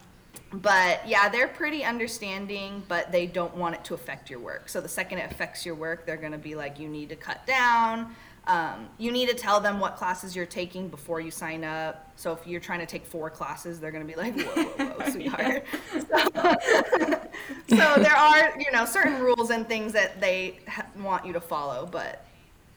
but 0.54 1.08
yeah, 1.08 1.30
they're 1.30 1.50
pretty 1.50 1.84
understanding, 1.84 2.82
but 2.88 3.12
they 3.12 3.28
don't 3.28 3.56
want 3.56 3.76
it 3.76 3.84
to 3.84 3.94
affect 3.94 4.32
your 4.32 4.40
work. 4.40 4.70
So 4.70 4.82
the 4.82 4.90
second 4.90 5.20
it 5.20 5.32
affects 5.32 5.68
your 5.68 5.76
work, 5.76 6.08
they're 6.08 6.18
going 6.18 6.32
to 6.32 6.40
be 6.40 6.56
like, 6.56 6.80
you 6.80 6.90
need 6.90 7.10
to 7.10 7.16
cut 7.16 7.46
down. 7.46 8.16
Um, 8.46 8.90
you 8.98 9.12
need 9.12 9.30
to 9.30 9.36
tell 9.36 9.62
them 9.62 9.80
what 9.80 9.96
classes 9.96 10.36
you're 10.36 10.46
taking 10.46 10.90
before 10.90 11.22
you 11.22 11.32
sign 11.32 11.64
up. 11.64 12.12
So 12.18 12.34
if 12.34 12.46
you're 12.46 12.60
trying 12.60 12.80
to 12.82 12.86
take 12.86 13.06
four 13.06 13.30
classes, 13.30 13.80
they're 13.80 13.92
going 13.92 14.06
to 14.06 14.14
be 14.14 14.20
like, 14.20 14.36
whoa, 14.38 14.64
whoa, 14.64 14.86
whoa, 14.86 15.10
sweetheart. 15.12 15.66
so, 15.92 16.00
so 17.70 18.02
there 18.04 18.16
are, 18.16 18.54
you 18.60 18.70
know, 18.74 18.84
certain 18.86 19.20
rules 19.22 19.50
and 19.50 19.66
things 19.68 19.94
that 19.94 20.20
they 20.20 20.60
ha- 20.68 20.86
want 21.00 21.26
you 21.26 21.32
to 21.34 21.40
follow, 21.42 21.88
but 21.90 22.26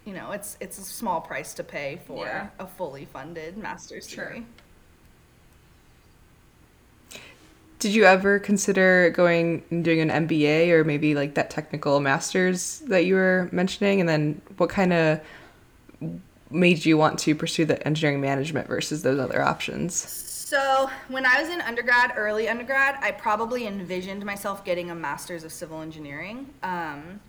you 0.05 0.13
know, 0.15 0.31
it's 0.31 0.57
it's 0.61 0.79
a 0.79 0.83
small 0.83 1.21
price 1.21 1.53
to 1.55 1.65
pay 1.65 1.99
for 2.07 2.25
Yeah. 2.27 2.47
a 2.61 2.67
fully 2.67 3.05
funded 3.07 3.57
master's 3.57 4.09
Sure. 4.09 4.27
degree. 4.27 4.47
Did 7.81 7.93
you 7.95 8.05
ever 8.05 8.39
consider 8.39 9.11
going 9.11 9.63
and 9.71 9.85
doing 9.85 10.01
an 10.01 10.27
MBA 10.29 10.71
or 10.71 10.85
maybe 10.85 11.15
like 11.15 11.35
that 11.35 11.51
technical 11.51 12.01
master's 12.01 12.79
that 12.87 13.05
you 13.05 13.15
were 13.17 13.49
mentioning? 13.53 14.01
And 14.01 14.09
then 14.09 14.41
what 14.57 14.71
kind 14.71 14.93
of 14.93 15.21
made 16.51 16.85
you 16.85 16.97
want 16.97 17.19
to 17.21 17.35
pursue 17.35 17.65
the 17.65 17.85
engineering 17.87 18.21
management 18.21 18.69
versus 18.69 19.03
those 19.03 19.19
other 19.19 19.43
options? 19.43 19.95
So, 19.95 20.89
when 21.09 21.27
I 21.27 21.41
was 21.41 21.51
in 21.51 21.61
undergrad, 21.61 22.13
early 22.17 22.49
undergrad, 22.49 22.99
I 23.01 23.11
probably 23.11 23.67
envisioned 23.67 24.25
myself 24.25 24.65
getting 24.65 24.91
a 24.91 24.95
master's 24.95 25.43
of 25.43 25.53
civil 25.53 25.81
engineering. 25.81 26.49
Um, 26.63 27.21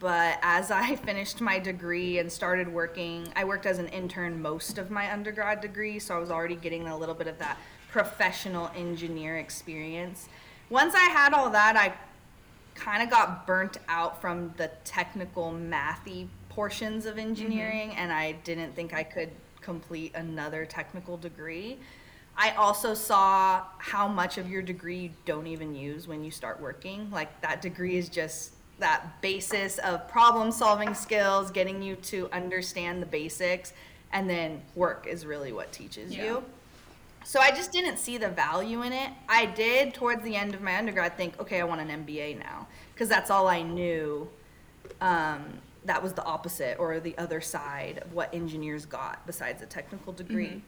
but 0.00 0.38
as 0.42 0.70
I 0.70 0.96
finished 1.08 1.40
my 1.40 1.58
degree 1.58 2.18
and 2.18 2.32
started 2.32 2.68
working, 2.68 3.28
I 3.36 3.44
worked 3.44 3.66
as 3.66 3.78
an 3.78 3.88
intern 3.88 4.40
most 4.40 4.78
of 4.78 4.90
my 4.90 5.12
undergrad 5.12 5.60
degree, 5.60 5.98
so 5.98 6.16
I 6.16 6.18
was 6.18 6.30
already 6.30 6.56
getting 6.56 6.88
a 6.88 6.96
little 6.96 7.14
bit 7.14 7.26
of 7.26 7.38
that 7.40 7.58
professional 7.90 8.70
engineer 8.74 9.36
experience. 9.36 10.28
Once 10.70 10.94
I 10.94 11.10
had 11.10 11.34
all 11.34 11.50
that, 11.50 11.76
I 11.76 11.92
kind 12.74 13.02
of 13.02 13.10
got 13.10 13.46
burnt 13.46 13.76
out 13.88 14.20
from 14.20 14.54
the 14.56 14.70
technical 14.84 15.52
mathy 15.52 16.26
portions 16.54 17.06
of 17.06 17.16
engineering 17.18 17.94
and 17.96 18.12
I 18.12 18.32
didn't 18.44 18.74
think 18.76 18.92
I 18.92 19.02
could 19.02 19.30
complete 19.62 20.12
another 20.14 20.66
technical 20.66 21.16
degree. 21.16 21.78
I 22.36 22.50
also 22.52 22.92
saw 22.94 23.62
how 23.78 24.06
much 24.06 24.36
of 24.36 24.50
your 24.50 24.60
degree 24.62 24.98
you 24.98 25.10
don't 25.24 25.46
even 25.46 25.74
use 25.74 26.06
when 26.06 26.22
you 26.24 26.30
start 26.30 26.60
working. 26.60 27.10
Like 27.10 27.40
that 27.40 27.62
degree 27.62 27.96
is 27.96 28.08
just 28.10 28.52
that 28.80 29.20
basis 29.22 29.78
of 29.78 30.06
problem 30.08 30.52
solving 30.52 30.92
skills, 30.94 31.50
getting 31.50 31.82
you 31.82 31.96
to 31.96 32.28
understand 32.32 33.00
the 33.00 33.06
basics, 33.06 33.72
and 34.12 34.28
then 34.28 34.60
work 34.74 35.06
is 35.08 35.24
really 35.24 35.52
what 35.52 35.72
teaches 35.72 36.14
Yeah. 36.14 36.24
you. 36.24 36.44
So 37.24 37.40
I 37.40 37.50
just 37.50 37.72
didn't 37.72 37.98
see 37.98 38.18
the 38.18 38.28
value 38.28 38.82
in 38.82 38.92
it. 38.92 39.10
I 39.28 39.46
did 39.46 39.94
towards 39.94 40.22
the 40.22 40.34
end 40.36 40.54
of 40.54 40.60
my 40.60 40.76
undergrad 40.76 41.16
think, 41.16 41.38
okay, 41.40 41.60
I 41.60 41.64
want 41.64 41.80
an 41.80 42.04
MBA 42.04 42.38
now 42.38 42.66
because 42.92 43.08
that's 43.08 43.30
all 43.30 43.46
I 43.46 43.62
knew. 43.62 44.28
Um, 45.00 45.60
that 45.84 46.02
was 46.02 46.12
the 46.12 46.24
opposite 46.24 46.78
or 46.78 47.00
the 47.00 47.16
other 47.18 47.40
side 47.40 47.98
of 48.04 48.12
what 48.12 48.32
engineers 48.34 48.86
got 48.86 49.26
besides 49.26 49.62
a 49.62 49.66
technical 49.66 50.12
degree. 50.12 50.62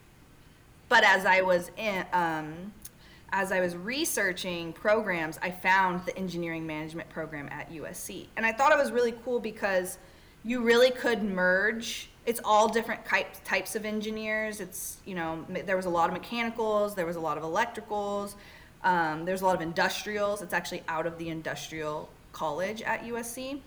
But 0.89 1.03
as 1.03 1.25
I 1.25 1.41
was 1.41 1.71
in, 1.77 2.05
um, 2.13 2.73
as 3.31 3.51
I 3.51 3.59
was 3.59 3.75
researching 3.75 4.71
programs, 4.73 5.39
I 5.41 5.51
found 5.51 6.05
the 6.05 6.15
engineering 6.17 6.67
management 6.67 7.09
program 7.09 7.49
at 7.51 7.71
USC, 7.71 8.27
and 8.37 8.45
I 8.45 8.51
thought 8.51 8.71
it 8.71 8.77
was 8.77 8.91
really 8.91 9.13
cool 9.23 9.39
because 9.39 9.97
you 10.43 10.61
really 10.61 10.91
could 10.91 11.23
merge. 11.23 12.09
It's 12.25 12.39
all 12.43 12.67
different 12.67 13.05
types 13.05 13.39
types 13.43 13.75
of 13.75 13.85
engineers. 13.85 14.59
It's 14.59 14.97
you 15.05 15.15
know 15.15 15.45
there 15.49 15.75
was 15.75 15.85
a 15.85 15.89
lot 15.89 16.09
of 16.09 16.13
mechanicals, 16.13 16.93
there 16.93 17.05
was 17.05 17.15
a 17.15 17.19
lot 17.19 17.37
of 17.37 17.43
electricals, 17.43 18.35
um, 18.83 19.25
there's 19.25 19.41
a 19.41 19.45
lot 19.45 19.55
of 19.55 19.61
industrials. 19.61 20.41
It's 20.41 20.53
actually 20.53 20.83
out 20.87 21.07
of 21.07 21.17
the 21.17 21.29
industrial 21.29 22.09
college 22.31 22.81
at 22.83 23.03
USC. 23.05 23.59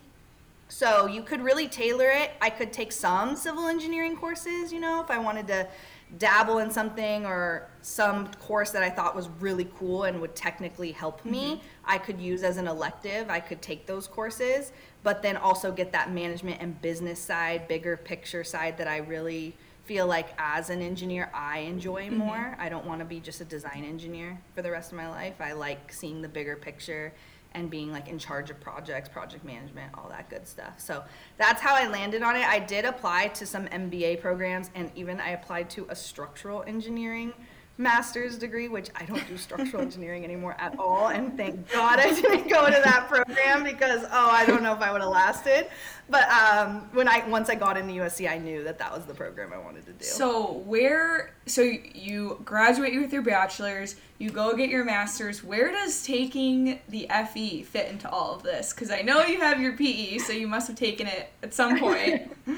So 0.69 1.07
you 1.07 1.23
could 1.23 1.41
really 1.41 1.67
tailor 1.67 2.09
it. 2.09 2.33
I 2.41 2.51
could 2.51 2.73
take 2.73 2.93
some 2.93 3.37
civil 3.37 3.67
engineering 3.67 4.17
courses, 4.17 4.73
you 4.73 4.81
know, 4.81 5.03
if 5.03 5.11
I 5.11 5.19
wanted 5.19 5.47
to 5.49 5.67
dabble 6.17 6.59
in 6.59 6.71
something 6.71 7.27
or 7.27 7.69
some 7.83 8.29
course 8.35 8.71
that 8.71 8.83
I 8.83 8.91
thought 8.91 9.17
was 9.17 9.29
really 9.41 9.69
cool 9.77 10.05
and 10.05 10.21
would 10.21 10.35
technically 10.35 10.93
help 10.93 11.25
me, 11.25 11.57
mm-hmm. 11.57 11.67
I 11.85 11.99
could 11.99 12.21
use 12.21 12.43
as 12.43 12.59
an 12.59 12.67
elective. 12.67 13.29
I 13.31 13.41
could 13.41 13.61
take 13.61 13.87
those 13.87 14.07
courses, 14.07 14.73
but 15.03 15.23
then 15.23 15.37
also 15.37 15.73
get 15.73 15.93
that 15.93 16.13
management 16.13 16.61
and 16.61 16.81
business 16.81 17.19
side, 17.19 17.67
bigger 17.67 17.97
picture 17.97 18.45
side 18.45 18.79
that 18.79 18.89
I 18.89 18.99
really 18.99 19.55
feel 19.85 20.07
like 20.07 20.29
as 20.37 20.69
an 20.69 20.83
engineer 20.83 21.31
I 21.33 21.61
enjoy 21.61 22.09
mm-hmm. 22.09 22.19
more. 22.19 22.57
I 22.59 22.69
don't 22.69 22.85
want 22.85 23.01
to 23.01 23.07
be 23.07 23.21
just 23.21 23.41
a 23.41 23.45
design 23.45 23.85
engineer 23.85 24.39
for 24.55 24.61
the 24.61 24.71
rest 24.71 24.93
of 24.93 24.99
my 24.99 25.09
life. 25.09 25.41
I 25.41 25.53
like 25.53 25.93
seeing 25.93 26.21
the 26.21 26.29
bigger 26.29 26.57
picture 26.57 27.15
and 27.53 27.71
being 27.71 27.91
like 27.93 28.09
in 28.09 28.19
charge 28.19 28.51
of 28.51 28.61
projects, 28.61 29.09
project 29.09 29.45
management, 29.45 29.93
all 29.95 30.09
that 30.09 30.29
good 30.29 30.47
stuff. 30.47 30.79
So 30.79 31.03
that's 31.37 31.61
how 31.61 31.75
I 31.75 31.89
landed 31.89 32.23
on 32.23 32.37
it. 32.37 32.47
I 32.47 32.59
did 32.59 32.85
apply 32.85 33.29
to 33.29 33.47
some 33.47 33.67
MBA 33.67 34.21
programs 34.21 34.71
and 34.75 34.91
even 34.95 35.21
I 35.21 35.31
applied 35.31 35.71
to 35.71 35.87
a 35.89 35.97
structural 35.97 36.63
engineering 36.67 37.33
master's 37.79 38.37
degree, 38.37 38.67
which 38.69 38.91
I 38.97 39.05
don't 39.05 39.27
do 39.29 39.37
structural 39.37 39.81
engineering 39.81 40.25
anymore 40.25 40.57
at 40.59 40.79
all. 40.79 41.09
And 41.09 41.37
thank 41.37 41.71
God 41.73 42.01
I 42.01 42.13
didn't 42.13 42.49
go 42.49 42.67
to 42.67 42.81
that 42.85 43.09
program 43.09 43.63
because 43.63 44.05
oh, 44.05 44.29
I 44.31 44.45
don't 44.45 44.63
know 44.63 44.75
if 44.75 44.81
I 44.81 44.93
would 44.93 45.01
have 45.01 45.11
lasted. 45.11 45.69
But 46.11 46.29
um, 46.29 46.89
when 46.93 47.07
I 47.07 47.27
once 47.29 47.49
I 47.49 47.55
got 47.55 47.77
into 47.77 47.95
USC, 47.95 48.29
I 48.29 48.39
knew 48.39 48.65
that 48.65 48.79
that 48.79 48.93
was 48.93 49.05
the 49.05 49.15
program 49.15 49.53
I 49.53 49.59
wanted 49.59 49.87
to 49.87 49.93
do. 49.93 50.05
So 50.05 50.53
where? 50.67 51.35
So 51.47 51.63
you 51.63 52.41
graduate 52.45 53.01
with 53.01 53.13
your 53.13 53.23
bachelor's, 53.23 53.97
you 54.19 54.31
go 54.31 54.57
get 54.57 54.71
your 54.71 54.85
master's. 54.85 55.45
Where 55.45 55.71
does 55.71 56.03
taking 56.03 56.81
the 56.89 57.09
FE 57.33 57.63
fit 57.63 57.91
into 57.91 58.11
all 58.11 58.35
of 58.35 58.43
this? 58.43 58.73
Because 58.73 58.91
I 58.91 59.03
know 59.03 59.23
you 59.23 59.41
have 59.41 59.61
your 59.61 59.77
PE, 59.77 60.19
so 60.19 60.33
you 60.33 60.49
must 60.49 60.67
have 60.67 60.77
taken 60.77 61.07
it 61.07 61.31
at 61.43 61.55
some 61.55 61.79
point. 61.79 62.33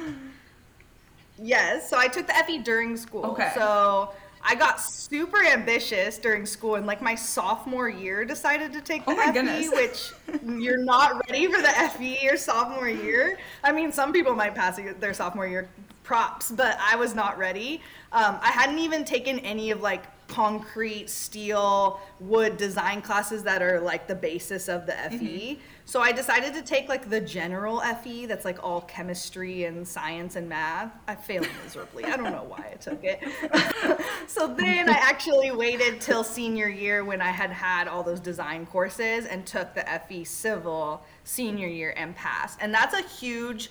Yes, 1.42 1.88
so 1.88 1.96
I 1.96 2.08
took 2.08 2.26
the 2.26 2.34
FE 2.46 2.58
during 2.58 2.96
school. 2.96 3.24
Okay. 3.24 3.50
So 3.54 4.12
I 4.42 4.54
got 4.54 4.80
super 4.80 5.44
ambitious 5.44 6.18
during 6.18 6.46
school 6.46 6.76
and 6.76 6.86
like 6.86 7.02
my 7.02 7.14
sophomore 7.14 7.88
year 7.88 8.24
decided 8.24 8.72
to 8.72 8.80
take 8.80 9.04
the 9.04 9.12
Oh 9.12 9.26
FE, 9.26 9.32
goodness. 9.32 9.70
which 9.70 10.12
you're 10.46 10.82
not 10.82 11.20
ready 11.28 11.46
for 11.46 11.60
the 11.60 11.68
FE 11.68 12.18
your 12.22 12.36
sophomore 12.36 12.88
year. 12.88 13.38
I 13.62 13.72
mean, 13.72 13.92
some 13.92 14.12
people 14.12 14.34
might 14.34 14.54
pass 14.54 14.80
their 14.98 15.14
sophomore 15.14 15.46
year 15.46 15.68
props, 16.04 16.50
but 16.50 16.78
I 16.80 16.96
was 16.96 17.14
not 17.14 17.38
ready. 17.38 17.82
Um, 18.12 18.38
I 18.40 18.50
hadn't 18.50 18.78
even 18.78 19.04
taken 19.04 19.38
any 19.40 19.70
of 19.70 19.80
like 19.80 20.04
concrete, 20.30 21.10
steel, 21.10 22.00
wood 22.20 22.56
design 22.56 23.02
classes 23.02 23.42
that 23.42 23.62
are 23.62 23.80
like 23.80 24.06
the 24.06 24.14
basis 24.14 24.68
of 24.68 24.86
the 24.86 24.92
FE. 24.92 25.16
Mm-hmm. 25.16 25.60
So 25.84 26.00
I 26.00 26.12
decided 26.12 26.54
to 26.54 26.62
take 26.62 26.88
like 26.88 27.10
the 27.10 27.20
general 27.20 27.80
FE 27.80 28.26
that's 28.26 28.44
like 28.44 28.62
all 28.62 28.82
chemistry 28.82 29.64
and 29.64 29.86
science 29.86 30.36
and 30.36 30.48
math. 30.48 30.92
I 31.08 31.16
failed 31.16 31.48
miserably. 31.64 32.04
I 32.04 32.16
don't 32.16 32.30
know 32.30 32.46
why 32.46 32.70
I 32.72 32.76
took 32.76 33.02
it. 33.02 33.20
so 34.28 34.46
then 34.46 34.88
I 34.88 34.92
actually 34.92 35.50
waited 35.50 36.00
till 36.00 36.22
senior 36.22 36.68
year 36.68 37.04
when 37.04 37.20
I 37.20 37.30
had 37.30 37.50
had 37.50 37.88
all 37.88 38.04
those 38.04 38.20
design 38.20 38.66
courses 38.66 39.26
and 39.26 39.44
took 39.44 39.74
the 39.74 39.84
FE 40.08 40.22
civil 40.22 41.02
senior 41.24 41.68
year 41.68 41.92
and 41.96 42.14
passed. 42.14 42.58
And 42.60 42.72
that's 42.72 42.94
a 42.94 43.02
huge 43.02 43.70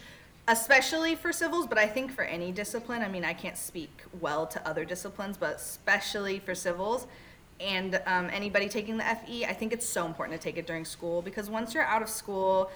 especially 0.50 1.16
for 1.16 1.32
civils, 1.32 1.68
but 1.68 1.78
I 1.78 1.86
think 1.86 2.12
for 2.12 2.24
any 2.24 2.52
discipline, 2.52 3.02
I 3.04 3.08
mean, 3.08 3.24
I 3.24 3.34
can't 3.34 3.58
speak 3.58 4.02
well 4.20 4.48
to 4.48 4.68
other 4.68 4.84
disciplines, 4.84 5.38
but 5.38 5.56
especially 5.58 6.40
for 6.40 6.56
civils 6.56 7.08
and 7.60 8.02
um, 8.08 8.30
anybody 8.32 8.68
taking 8.68 8.98
the 8.98 9.04
FE, 9.04 9.46
I 9.46 9.54
think 9.54 9.74
it's 9.74 9.88
so 9.88 10.06
important 10.06 10.40
to 10.42 10.44
take 10.44 10.58
it 10.58 10.66
during 10.66 10.86
school 10.86 11.22
because 11.22 11.50
once 11.50 11.74
you're 11.74 11.84
out 11.84 12.02
of 12.02 12.10
school, 12.10 12.72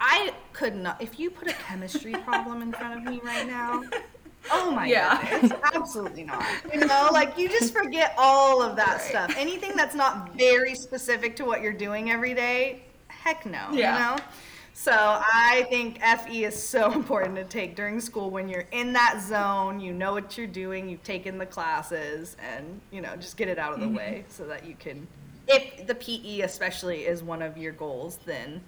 I 0.00 0.32
could 0.52 0.74
not, 0.74 1.02
if 1.02 1.18
you 1.18 1.30
put 1.30 1.48
a 1.48 1.52
chemistry 1.54 2.16
problem 2.24 2.62
in 2.62 2.72
front 2.72 2.94
of 2.96 3.02
me 3.04 3.20
right 3.22 3.46
now, 3.46 3.82
oh 4.50 4.70
my 4.70 4.86
Yeah. 4.86 5.20
goodness, 5.30 5.52
absolutely 5.74 6.24
not. 6.24 6.46
You 6.72 6.86
know, 6.86 7.10
like 7.12 7.36
you 7.36 7.48
just 7.48 7.74
forget 7.74 8.14
all 8.16 8.62
of 8.62 8.74
that 8.76 8.98
Right. 8.98 9.00
stuff. 9.02 9.34
Anything 9.36 9.72
that's 9.76 9.94
not 9.94 10.34
very 10.38 10.74
specific 10.74 11.36
to 11.36 11.44
what 11.44 11.60
you're 11.60 11.72
doing 11.72 12.10
every 12.10 12.32
day, 12.34 12.84
heck 13.08 13.44
no, 13.44 13.68
Yeah. 13.72 13.92
you 13.92 14.16
know? 14.16 14.24
So 14.74 14.92
I 14.92 15.66
think 15.68 16.00
FE 16.00 16.44
is 16.44 16.60
so 16.60 16.92
important 16.94 17.36
to 17.36 17.44
take 17.44 17.76
during 17.76 18.00
school 18.00 18.30
when 18.30 18.48
you're 18.48 18.66
in 18.72 18.92
that 18.94 19.22
zone, 19.22 19.80
you 19.80 19.92
know 19.92 20.12
what 20.12 20.36
you're 20.36 20.46
doing, 20.46 20.88
you've 20.88 21.04
taken 21.04 21.38
the 21.38 21.46
classes, 21.46 22.36
and 22.54 22.80
you 22.90 23.00
know 23.00 23.14
just 23.16 23.36
get 23.36 23.48
it 23.48 23.58
out 23.58 23.72
of 23.72 23.80
the 23.80 23.86
mm-hmm. 23.86 23.96
way 23.96 24.24
so 24.28 24.46
that 24.46 24.66
you 24.66 24.74
can. 24.78 25.06
If 25.48 25.86
the 25.86 25.94
PE 25.94 26.40
especially 26.40 27.02
is 27.02 27.22
one 27.22 27.42
of 27.42 27.58
your 27.58 27.72
goals, 27.72 28.18
then 28.24 28.62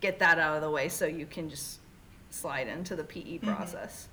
get 0.00 0.18
that 0.20 0.38
out 0.38 0.56
of 0.56 0.62
the 0.62 0.70
way 0.70 0.88
so 0.88 1.06
you 1.06 1.26
can 1.26 1.50
just 1.50 1.80
slide 2.30 2.68
into 2.68 2.96
the 2.96 3.04
PE 3.04 3.20
mm-hmm. 3.20 3.54
process. 3.54 4.08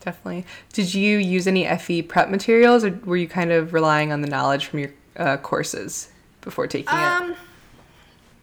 Definitely. 0.00 0.46
Did 0.72 0.94
you 0.94 1.18
use 1.18 1.46
any 1.46 1.66
FE 1.76 2.02
prep 2.02 2.30
materials, 2.30 2.84
or 2.84 2.98
were 3.04 3.16
you 3.16 3.28
kind 3.28 3.50
of 3.50 3.74
relying 3.74 4.12
on 4.12 4.20
the 4.20 4.28
knowledge 4.28 4.66
from 4.66 4.78
your 4.78 4.90
uh, 5.16 5.36
courses 5.38 6.08
before 6.40 6.66
taking 6.66 6.96
it? 6.96 7.02
Um, 7.02 7.36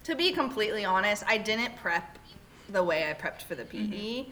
To 0.06 0.16
be 0.16 0.32
completely 0.32 0.86
honest, 0.86 1.24
I 1.28 1.40
didn't 1.40 1.76
prep 1.78 2.20
the 2.70 2.84
way 2.84 3.10
I 3.10 3.14
prepped 3.14 3.42
for 3.42 3.56
the 3.56 3.64
mm-hmm. 3.64 3.92
PE. 3.92 4.26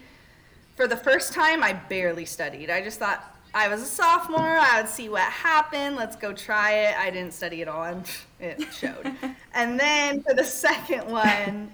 For 0.76 0.88
the 0.88 0.98
first 0.98 1.34
time, 1.34 1.64
I 1.64 1.74
barely 1.74 2.26
studied. 2.26 2.70
I 2.70 2.82
just 2.82 3.00
thought 3.00 3.36
I 3.56 3.68
was 3.68 3.82
a 3.82 3.86
sophomore. 3.86 4.58
I 4.58 4.82
would 4.82 4.90
see 4.90 5.10
what 5.10 5.24
happened. 5.24 5.96
Let's 5.96 6.16
go 6.16 6.32
try 6.32 6.74
it. 6.74 6.98
I 6.98 7.10
didn't 7.10 7.34
study 7.34 7.64
at 7.64 7.68
all, 7.68 7.84
and 7.84 8.10
it 8.40 8.72
showed. 8.72 9.16
and 9.54 9.80
then 9.80 10.22
for 10.22 10.36
the 10.36 10.44
second 10.44 11.08
one, 11.08 11.72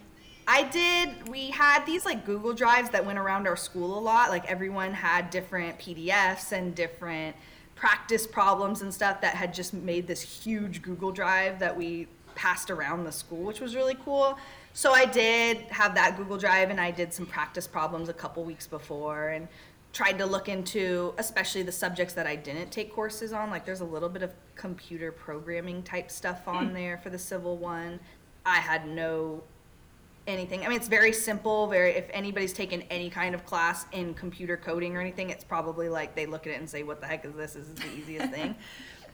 I 0.47 0.63
did. 0.63 1.27
We 1.27 1.49
had 1.49 1.85
these 1.85 2.05
like 2.05 2.25
Google 2.25 2.53
Drives 2.53 2.89
that 2.91 3.05
went 3.05 3.19
around 3.19 3.47
our 3.47 3.57
school 3.57 3.97
a 3.97 4.01
lot. 4.01 4.29
Like 4.29 4.49
everyone 4.49 4.93
had 4.93 5.29
different 5.29 5.77
PDFs 5.77 6.53
and 6.53 6.73
different 6.73 7.35
practice 7.75 8.27
problems 8.27 8.81
and 8.81 8.93
stuff 8.93 9.21
that 9.21 9.35
had 9.35 9.53
just 9.53 9.73
made 9.73 10.07
this 10.07 10.21
huge 10.21 10.81
Google 10.81 11.11
Drive 11.11 11.59
that 11.59 11.75
we 11.75 12.07
passed 12.39 12.71
around 12.71 13.03
the 13.03 13.11
school, 13.11 13.43
which 13.43 13.59
was 13.59 13.75
really 13.75 13.97
cool. 14.05 14.39
So 14.71 14.93
I 14.93 15.03
did 15.03 15.57
have 15.71 15.93
that 15.95 16.15
Google 16.15 16.37
Drive 16.37 16.69
and 16.69 16.79
I 16.79 16.89
did 16.89 17.13
some 17.13 17.25
practice 17.25 17.67
problems 17.67 18.07
a 18.07 18.13
couple 18.13 18.45
weeks 18.45 18.65
before 18.65 19.29
and 19.29 19.49
tried 19.91 20.17
to 20.19 20.25
look 20.25 20.47
into 20.47 21.13
especially 21.17 21.63
the 21.63 21.71
subjects 21.73 22.13
that 22.13 22.25
I 22.25 22.37
didn't 22.37 22.71
take 22.71 22.93
courses 22.93 23.33
on. 23.33 23.49
Like 23.49 23.65
there's 23.65 23.81
a 23.81 23.85
little 23.85 24.07
bit 24.07 24.23
of 24.23 24.31
computer 24.55 25.11
programming 25.11 25.83
type 25.83 26.09
stuff 26.09 26.47
on 26.47 26.69
hmm. 26.69 26.73
there 26.75 26.97
for 26.99 27.09
the 27.09 27.19
civil 27.19 27.57
one. 27.57 27.99
I 28.45 28.59
had 28.59 28.87
no 28.87 29.43
anything. 30.25 30.63
I 30.63 30.69
mean, 30.69 30.77
it's 30.77 30.87
very 30.87 31.11
simple. 31.11 31.67
Very, 31.67 31.91
if 31.91 32.07
anybody's 32.13 32.53
taken 32.53 32.83
any 32.83 33.09
kind 33.09 33.35
of 33.35 33.45
class 33.45 33.85
in 33.91 34.13
computer 34.13 34.55
coding 34.55 34.95
or 34.95 35.01
anything, 35.01 35.29
it's 35.29 35.43
probably 35.43 35.89
like 35.89 36.15
they 36.15 36.25
look 36.25 36.47
at 36.47 36.53
it 36.53 36.59
and 36.59 36.69
say, 36.69 36.83
"What 36.83 37.01
the 37.01 37.07
heck 37.07 37.25
is 37.25 37.33
this? 37.33 37.53
This 37.53 37.67
is 37.67 37.75
the 37.75 37.91
easiest 37.97 38.31
thing." 38.31 38.55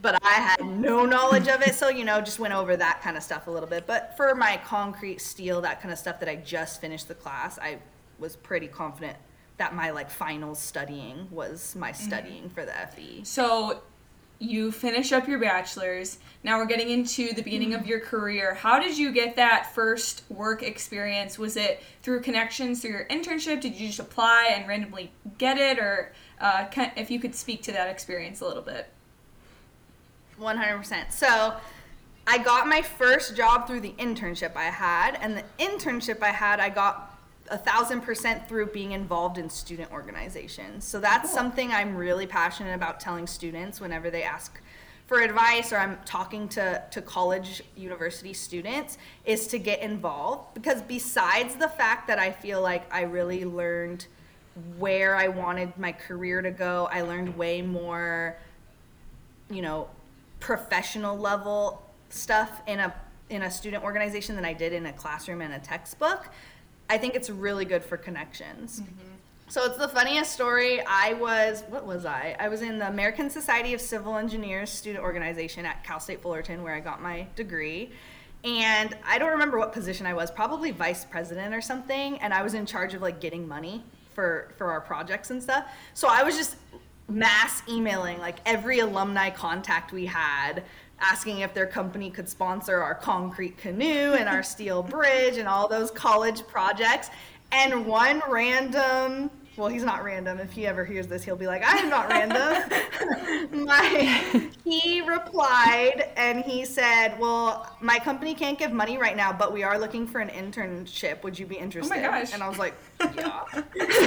But 0.06 0.24
I 0.24 0.34
had 0.34 0.64
no 0.64 1.04
knowledge 1.04 1.48
of 1.48 1.64
it, 1.64 1.74
so 1.74 1.90
you 1.90 2.06
know, 2.06 2.22
just 2.22 2.38
went 2.38 2.54
over 2.54 2.78
that 2.78 3.02
kind 3.02 3.18
of 3.18 3.24
stuff 3.24 3.48
a 3.48 3.50
little 3.50 3.68
bit. 3.68 3.88
But 3.88 4.16
for 4.16 4.36
my 4.36 4.62
concrete 4.64 5.20
steel, 5.20 5.62
that 5.62 5.82
kind 5.82 5.92
of 5.92 5.98
stuff 5.98 6.20
that 6.20 6.30
I 6.30 6.36
just 6.36 6.80
finished 6.80 7.08
the 7.08 7.16
class, 7.16 7.58
I 7.58 7.80
was 8.20 8.36
pretty 8.36 8.68
confident 8.68 9.18
that 9.58 9.74
my 9.74 9.90
like 9.90 10.12
finals 10.12 10.60
studying 10.60 11.28
was 11.32 11.76
my 11.76 11.92
studying 11.92 12.50
for 12.50 12.66
the. 12.66 12.72
FE. 12.72 13.24
So 13.24 13.82
you 14.38 14.72
finish 14.72 15.12
up 15.12 15.28
your 15.28 15.40
bachelor's. 15.40 16.20
Now 16.44 16.60
we're 16.60 16.68
getting 16.68 16.92
into 16.92 17.34
the 17.34 17.42
beginning 17.42 17.74
of 17.74 17.88
your 17.88 18.00
career. 18.00 18.54
How 18.54 18.80
did 18.80 19.00
you 19.00 19.12
get 19.12 19.38
that 19.38 19.74
first 19.74 20.22
work 20.30 20.62
experience? 20.62 21.40
Was 21.40 21.58
it 21.58 21.82
through 22.04 22.22
connections 22.22 22.82
through 22.82 22.92
your 22.92 23.06
internship? 23.06 23.60
Did 23.60 23.74
you 23.74 23.88
just 23.88 24.00
apply 24.00 24.52
and 24.56 24.68
randomly 24.68 25.12
get 25.40 25.58
it, 25.58 25.80
or 25.80 26.14
uh, 26.40 26.68
kind 26.68 26.92
if 26.96 27.10
you 27.10 27.20
could 27.20 27.34
speak 27.34 27.64
to 27.64 27.72
that 27.72 27.90
experience 27.90 28.42
a 28.42 28.46
little 28.46 28.62
bit? 28.62 28.92
100%. 30.40 31.12
So 31.12 31.56
I 32.28 32.38
got 32.40 32.68
my 32.68 32.82
first 32.82 33.36
job 33.36 33.68
through 33.68 33.82
the 33.82 33.94
internship 34.00 34.56
I 34.56 34.66
had, 34.66 35.18
and 35.22 35.38
the 35.38 35.44
internship 35.60 36.22
I 36.22 36.32
had, 36.32 36.60
I 36.60 36.70
got 36.70 37.18
a 37.50 37.58
thousand 37.58 38.02
percent 38.02 38.48
through 38.50 38.68
being 38.68 38.94
involved 38.94 39.38
in 39.38 39.50
student 39.50 39.92
organizations. 39.92 40.84
So 40.84 41.00
that's 41.00 41.30
Cool. 41.30 41.38
something 41.38 41.72
I'm 41.72 41.96
really 41.96 42.26
passionate 42.26 42.74
about 42.74 43.00
telling 43.00 43.28
students 43.28 43.80
whenever 43.80 44.10
they 44.10 44.24
ask 44.24 44.60
for 45.06 45.22
advice 45.22 45.72
or 45.72 45.78
I'm 45.78 46.00
talking 46.06 46.48
to, 46.50 46.82
to 46.90 47.02
college 47.04 47.62
university 47.78 48.34
students 48.34 48.98
is 49.26 49.46
to 49.48 49.60
get 49.60 49.82
involved 49.82 50.56
because 50.56 50.82
besides 50.82 51.54
the 51.56 51.70
fact 51.70 52.08
that 52.08 52.18
I 52.18 52.32
feel 52.32 52.62
like 52.64 52.92
I 52.92 53.04
really 53.04 53.46
learned 53.46 54.08
where 54.80 55.16
I 55.16 55.28
wanted 55.28 55.78
my 55.78 55.92
career 55.92 56.42
to 56.42 56.50
go, 56.50 56.90
I 56.92 57.02
learned 57.02 57.38
way 57.38 57.62
more 57.62 58.38
you 59.52 59.62
know 59.62 59.88
professional 60.40 61.18
level 61.18 61.84
stuff 62.10 62.62
in 62.68 62.80
a 62.80 62.94
in 63.30 63.42
a 63.42 63.52
student 63.52 63.84
organization 63.84 64.36
than 64.36 64.46
I 64.46 64.54
did 64.54 64.72
in 64.72 64.86
a 64.86 64.94
classroom 64.94 65.42
and 65.42 65.54
a 65.54 65.60
textbook. 65.60 66.30
I 66.90 66.98
think 66.98 67.16
it's 67.16 67.30
really 67.30 67.66
good 67.66 67.84
for 67.84 67.98
connections. 67.98 68.82
Mm-hmm. 68.82 69.16
So 69.48 69.64
it's 69.66 69.78
the 69.78 69.88
funniest 69.88 70.32
story. 70.32 70.82
I 70.88 71.14
was 71.14 71.64
what 71.70 71.86
was 71.86 72.06
I? 72.06 72.36
I 72.40 72.48
was 72.48 72.62
in 72.62 72.80
the 72.80 72.88
American 72.88 73.30
Society 73.30 73.74
of 73.74 73.82
Civil 73.82 74.18
Engineers 74.18 74.70
student 74.70 75.04
organization 75.04 75.66
at 75.66 75.84
Cal 75.84 76.00
State 76.00 76.22
Fullerton 76.22 76.64
where 76.64 76.74
I 76.74 76.80
got 76.80 77.02
my 77.02 77.28
degree. 77.36 77.92
And 78.44 78.96
I 79.04 79.18
don't 79.18 79.32
remember 79.32 79.58
what 79.58 79.74
position 79.74 80.06
I 80.06 80.14
was, 80.14 80.30
probably 80.30 80.70
vice 80.70 81.04
president 81.04 81.54
or 81.54 81.62
something, 81.62 82.20
and 82.20 82.32
I 82.32 82.44
was 82.44 82.54
in 82.54 82.68
charge 82.68 82.94
of 82.94 83.02
like 83.02 83.20
getting 83.20 83.48
money 83.48 83.84
for 84.14 84.54
for 84.58 84.72
our 84.72 84.82
projects 84.82 85.30
and 85.32 85.42
stuff. 85.42 85.66
So 85.94 86.08
I 86.10 86.24
was 86.24 86.38
just 86.38 86.58
mass 87.08 87.62
emailing 87.70 88.18
like 88.20 88.38
every 88.46 88.80
alumni 88.80 89.30
contact 89.30 89.92
we 89.92 90.06
had 90.06 90.64
asking 91.00 91.40
if 91.40 91.54
their 91.54 91.68
company 91.68 92.10
could 92.10 92.28
sponsor 92.28 92.82
our 92.82 92.96
concrete 92.96 93.58
canoe 93.58 94.14
and 94.14 94.28
our 94.28 94.42
steel 94.42 94.82
bridge 94.96 95.38
and 95.38 95.48
all 95.48 95.68
those 95.68 95.92
college 95.92 96.46
projects 96.48 97.10
and 97.52 97.86
one 97.86 98.22
random 98.28 99.30
well 99.56 99.68
he's 99.68 99.84
not 99.84 100.04
random 100.04 100.40
if 100.40 100.52
he 100.52 100.66
ever 100.66 100.84
hears 100.84 101.06
this 101.06 101.24
he'll 101.24 101.36
be 101.36 101.46
like 101.46 101.64
i 101.64 101.78
am 101.78 101.90
not 101.90 102.10
random 102.10 102.64
my 103.66 104.50
he 104.64 105.02
replied 105.02 106.10
and 106.18 106.44
he 106.44 106.66
said 106.66 107.18
well 107.20 107.72
my 107.82 108.00
company 108.00 108.34
can't 108.34 108.58
give 108.58 108.72
money 108.72 108.98
right 108.98 109.16
now 109.16 109.32
but 109.32 109.54
we 109.54 109.64
are 109.64 109.78
looking 109.78 110.08
for 110.08 110.20
an 110.20 110.30
internship 110.30 111.22
would 111.24 111.38
you 111.38 111.46
be 111.46 111.58
oh 111.58 111.62
interested 111.62 112.02
gosh. 112.02 112.34
and 112.34 112.42
i 112.42 112.50
was 112.50 112.58
like 112.58 112.74
yeah 113.16 113.44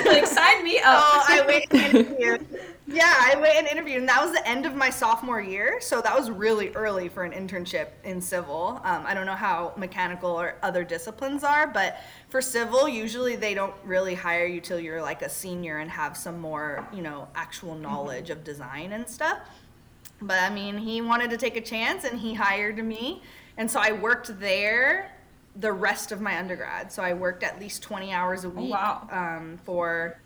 like 0.04 0.26
sign 0.26 0.64
me 0.64 0.78
up. 0.78 0.84
Oh, 0.87 1.24
I 1.28 1.66
interviewed. 1.70 2.46
Yeah, 2.90 3.14
I 3.18 3.37
went 3.38 3.55
and 3.59 3.66
interviewed, 3.66 3.98
and 3.98 4.09
that 4.09 4.24
was 4.24 4.33
the 4.33 4.48
end 4.48 4.64
of 4.64 4.74
my 4.74 4.88
sophomore 4.88 5.42
year. 5.42 5.79
So 5.79 6.01
that 6.01 6.16
was 6.16 6.31
really 6.31 6.70
early 6.70 7.11
for 7.11 7.22
an 7.22 7.33
internship 7.33 7.88
in 8.03 8.18
civil. 8.18 8.81
Um, 8.83 9.05
I 9.07 9.12
don't 9.12 9.27
know 9.27 9.35
how 9.35 9.74
mechanical 9.77 10.31
or 10.31 10.57
other 10.62 10.85
disciplines 10.85 11.44
are, 11.44 11.66
but 11.66 12.01
for 12.31 12.40
civil, 12.40 12.88
usually 12.88 13.37
they 13.37 13.53
don't 13.53 13.74
really 13.85 14.14
hire 14.14 14.46
you 14.46 14.62
till 14.62 14.81
you're 14.81 15.03
like 15.03 15.20
a 15.20 15.29
senior 15.29 15.79
and 15.79 15.90
have 15.90 16.16
some 16.16 16.40
more, 16.40 16.88
you 16.90 17.03
know, 17.03 17.29
actual 17.35 17.74
knowledge 17.74 18.31
of 18.31 18.42
design 18.42 18.92
and 18.92 19.07
stuff. 19.07 19.38
But 20.22 20.42
I 20.42 20.48
mean, 20.48 20.79
he 20.79 21.03
wanted 21.03 21.29
to 21.31 21.37
take 21.37 21.57
a 21.59 21.61
chance, 21.61 22.05
and 22.05 22.18
he 22.18 22.33
hired 22.33 22.83
me, 22.83 23.22
and 23.59 23.70
so 23.70 23.81
I 23.81 23.92
worked 23.92 24.40
there 24.40 25.12
the 25.57 25.72
rest 25.72 26.11
of 26.11 26.22
my 26.22 26.38
undergrad. 26.38 26.90
So 26.90 27.03
I 27.03 27.12
worked 27.12 27.42
at 27.42 27.61
least 27.61 27.83
20 27.83 28.12
hours 28.12 28.44
a 28.44 28.51
week 28.51 28.70
wow. 28.70 29.07
um, 29.11 29.59
for 29.64 30.18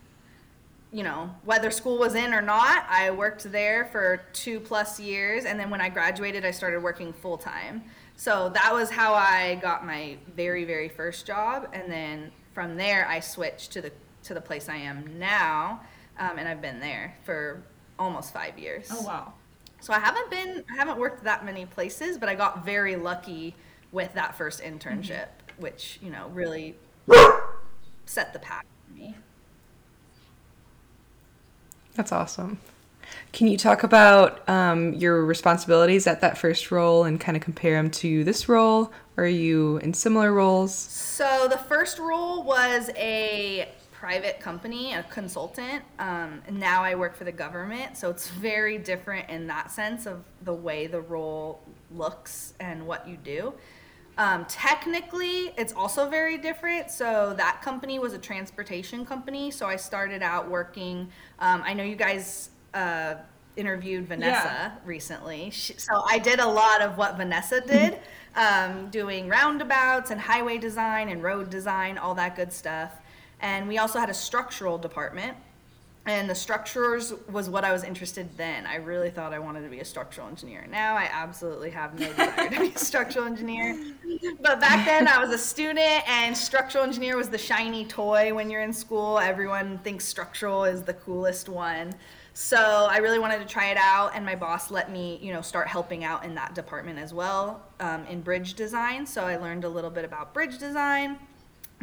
you 0.92 1.02
know, 1.02 1.34
whether 1.44 1.70
school 1.70 1.98
was 1.98 2.14
in 2.14 2.34
or 2.34 2.42
not, 2.42 2.84
I 2.88 3.10
worked 3.10 3.50
there 3.50 3.86
for 3.86 4.22
two 4.34 4.60
plus 4.60 5.00
years. 5.00 5.46
And 5.46 5.58
then 5.58 5.70
when 5.70 5.80
I 5.80 5.88
graduated, 5.88 6.44
I 6.44 6.50
started 6.50 6.82
working 6.82 7.12
full 7.14 7.38
time. 7.38 7.82
So 8.16 8.50
that 8.50 8.72
was 8.72 8.90
how 8.90 9.14
I 9.14 9.58
got 9.62 9.86
my 9.86 10.18
very, 10.36 10.64
very 10.64 10.90
first 10.90 11.26
job. 11.26 11.68
And 11.72 11.90
then 11.90 12.30
from 12.52 12.76
there, 12.76 13.08
I 13.08 13.20
switched 13.20 13.72
to 13.72 13.80
the 13.80 13.92
to 14.24 14.34
the 14.34 14.40
place 14.40 14.68
I 14.68 14.76
am 14.76 15.18
now, 15.18 15.80
um, 16.18 16.38
and 16.38 16.46
I've 16.46 16.62
been 16.62 16.78
there 16.78 17.16
for 17.24 17.62
almost 17.98 18.32
five 18.32 18.58
years. 18.58 18.88
Oh 18.92 19.02
wow. 19.02 19.32
So 19.80 19.92
I 19.92 19.98
haven't 19.98 20.30
been, 20.30 20.62
I 20.70 20.76
haven't 20.76 20.98
worked 20.98 21.24
that 21.24 21.44
many 21.44 21.66
places, 21.66 22.18
but 22.18 22.28
I 22.28 22.36
got 22.36 22.64
very 22.64 22.94
lucky 22.94 23.56
with 23.90 24.14
that 24.14 24.36
first 24.36 24.62
internship, 24.62 25.26
which 25.58 25.98
you 26.00 26.10
know 26.10 26.28
really 26.28 26.76
set 28.06 28.32
the 28.32 28.38
path 28.38 28.64
for 28.86 28.94
me. 28.94 29.16
That's 31.94 32.12
awesome. 32.12 32.58
Can 33.32 33.46
you 33.46 33.56
talk 33.56 33.82
about 33.82 34.46
um, 34.48 34.92
your 34.94 35.24
responsibilities 35.24 36.06
at 36.06 36.20
that 36.20 36.38
first 36.38 36.70
role 36.70 37.04
and 37.04 37.20
kind 37.20 37.36
of 37.36 37.42
compare 37.42 37.76
them 37.76 37.90
to 37.90 38.24
this 38.24 38.48
role? 38.48 38.92
Or 39.16 39.24
Are 39.24 39.26
you 39.26 39.78
in 39.78 39.92
similar 39.94 40.32
roles? 40.32 40.74
So 40.74 41.46
the 41.50 41.58
first 41.58 41.98
role 41.98 42.42
was 42.42 42.90
a 42.96 43.68
private 44.02 44.40
company, 44.40 44.94
a 44.94 45.02
consultant. 45.04 45.84
Um, 45.98 46.42
and 46.46 46.58
now 46.58 46.82
I 46.82 46.94
work 46.94 47.14
for 47.14 47.24
the 47.24 47.32
government, 47.32 47.96
so 47.96 48.10
it's 48.10 48.28
very 48.28 48.76
different 48.76 49.30
in 49.30 49.46
that 49.46 49.70
sense 49.70 50.06
of 50.06 50.24
the 50.42 50.52
way 50.52 50.88
the 50.88 51.00
role 51.00 51.60
looks 51.94 52.54
and 52.58 52.86
what 52.86 53.06
you 53.06 53.16
do. 53.16 53.54
Um, 54.18 54.44
technically, 54.46 55.52
it's 55.56 55.72
also 55.72 56.08
very 56.08 56.36
different. 56.36 56.90
So 56.90 57.34
that 57.38 57.62
company 57.62 57.98
was 57.98 58.12
a 58.12 58.18
transportation 58.18 59.06
company. 59.06 59.50
So 59.50 59.66
I 59.66 59.76
started 59.76 60.22
out 60.22 60.48
working. 60.50 61.08
Um, 61.38 61.62
I 61.64 61.72
know 61.72 61.82
you 61.82 61.96
guys 61.96 62.50
uh, 62.74 63.14
interviewed 63.56 64.06
Vanessa 64.06 64.30
Yeah. 64.44 64.72
recently. 64.84 65.50
She, 65.50 65.74
so 65.74 66.02
I 66.08 66.18
did 66.18 66.40
a 66.40 66.46
lot 66.46 66.82
of 66.82 66.98
what 66.98 67.16
Vanessa 67.16 67.60
did, 67.66 68.00
um, 68.36 68.90
doing 68.90 69.28
roundabouts 69.28 70.10
and 70.10 70.20
highway 70.20 70.58
design 70.58 71.08
and 71.08 71.22
road 71.22 71.48
design, 71.50 71.96
all 71.98 72.14
that 72.14 72.36
good 72.36 72.52
stuff. 72.52 72.92
And 73.40 73.66
we 73.66 73.78
also 73.78 73.98
had 73.98 74.10
a 74.10 74.14
structural 74.14 74.78
department. 74.78 75.36
And 76.04 76.28
the 76.28 76.34
structures 76.34 77.14
was 77.30 77.48
what 77.48 77.64
I 77.64 77.72
was 77.72 77.84
interested 77.84 78.28
then. 78.36 78.66
I 78.66 78.76
really 78.76 79.10
thought 79.10 79.32
I 79.32 79.38
wanted 79.38 79.62
to 79.62 79.68
be 79.68 79.78
a 79.78 79.84
structural 79.84 80.26
engineer. 80.26 80.66
Now 80.68 80.96
I 80.96 81.08
absolutely 81.12 81.70
have 81.70 81.98
no 81.98 82.08
desire 82.12 82.50
to 82.50 82.60
be 82.60 82.72
a 82.74 82.78
structural 82.78 83.24
engineer. 83.24 83.78
But 84.40 84.60
back 84.60 84.84
then 84.84 85.06
I 85.06 85.18
was 85.18 85.30
a 85.30 85.38
student 85.38 86.08
and 86.08 86.36
structural 86.36 86.82
engineer 86.82 87.16
was 87.16 87.28
the 87.28 87.38
shiny 87.38 87.84
toy 87.84 88.34
when 88.34 88.50
you're 88.50 88.62
in 88.62 88.72
school. 88.72 89.20
Everyone 89.20 89.78
thinks 89.78 90.04
structural 90.04 90.64
is 90.64 90.82
the 90.82 90.94
coolest 90.94 91.48
one. 91.48 91.94
So 92.34 92.88
I 92.90 92.96
really 92.96 93.20
wanted 93.20 93.38
to 93.38 93.46
try 93.46 93.70
it 93.70 93.76
out 93.76 94.12
and 94.16 94.26
my 94.26 94.34
boss 94.34 94.72
let 94.72 94.90
me, 94.90 95.20
you 95.22 95.32
know, 95.32 95.42
start 95.42 95.68
helping 95.68 96.02
out 96.02 96.24
in 96.24 96.34
that 96.34 96.54
department 96.54 96.98
as 96.98 97.14
well 97.14 97.62
um, 97.78 98.04
in 98.06 98.22
bridge 98.22 98.54
design. 98.54 99.06
So 99.06 99.22
I 99.22 99.36
learned 99.36 99.62
a 99.62 99.68
little 99.68 99.90
bit 99.90 100.04
about 100.04 100.34
bridge 100.34 100.58
design 100.58 101.18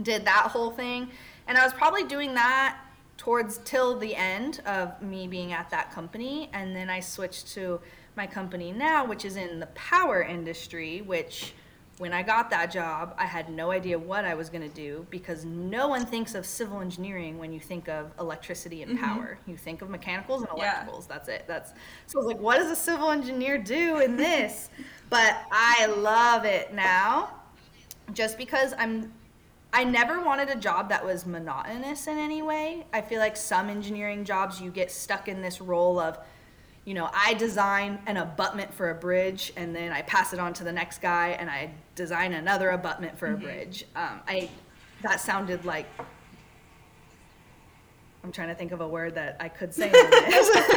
did 0.02 0.26
that 0.26 0.48
whole 0.52 0.72
thing 0.72 1.10
and 1.48 1.58
i 1.58 1.64
was 1.64 1.74
probably 1.74 2.04
doing 2.04 2.34
that 2.34 2.78
towards 3.20 3.58
till 3.66 4.00
the 4.00 4.16
end 4.16 4.62
of 4.66 5.00
me 5.02 5.28
being 5.28 5.52
at 5.52 5.70
that 5.70 5.92
company 5.92 6.50
and 6.54 6.74
then 6.74 6.90
i 6.90 7.02
switched 7.02 7.48
to 7.48 7.80
my 8.16 8.26
company 8.26 8.72
now 8.72 9.06
which 9.06 9.26
is 9.26 9.36
in 9.36 9.60
the 9.60 9.66
power 9.68 10.24
industry 10.24 11.02
which 11.02 11.54
when 11.98 12.14
i 12.14 12.24
got 12.24 12.50
that 12.50 12.72
job 12.72 13.14
i 13.18 13.26
had 13.26 13.50
no 13.50 13.72
idea 13.72 14.00
what 14.00 14.24
i 14.24 14.34
was 14.34 14.50
going 14.50 14.62
to 14.62 14.74
do 14.74 15.06
because 15.10 15.44
no 15.44 15.90
one 15.90 16.06
thinks 16.06 16.34
of 16.34 16.46
civil 16.46 16.80
engineering 16.80 17.38
when 17.38 17.52
you 17.52 17.60
think 17.60 17.90
of 17.90 18.10
electricity 18.22 18.84
and 18.84 18.94
mm-hmm. 18.94 19.04
power. 19.04 19.38
You 19.46 19.58
think 19.58 19.82
of 19.82 19.90
mechanicals 19.90 20.44
and 20.44 20.52
Yeah. 20.56 20.86
electricals. 20.86 21.06
That's 21.06 21.28
it. 21.28 21.44
That's 21.46 21.74
so 22.08 22.20
i 22.20 22.24
was 22.24 22.28
like 22.28 22.40
what 22.40 22.58
does 22.58 22.72
a 22.72 22.76
civil 22.76 23.12
engineer 23.12 23.58
do 23.58 24.00
in 24.00 24.16
this? 24.28 24.70
But 25.10 25.36
i 25.52 25.88
love 25.88 26.46
it 26.46 26.74
now 26.74 27.32
just 28.14 28.38
because 28.38 28.74
I'm 28.78 29.12
I 29.72 29.84
never 29.84 30.22
wanted 30.22 30.50
a 30.50 30.56
job 30.56 30.90
that 30.90 31.06
was 31.06 31.26
monotonous 31.26 32.08
in 32.08 32.18
any 32.18 32.42
way. 32.42 32.86
I 32.92 33.02
feel 33.02 33.20
like 33.20 33.38
some 33.38 33.70
engineering 33.70 34.26
jobs 34.26 34.60
you 34.60 34.72
get 34.72 34.92
stuck 34.92 35.28
in 35.28 35.42
this 35.42 35.62
role 35.62 36.00
of 36.00 36.18
you 36.86 36.96
know, 36.96 37.10
I 37.14 37.36
design 37.36 38.00
an 38.08 38.18
abutment 38.18 38.74
for 38.74 38.90
a 38.90 38.96
bridge 38.96 39.54
and 39.56 39.76
then 39.76 39.92
I 39.92 40.02
pass 40.02 40.34
it 40.34 40.40
on 40.40 40.54
to 40.54 40.64
the 40.64 40.72
next 40.72 41.02
guy 41.02 41.38
and 41.40 41.48
I 41.48 41.72
design 41.94 42.34
another 42.34 42.72
abutment 42.72 43.20
for 43.20 43.32
a 43.32 43.38
bridge. 43.38 43.86
Um, 43.96 44.22
I 44.28 44.50
that 45.04 45.22
sounded 45.22 45.66
like 45.66 45.86
I'm 48.24 48.32
trying 48.32 48.48
to 48.48 48.56
think 48.56 48.72
of 48.72 48.82
a 48.82 48.88
word 48.88 49.14
that 49.16 49.38
I 49.40 49.50
could 49.50 49.72
say 49.72 49.90
that 49.92 50.74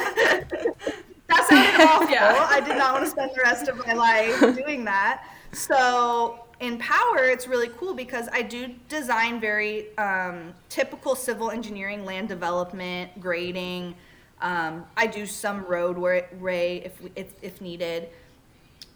sounded 1.48 1.86
awful. 1.86 2.10
Yeah. 2.10 2.46
I 2.50 2.60
did 2.60 2.76
not 2.76 2.92
want 2.92 3.04
to 3.04 3.10
spend 3.10 3.30
the 3.34 3.40
rest 3.40 3.68
of 3.68 3.78
my 3.86 3.94
life 3.94 4.38
doing 4.54 4.84
that. 4.84 5.24
So 5.52 6.44
in 6.60 6.78
Power, 6.78 7.24
it's 7.24 7.46
really 7.48 7.68
cool 7.76 7.94
because 7.94 8.28
I 8.32 8.42
do 8.42 8.68
design 8.88 9.40
very 9.40 9.96
um, 9.98 10.54
typical 10.68 11.14
civil 11.14 11.50
engineering, 11.50 12.04
land 12.04 12.28
development, 12.28 13.20
grading. 13.20 13.94
Um, 14.40 14.84
I 14.96 15.06
do 15.06 15.26
some 15.26 15.64
roadway 15.66 16.82
if, 16.84 17.00
we- 17.00 17.12
if 17.16 17.32
if 17.42 17.60
needed. 17.60 18.08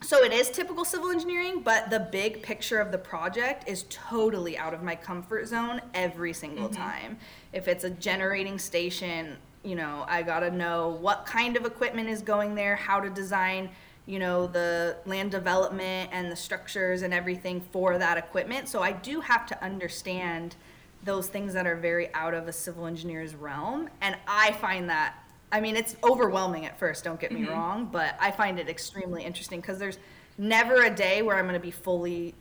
So 0.03 0.23
it 0.23 0.33
is 0.33 0.51
typical 0.51 0.85
civil 0.85 1.11
engineering, 1.11 1.63
but 1.63 1.89
the 1.91 1.99
big 2.01 2.43
picture 2.43 2.79
of 2.81 2.93
the 2.93 2.99
project 2.99 3.67
is 3.69 3.85
totally 3.89 4.57
out 4.59 4.75
of 4.75 4.83
my 4.83 4.95
comfort 4.95 5.47
zone 5.49 5.81
every 5.95 6.33
single 6.35 6.69
time. 6.69 7.19
If 7.53 7.67
it's 7.67 7.83
a 7.85 7.91
generating 7.91 8.59
station, 8.59 9.37
you 9.65 9.75
know, 9.75 10.05
I 10.07 10.23
got 10.23 10.41
to 10.41 10.51
know 10.51 10.99
what 11.01 11.25
kind 11.25 11.57
of 11.57 11.65
equipment 11.65 12.09
is 12.11 12.21
going 12.21 12.55
there, 12.55 12.77
how 12.77 13.01
to 13.01 13.09
design, 13.09 13.71
you 14.07 14.21
know, 14.21 14.47
the 14.47 14.97
land 15.05 15.33
development 15.33 16.11
and 16.13 16.31
the 16.31 16.37
structures 16.37 17.03
and 17.03 17.13
everything 17.13 17.61
for 17.73 17.99
that 17.99 18.17
equipment. 18.17 18.69
So 18.69 18.81
I 18.81 18.93
do 18.93 19.21
have 19.21 19.47
to 19.47 19.65
understand 19.65 20.55
those 21.03 21.29
things 21.29 21.53
that 21.55 21.67
are 21.67 21.77
very 21.77 22.13
out 22.15 22.35
of 22.35 22.49
a 22.49 22.53
civil 22.53 22.87
engineer's 22.87 23.35
realm. 23.35 23.89
And 24.01 24.17
I 24.27 24.53
find 24.53 24.89
that, 24.91 25.15
I 25.51 25.61
mean, 25.61 25.77
it's 25.77 25.97
overwhelming 26.05 26.67
at 26.67 26.79
first, 26.79 27.05
don't 27.05 27.21
get 27.21 27.33
me 27.33 27.43
mm-hmm. 27.43 27.53
wrong, 27.53 27.89
but 27.91 28.17
I 28.21 28.31
find 28.31 28.59
it 28.59 28.69
extremely 28.69 29.25
interesting 29.25 29.61
because 29.61 29.79
there's 29.79 29.99
never 30.39 30.85
a 30.85 30.91
day 30.91 31.23
where 31.23 31.37
I'm 31.37 31.45
going 31.45 31.55
to 31.55 31.61
be 31.61 31.71
fully 31.71 32.35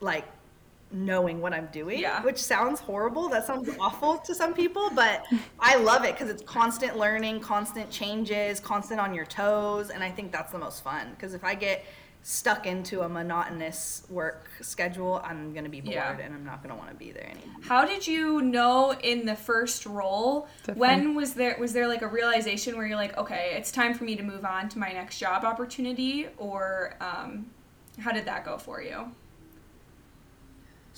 like 0.00 0.24
knowing 0.92 1.40
what 1.40 1.52
I'm 1.52 1.66
doing, 1.72 2.00
Yeah. 2.00 2.22
which 2.22 2.38
sounds 2.38 2.80
horrible. 2.80 3.28
That 3.28 3.46
sounds 3.46 3.68
awful 3.78 4.18
to 4.18 4.34
some 4.34 4.54
people, 4.54 4.90
but 4.94 5.24
I 5.58 5.76
love 5.76 6.04
it 6.04 6.14
because 6.14 6.28
it's 6.28 6.42
constant 6.42 6.96
learning, 6.98 7.40
constant 7.40 7.90
changes, 7.90 8.58
constant 8.60 9.00
on 9.00 9.14
your 9.14 9.24
toes. 9.26 9.90
And 9.90 10.02
I 10.02 10.10
think 10.10 10.32
that's 10.32 10.52
the 10.52 10.58
most 10.58 10.82
fun 10.82 11.10
because 11.14 11.34
if 11.34 11.44
I 11.44 11.54
get 11.54 11.84
stuck 12.22 12.66
into 12.66 13.00
a 13.00 13.08
monotonous 13.08 14.02
work 14.10 14.50
schedule, 14.60 15.22
I'm 15.24 15.52
going 15.52 15.64
to 15.64 15.70
be 15.70 15.80
bored 15.80 15.94
Yeah. 15.94 16.18
and 16.18 16.34
I'm 16.34 16.44
not 16.44 16.62
going 16.62 16.68
to 16.74 16.76
want 16.76 16.90
to 16.90 16.96
be 16.96 17.12
there 17.12 17.24
anymore. 17.30 17.62
How 17.62 17.86
did 17.86 18.06
you 18.06 18.42
know 18.42 18.92
in 19.02 19.24
the 19.24 19.36
first 19.36 19.86
role? 19.86 20.46
Definitely. 20.66 20.80
When 20.80 21.14
was 21.14 21.32
there 21.34 21.56
was 21.58 21.72
there 21.72 21.88
like 21.88 22.02
a 22.02 22.08
realization 22.08 22.76
where 22.76 22.86
you're 22.86 22.96
like, 22.96 23.16
okay, 23.16 23.52
it's 23.56 23.72
time 23.72 23.94
for 23.94 24.04
me 24.04 24.16
to 24.16 24.22
move 24.22 24.44
on 24.44 24.68
to 24.70 24.78
my 24.78 24.92
next 24.92 25.18
job 25.18 25.44
opportunity, 25.44 26.26
or 26.36 26.94
um, 27.00 27.46
how 27.98 28.12
did 28.12 28.26
that 28.26 28.44
go 28.44 28.58
for 28.58 28.82
you? 28.82 29.10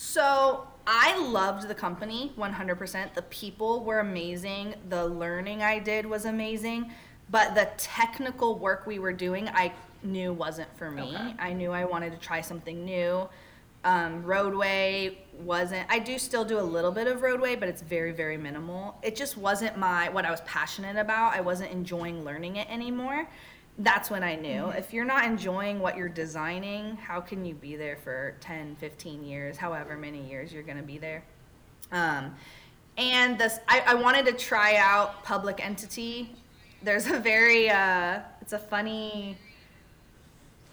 So 0.02 0.66
I 0.84 1.16
loved 1.16 1.68
the 1.68 1.76
company 1.76 2.32
100%. 2.36 3.14
The 3.14 3.22
people 3.22 3.84
were 3.84 4.00
amazing. 4.00 4.74
The 4.88 5.06
learning 5.06 5.62
I 5.62 5.78
did 5.78 6.04
was 6.04 6.24
amazing. 6.24 6.90
But 7.30 7.54
the 7.54 7.68
technical 7.76 8.58
work 8.58 8.84
we 8.84 8.98
were 8.98 9.12
doing, 9.12 9.48
I 9.50 9.72
knew 10.02 10.32
wasn't 10.32 10.76
for 10.76 10.90
me. 10.90 11.14
Okay. 11.14 11.34
I 11.38 11.52
knew 11.52 11.70
I 11.70 11.84
wanted 11.84 12.10
to 12.10 12.18
try 12.18 12.40
something 12.40 12.84
new. 12.84 13.28
Um, 13.84 14.24
roadway 14.24 15.18
wasn't. 15.38 15.86
I 15.88 16.00
do 16.00 16.18
still 16.18 16.44
do 16.44 16.58
a 16.58 16.60
little 16.60 16.90
bit 16.90 17.06
of 17.06 17.22
roadway, 17.22 17.54
but 17.54 17.68
it's 17.68 17.80
very, 17.80 18.10
very 18.10 18.36
minimal. 18.36 18.98
It 19.04 19.14
just 19.14 19.36
wasn't 19.36 19.78
my 19.78 20.08
what 20.08 20.24
I 20.24 20.32
was 20.32 20.40
passionate 20.40 20.96
about. 20.96 21.32
I 21.32 21.42
wasn't 21.42 21.70
enjoying 21.70 22.24
learning 22.24 22.56
it 22.56 22.68
anymore. 22.68 23.28
That's 23.78 24.10
when 24.10 24.22
I 24.22 24.36
knew. 24.36 24.68
If 24.68 24.92
you're 24.92 25.04
not 25.04 25.24
enjoying 25.24 25.80
what 25.80 25.96
you're 25.96 26.08
designing, 26.08 26.96
how 26.96 27.20
can 27.20 27.44
you 27.44 27.54
be 27.54 27.74
there 27.74 27.96
for 27.96 28.34
10, 28.40 28.76
15 28.76 29.24
years, 29.24 29.56
however 29.56 29.96
many 29.96 30.28
years 30.28 30.52
you're 30.52 30.62
going 30.62 30.76
to 30.76 30.82
be 30.82 30.98
there? 30.98 31.24
Um, 31.90 32.34
and 32.98 33.38
this, 33.38 33.58
I, 33.68 33.82
I 33.86 33.94
wanted 33.94 34.26
to 34.26 34.32
try 34.32 34.76
out 34.76 35.24
public 35.24 35.64
entity. 35.64 36.34
There's 36.82 37.06
a 37.06 37.18
very, 37.18 37.70
uh, 37.70 38.20
it's 38.42 38.52
a 38.52 38.58
funny 38.58 39.38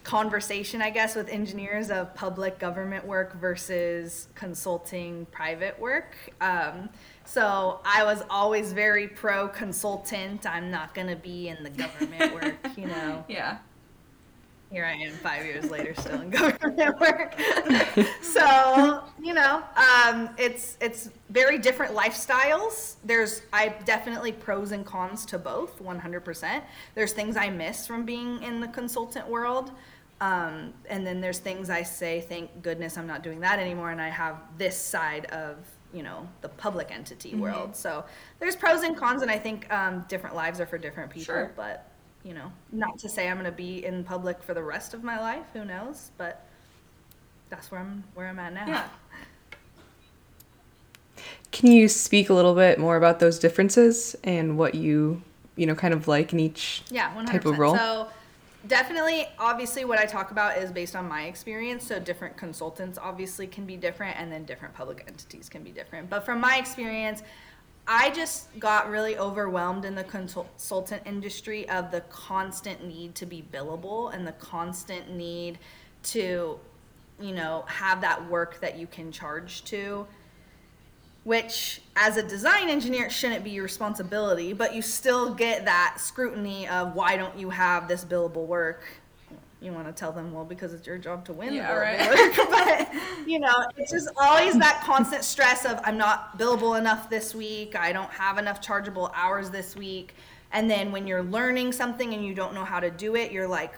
conversation, 0.10 0.82
I 0.82 0.90
guess, 0.90 1.16
with 1.16 1.30
engineers 1.30 1.92
of 1.92 2.16
public 2.16 2.58
government 2.58 3.06
work 3.06 3.36
versus 3.36 4.28
consulting 4.34 5.28
private 5.28 5.80
work. 5.80 6.16
Um, 6.42 6.90
so 7.26 7.80
I 7.86 8.04
was 8.04 8.24
always 8.28 8.74
very 8.74 9.08
pro 9.08 9.48
consultant. 9.50 10.48
I'm 10.48 10.72
not 10.72 10.96
going 10.96 11.10
to 11.10 11.16
be 11.16 11.50
in 11.50 11.62
the 11.62 11.70
government 11.70 12.34
work, 12.42 12.56
you 12.76 12.88
know. 12.88 13.24
Yeah. 13.30 13.60
here 14.72 14.84
I 14.84 14.94
am 14.94 15.12
five 15.12 15.46
years 15.46 15.70
later 15.70 15.94
still 15.94 16.22
in 16.22 16.30
government 16.42 17.00
work. 17.00 17.36
so, 18.24 19.04
you 19.22 19.36
know, 19.36 19.62
um, 19.76 20.32
it's 20.40 20.76
it's 20.82 21.12
very 21.30 21.60
different 21.60 21.96
lifestyles. 21.96 22.96
There's 23.04 23.44
I 23.54 23.76
definitely 23.86 24.32
pros 24.32 24.72
and 24.72 24.84
cons 24.84 25.24
to 25.28 25.38
both, 25.38 25.80
100%. 25.84 26.64
There's 26.96 27.14
things 27.14 27.38
I 27.38 27.52
miss 27.52 27.86
from 27.86 28.06
being 28.06 28.42
in 28.42 28.60
the 28.60 28.70
consultant 28.70 29.28
world. 29.28 29.72
Um, 30.22 30.74
and 30.90 31.08
then 31.08 31.22
there's 31.22 31.40
things 31.40 31.70
I 31.70 31.84
say, 31.84 32.22
thank 32.22 32.62
goodness 32.62 32.98
I'm 32.98 33.08
not 33.08 33.24
doing 33.24 33.40
that 33.40 33.60
anymore, 33.60 33.92
and 33.92 34.02
I 34.02 34.10
have 34.10 34.38
this 34.58 34.78
side 34.78 35.26
of 35.28 35.58
you 35.94 36.04
know 36.04 36.28
the 36.42 36.50
public 36.50 36.92
entity 36.92 37.32
mm-hmm. 37.32 37.42
world. 37.42 37.76
So 37.76 38.06
there's 38.40 38.56
pros 38.56 38.84
and 38.84 38.96
cons, 38.98 39.22
and 39.22 39.32
I 39.32 39.38
think 39.38 39.72
um, 39.74 40.06
different 40.08 40.36
lives 40.36 40.60
are 40.60 40.66
for 40.66 40.78
different 40.78 41.10
people. 41.10 41.34
Sure. 41.34 41.52
But 41.56 41.90
you 42.24 42.34
know, 42.34 42.52
not 42.72 43.00
to 43.00 43.10
say 43.10 43.30
I'm 43.30 43.38
going 43.38 43.46
to 43.46 43.52
be 43.52 43.86
in 43.86 44.04
public 44.04 44.44
for 44.44 44.54
the 44.54 44.64
rest 44.64 44.94
of 44.94 45.04
my 45.04 45.20
life. 45.20 45.46
Who 45.54 45.64
knows? 45.64 46.12
But 46.18 46.46
that's 47.50 47.72
where 47.72 47.80
I'm 47.80 48.04
where 48.14 48.28
I'm 48.28 48.40
at 48.40 48.54
now. 48.54 48.68
Yeah. 48.68 48.88
Can 51.52 51.72
you 51.72 51.88
speak 51.88 52.30
a 52.30 52.34
little 52.34 52.56
bit 52.56 52.80
more 52.80 52.96
about 52.96 53.20
those 53.20 53.40
differences 53.40 54.16
and 54.24 54.58
what 54.58 54.76
you 54.76 55.22
you 55.56 55.66
know 55.66 55.76
kind 55.76 55.94
of 55.94 56.08
like 56.08 56.34
in 56.34 56.40
each 56.40 56.84
yeah, 56.90 57.14
100%. 57.16 57.26
type 57.28 57.46
of 57.46 57.58
role? 57.58 57.76
So 57.76 58.08
definitely 58.68 59.26
obviously 59.40 59.86
what 59.86 59.98
i 59.98 60.06
talk 60.06 60.32
about 60.32 60.58
is 60.58 60.70
based 60.70 60.96
on 60.96 61.08
my 61.08 61.24
experience 61.24 61.88
so 61.88 61.98
different 61.98 62.36
consultants 62.36 63.00
obviously 63.02 63.48
can 63.48 63.66
be 63.66 63.78
different 63.78 64.20
and 64.20 64.30
then 64.32 64.44
different 64.44 64.74
public 64.74 65.06
entities 65.08 65.48
can 65.48 65.64
be 65.64 65.72
different. 65.72 66.10
But 66.10 66.26
from 66.26 66.40
my 66.42 66.58
experience 66.58 67.24
I 67.92 68.12
just 68.12 68.60
got 68.60 68.88
really 68.92 69.18
overwhelmed 69.18 69.84
in 69.84 69.96
the 69.96 70.04
consultant 70.04 71.02
industry 71.08 71.68
of 71.70 71.90
the 71.90 72.02
constant 72.02 72.86
need 72.86 73.16
to 73.16 73.26
be 73.26 73.44
billable 73.52 74.14
and 74.14 74.28
the 74.28 74.34
constant 74.34 75.10
need 75.10 75.58
to, 76.04 76.60
you 77.20 77.32
know, 77.34 77.66
have 77.68 78.00
that 78.02 78.30
work 78.30 78.60
that 78.62 78.78
you 78.78 78.86
can 78.86 79.12
charge 79.12 79.64
to, 79.66 80.06
which 81.24 81.82
as 81.96 82.18
a 82.18 82.24
design 82.24 82.70
engineer 82.70 83.10
shouldn't 83.10 83.44
be 83.44 83.52
your 83.52 83.64
responsibility, 83.64 84.54
but 84.54 84.74
you 84.74 84.82
still 84.82 85.34
get 85.34 85.66
that 85.66 85.98
scrutiny 86.00 86.68
of 86.68 86.96
why 86.96 87.18
don't 87.18 87.38
you 87.38 87.50
have 87.50 87.88
this 87.88 88.06
billable 88.06 88.46
work 88.46 88.86
you 89.62 89.74
want 89.74 89.88
to 89.88 89.94
tell 89.94 90.12
them, 90.12 90.32
well, 90.34 90.46
because 90.46 90.74
it's 90.74 90.88
your 90.88 90.98
job 90.98 91.26
to 91.26 91.34
win. 91.34 91.54
Yeah, 91.54 91.74
right. 91.74 92.34
but 92.50 93.28
you 93.28 93.40
know, 93.40 93.66
it's 93.76 93.92
just 93.92 94.10
always 94.18 94.58
that 94.58 94.82
constant 94.84 95.24
stress 95.24 95.66
of 95.66 95.80
I'm 95.84 95.98
not 95.98 96.38
billable 96.38 96.78
enough 96.78 97.10
this 97.10 97.36
week. 97.36 97.76
I 97.76 97.92
don't 97.92 98.10
have 98.12 98.38
enough 98.38 98.62
chargeable 98.62 99.12
hours 99.14 99.50
this 99.50 99.76
week. 99.76 100.16
And 100.52 100.70
then 100.70 100.92
when 100.92 101.06
you're 101.06 101.24
learning 101.24 101.74
something 101.74 102.14
and 102.14 102.26
you 102.26 102.34
don't 102.34 102.54
know 102.54 102.64
how 102.64 102.80
to 102.80 102.90
do 102.90 103.16
it, 103.16 103.32
you're 103.32 103.48
like, 103.48 103.74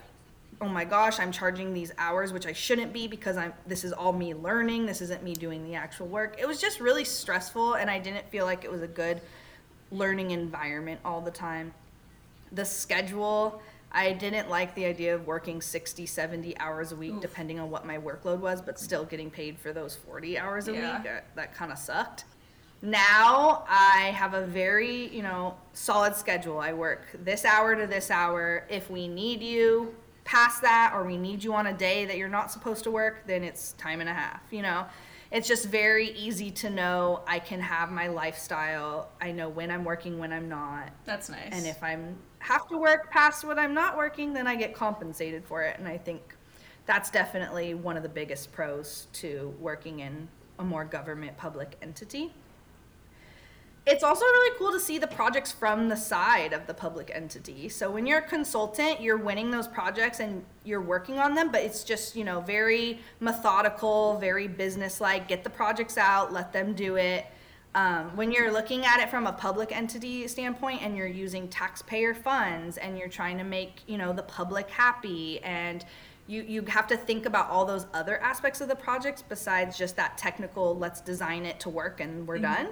oh 0.62 0.68
my 0.68 0.84
gosh, 0.84 1.18
I'm 1.18 1.32
charging 1.32 1.74
these 1.74 1.92
hours, 1.98 2.32
which 2.32 2.46
I 2.46 2.52
shouldn't 2.52 2.92
be 2.92 3.08
because 3.08 3.36
I'm. 3.36 3.52
This 3.66 3.84
is 3.84 3.92
all 3.92 4.12
me 4.12 4.32
learning. 4.32 4.86
This 4.86 5.02
isn't 5.02 5.22
me 5.22 5.34
doing 5.34 5.64
the 5.64 5.74
actual 5.74 6.06
work. 6.06 6.36
It 6.38 6.46
was 6.46 6.60
just 6.60 6.80
really 6.80 7.04
stressful, 7.04 7.74
and 7.74 7.90
I 7.90 7.98
didn't 7.98 8.28
feel 8.30 8.46
like 8.46 8.64
it 8.64 8.70
was 8.70 8.82
a 8.82 8.86
good 8.86 9.20
learning 9.90 10.30
environment 10.30 11.00
all 11.04 11.20
the 11.20 11.32
time. 11.32 11.74
The 12.52 12.64
schedule 12.64 13.60
I 13.90 14.12
didn't 14.12 14.48
like 14.48 14.74
the 14.74 14.86
idea 14.86 15.14
of 15.14 15.26
working 15.26 15.60
60, 15.60 16.06
70 16.06 16.58
hours 16.58 16.92
a 16.92 16.96
week, 16.96 17.14
Oof. 17.14 17.20
depending 17.20 17.60
on 17.60 17.70
what 17.70 17.86
my 17.86 17.98
workload 17.98 18.38
was, 18.38 18.62
but 18.62 18.78
still 18.78 19.04
getting 19.04 19.30
paid 19.30 19.58
for 19.58 19.72
those 19.72 19.96
40 19.96 20.38
hours 20.38 20.68
a 20.68 20.72
yeah. 20.72 20.94
week. 20.94 21.04
That, 21.04 21.26
that 21.36 21.54
kind 21.54 21.70
of 21.70 21.78
sucked. 21.78 22.24
Now 22.80 23.64
I 23.68 24.12
have 24.14 24.34
a 24.34 24.46
very, 24.46 25.14
you 25.14 25.22
know, 25.22 25.56
solid 25.74 26.16
schedule. 26.16 26.58
I 26.58 26.72
work 26.72 27.02
this 27.22 27.44
hour 27.44 27.76
to 27.76 27.86
this 27.86 28.10
hour. 28.10 28.66
If 28.70 28.90
we 28.90 29.08
need 29.08 29.42
you 29.42 29.94
past 30.32 30.62
that 30.62 30.92
or 30.94 31.04
we 31.04 31.16
need 31.16 31.44
you 31.44 31.52
on 31.54 31.66
a 31.66 31.72
day 31.72 32.06
that 32.06 32.16
you're 32.16 32.28
not 32.28 32.50
supposed 32.50 32.82
to 32.84 32.90
work, 32.90 33.26
then 33.26 33.42
it's 33.44 33.72
time 33.74 34.00
and 34.00 34.08
a 34.08 34.14
half, 34.14 34.42
you 34.50 34.62
know 34.62 34.86
it's 35.32 35.48
just 35.48 35.66
very 35.66 36.10
easy 36.10 36.50
to 36.50 36.68
know 36.68 37.22
I 37.26 37.38
can 37.38 37.58
have 37.58 37.90
my 37.90 38.06
lifestyle. 38.08 39.08
I 39.18 39.32
know 39.32 39.48
when 39.48 39.70
I'm 39.70 39.82
working, 39.82 40.18
when 40.18 40.30
I'm 40.30 40.46
not. 40.48 40.90
That's 41.06 41.30
nice. 41.30 41.48
And 41.50 41.66
if 41.66 41.82
I'm 41.82 42.16
have 42.40 42.68
to 42.68 42.76
work 42.76 43.10
past 43.10 43.44
what 43.44 43.58
I'm 43.58 43.72
not 43.72 43.96
working, 43.96 44.34
then 44.34 44.46
I 44.46 44.56
get 44.56 44.74
compensated 44.74 45.44
for 45.44 45.62
it. 45.62 45.78
And 45.78 45.88
I 45.88 45.96
think 45.96 46.36
that's 46.84 47.10
definitely 47.10 47.72
one 47.72 47.96
of 47.96 48.02
the 48.02 48.08
biggest 48.08 48.52
pros 48.52 49.06
to 49.14 49.54
working 49.58 50.00
in 50.00 50.28
a 50.58 50.64
more 50.64 50.84
government 50.84 51.36
public 51.38 51.76
entity 51.80 52.34
it's 53.84 54.04
also 54.04 54.24
really 54.24 54.56
cool 54.58 54.70
to 54.70 54.78
see 54.78 54.98
the 54.98 55.08
projects 55.08 55.50
from 55.50 55.88
the 55.88 55.96
side 55.96 56.52
of 56.52 56.66
the 56.68 56.74
public 56.74 57.10
entity. 57.12 57.68
So 57.68 57.90
when 57.90 58.06
you're 58.06 58.18
a 58.20 58.28
consultant, 58.28 59.00
you're 59.00 59.16
winning 59.16 59.50
those 59.50 59.66
projects 59.66 60.20
and 60.20 60.44
you're 60.62 60.80
working 60.80 61.18
on 61.18 61.34
them, 61.34 61.50
but 61.50 61.62
it's 61.62 61.82
just, 61.82 62.14
you 62.14 62.22
know, 62.22 62.40
very 62.40 63.00
methodical, 63.18 64.18
very 64.18 64.46
business-like. 64.46 65.26
Get 65.26 65.42
the 65.42 65.50
projects 65.50 65.98
out, 65.98 66.32
let 66.32 66.52
them 66.52 66.74
do 66.74 66.96
it. 66.96 67.26
Um, 67.74 68.14
when 68.14 68.30
you're 68.30 68.52
looking 68.52 68.84
at 68.84 69.00
it 69.00 69.10
from 69.10 69.26
a 69.26 69.32
public 69.32 69.74
entity 69.74 70.28
standpoint 70.28 70.82
and 70.82 70.96
you're 70.96 71.06
using 71.06 71.48
taxpayer 71.48 72.14
funds 72.14 72.76
and 72.76 72.96
you're 72.96 73.08
trying 73.08 73.38
to 73.38 73.44
make, 73.44 73.80
you 73.88 73.98
know, 73.98 74.12
the 74.12 74.22
public 74.22 74.70
happy 74.70 75.40
and 75.40 75.84
you, 76.28 76.42
you 76.42 76.62
have 76.66 76.86
to 76.86 76.96
think 76.96 77.26
about 77.26 77.50
all 77.50 77.64
those 77.64 77.86
other 77.94 78.20
aspects 78.20 78.60
of 78.60 78.68
the 78.68 78.76
projects 78.76 79.24
besides 79.28 79.76
just 79.76 79.96
that 79.96 80.16
technical 80.16 80.78
let's 80.78 81.00
design 81.00 81.44
it 81.44 81.58
to 81.58 81.68
work 81.68 82.00
and 82.00 82.28
we're 82.28 82.36
mm-hmm. 82.36 82.64
done 82.64 82.68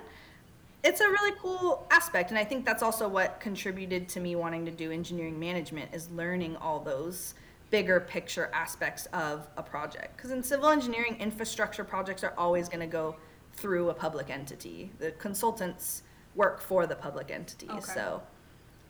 it's 0.83 1.01
a 1.01 1.09
really 1.09 1.37
cool 1.41 1.87
aspect 1.91 2.31
and 2.31 2.39
i 2.39 2.45
think 2.45 2.65
that's 2.65 2.83
also 2.83 3.07
what 3.07 3.39
contributed 3.41 4.09
to 4.09 4.21
me 4.21 4.35
wanting 4.35 4.65
to 4.65 4.71
do 4.71 4.91
engineering 4.91 5.39
management 5.39 5.93
is 5.93 6.11
learning 6.11 6.57
all 6.57 6.81
those 6.81 7.35
bigger 7.71 8.01
picture 8.01 8.51
aspects 8.53 9.07
of 9.13 9.47
a 9.57 9.63
project. 9.63 10.17
Because 10.17 10.31
in 10.31 10.43
civil 10.43 10.69
engineering 10.69 11.17
infrastructure 11.19 11.85
projects 11.85 12.23
are 12.25 12.35
always 12.37 12.69
going 12.69 12.81
to 12.81 12.87
go 12.87 13.17
through 13.55 13.91
a 13.91 13.95
public 13.95 14.31
entity. 14.31 14.91
The 14.99 15.13
consultants 15.13 16.03
work 16.35 16.61
for 16.61 16.87
the 16.87 16.97
public 16.97 17.31
entity. 17.31 17.69
Okay. 17.69 17.81
so 17.81 18.23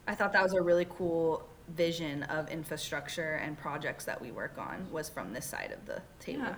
i 0.07 0.15
thought 0.15 0.33
that 0.33 0.43
was 0.43 0.55
a 0.55 0.61
really 0.61 0.87
cool 0.91 1.43
vision 1.69 2.23
of 2.25 2.51
infrastructure 2.51 3.35
and 3.35 3.57
projects 3.57 4.05
that 4.05 4.21
we 4.21 4.31
work 4.31 4.59
on 4.59 4.87
was 4.91 5.09
from 5.09 5.33
this 5.33 5.47
side 5.47 5.73
of 5.73 5.87
the 5.87 6.03
table. 6.19 6.43
Yeah 6.43 6.55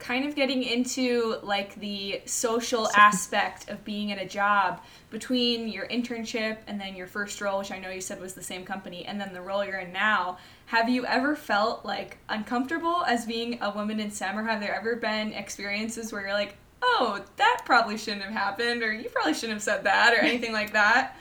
kind 0.00 0.26
of 0.26 0.34
getting 0.34 0.62
into 0.62 1.36
like 1.42 1.74
the 1.76 2.20
social 2.24 2.88
aspect 2.96 3.68
of 3.70 3.84
being 3.84 4.10
at 4.10 4.20
a 4.20 4.26
job 4.26 4.82
between 5.10 5.68
your 5.68 5.86
internship 5.88 6.58
and 6.66 6.80
then 6.80 6.96
your 6.96 7.06
first 7.06 7.40
role 7.40 7.58
which 7.58 7.70
i 7.70 7.78
know 7.78 7.90
you 7.90 8.00
said 8.00 8.20
was 8.20 8.34
the 8.34 8.42
same 8.42 8.64
company 8.64 9.04
and 9.04 9.20
then 9.20 9.32
the 9.32 9.40
role 9.40 9.64
you're 9.64 9.78
in 9.78 9.92
now. 9.92 10.38
Have 10.66 10.88
you 10.88 11.04
ever 11.04 11.34
felt 11.34 11.84
like 11.84 12.18
uncomfortable 12.28 13.04
as 13.04 13.26
being 13.26 13.58
a 13.60 13.70
woman 13.70 13.98
in 13.98 14.10
STEM 14.10 14.38
or 14.38 14.44
have 14.44 14.60
there 14.60 14.74
ever 14.74 14.96
been 14.96 15.32
experiences 15.32 16.12
where 16.12 16.22
you're 16.22 16.32
like 16.32 16.56
oh 16.82 17.22
that 17.36 17.62
probably 17.64 17.98
shouldn't 17.98 18.22
have 18.22 18.32
happened 18.32 18.82
or 18.82 18.92
you 18.92 19.08
probably 19.08 19.34
shouldn't 19.34 19.54
have 19.54 19.62
said 19.62 19.84
that 19.84 20.14
or 20.14 20.18
anything 20.18 20.52
like 20.52 20.72
that 20.72 21.16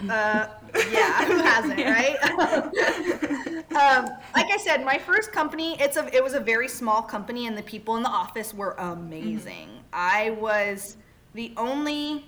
uh, 0.00 0.48
yeah, 0.90 1.24
who 1.24 1.38
hasn't, 1.38 1.78
right? 1.78 2.22
um, 3.72 4.10
like 4.34 4.50
I 4.50 4.58
said, 4.58 4.84
my 4.84 4.98
first 4.98 5.32
company, 5.32 5.80
it's 5.80 5.96
a, 5.96 6.14
it 6.14 6.22
was 6.22 6.34
a 6.34 6.40
very 6.40 6.68
small 6.68 7.02
company, 7.02 7.46
and 7.46 7.56
the 7.56 7.62
people 7.62 7.96
in 7.96 8.02
the 8.02 8.10
office 8.10 8.52
were 8.52 8.72
amazing. 8.78 9.68
Mm-hmm. 9.68 9.84
I 9.92 10.30
was 10.30 10.96
the 11.34 11.52
only. 11.56 12.26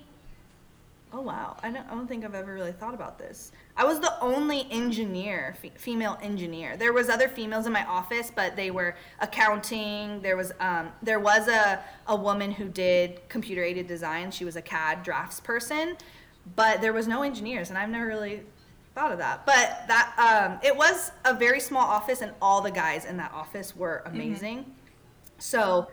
Oh 1.11 1.21
wow, 1.21 1.57
I 1.63 1.71
don't, 1.71 1.87
I 1.87 1.95
don't 1.95 2.07
think 2.07 2.23
I've 2.23 2.35
ever 2.35 2.53
really 2.53 2.71
thought 2.71 2.93
about 2.93 3.17
this. 3.17 3.51
I 3.75 3.83
was 3.83 3.99
the 3.99 4.13
only 4.21 4.67
engineer, 4.69 5.55
f- 5.63 5.71
female 5.75 6.19
engineer. 6.21 6.77
There 6.77 6.93
was 6.93 7.09
other 7.09 7.27
females 7.27 7.65
in 7.65 7.73
my 7.73 7.83
office, 7.85 8.31
but 8.35 8.55
they 8.55 8.69
were 8.69 8.95
accounting. 9.19 10.21
There 10.21 10.37
was 10.37 10.51
um, 10.59 10.89
there 11.01 11.19
was 11.19 11.47
a, 11.47 11.83
a 12.07 12.15
woman 12.15 12.51
who 12.51 12.67
did 12.67 13.27
computer 13.27 13.63
aided 13.63 13.87
design. 13.87 14.29
She 14.29 14.45
was 14.45 14.55
a 14.55 14.61
CAD 14.61 15.01
drafts 15.01 15.39
person 15.39 15.97
but 16.55 16.81
there 16.81 16.93
was 16.93 17.07
no 17.07 17.23
engineers, 17.23 17.69
and 17.69 17.77
I've 17.77 17.89
never 17.89 18.05
really 18.05 18.41
thought 18.95 19.11
of 19.11 19.17
that. 19.19 19.45
But 19.45 19.83
that 19.87 20.13
um, 20.17 20.59
it 20.63 20.75
was 20.75 21.11
a 21.25 21.33
very 21.33 21.59
small 21.59 21.85
office, 21.85 22.21
and 22.21 22.31
all 22.41 22.61
the 22.61 22.71
guys 22.71 23.05
in 23.05 23.17
that 23.17 23.31
office 23.33 23.75
were 23.75 24.03
mm-hmm. 24.05 24.15
amazing. 24.15 24.57
Mm-hmm. 24.59 24.71
So 25.39 25.87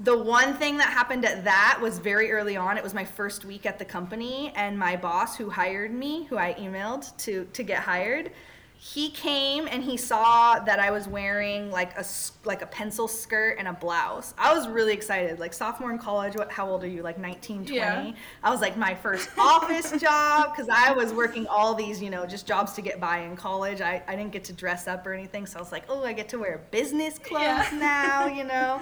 the 0.00 0.16
one 0.16 0.54
thing 0.54 0.76
that 0.76 0.90
happened 0.90 1.24
at 1.24 1.44
that 1.44 1.78
was 1.80 1.98
very 1.98 2.30
early 2.30 2.56
on. 2.56 2.76
It 2.76 2.84
was 2.84 2.92
my 2.92 3.04
first 3.04 3.44
week 3.44 3.64
at 3.64 3.78
the 3.78 3.84
company, 3.84 4.52
and 4.54 4.78
my 4.78 4.96
boss, 4.96 5.36
who 5.36 5.48
hired 5.48 5.92
me, 5.92 6.24
who 6.24 6.36
I 6.36 6.54
emailed 6.54 7.16
to 7.18 7.46
to 7.52 7.62
get 7.62 7.78
hired, 7.78 8.30
he 8.78 9.10
came 9.10 9.66
and 9.70 9.82
he 9.82 9.96
saw 9.96 10.58
that 10.58 10.78
I 10.78 10.90
was 10.90 11.08
wearing 11.08 11.70
like 11.70 11.98
a 11.98 12.04
like 12.44 12.60
a 12.60 12.66
pencil 12.66 13.08
skirt 13.08 13.56
and 13.58 13.66
a 13.66 13.72
blouse. 13.72 14.34
I 14.36 14.54
was 14.54 14.68
really 14.68 14.92
excited. 14.92 15.38
Like 15.38 15.54
sophomore 15.54 15.90
in 15.90 15.98
college, 15.98 16.36
what 16.36 16.52
how 16.52 16.68
old 16.68 16.84
are 16.84 16.88
you? 16.88 17.02
Like 17.02 17.18
19, 17.18 17.64
20? 17.64 17.74
Yeah. 17.74 18.12
I 18.42 18.50
was 18.50 18.60
like 18.60 18.76
my 18.76 18.94
first 18.94 19.30
office 19.38 19.92
job 20.00 20.54
cuz 20.54 20.68
I 20.68 20.92
was 20.92 21.12
working 21.14 21.46
all 21.46 21.74
these, 21.74 22.02
you 22.02 22.10
know, 22.10 22.26
just 22.26 22.46
jobs 22.46 22.74
to 22.74 22.82
get 22.82 23.00
by 23.00 23.20
in 23.20 23.34
college. 23.34 23.80
I 23.80 24.02
I 24.06 24.14
didn't 24.14 24.32
get 24.32 24.44
to 24.44 24.52
dress 24.52 24.86
up 24.86 25.06
or 25.06 25.14
anything, 25.14 25.46
so 25.46 25.58
I 25.58 25.62
was 25.62 25.72
like, 25.72 25.84
"Oh, 25.88 26.04
I 26.04 26.12
get 26.12 26.28
to 26.30 26.38
wear 26.38 26.60
business 26.70 27.18
clothes 27.18 27.42
yeah. 27.42 27.78
now, 27.78 28.26
you 28.26 28.44
know." 28.44 28.80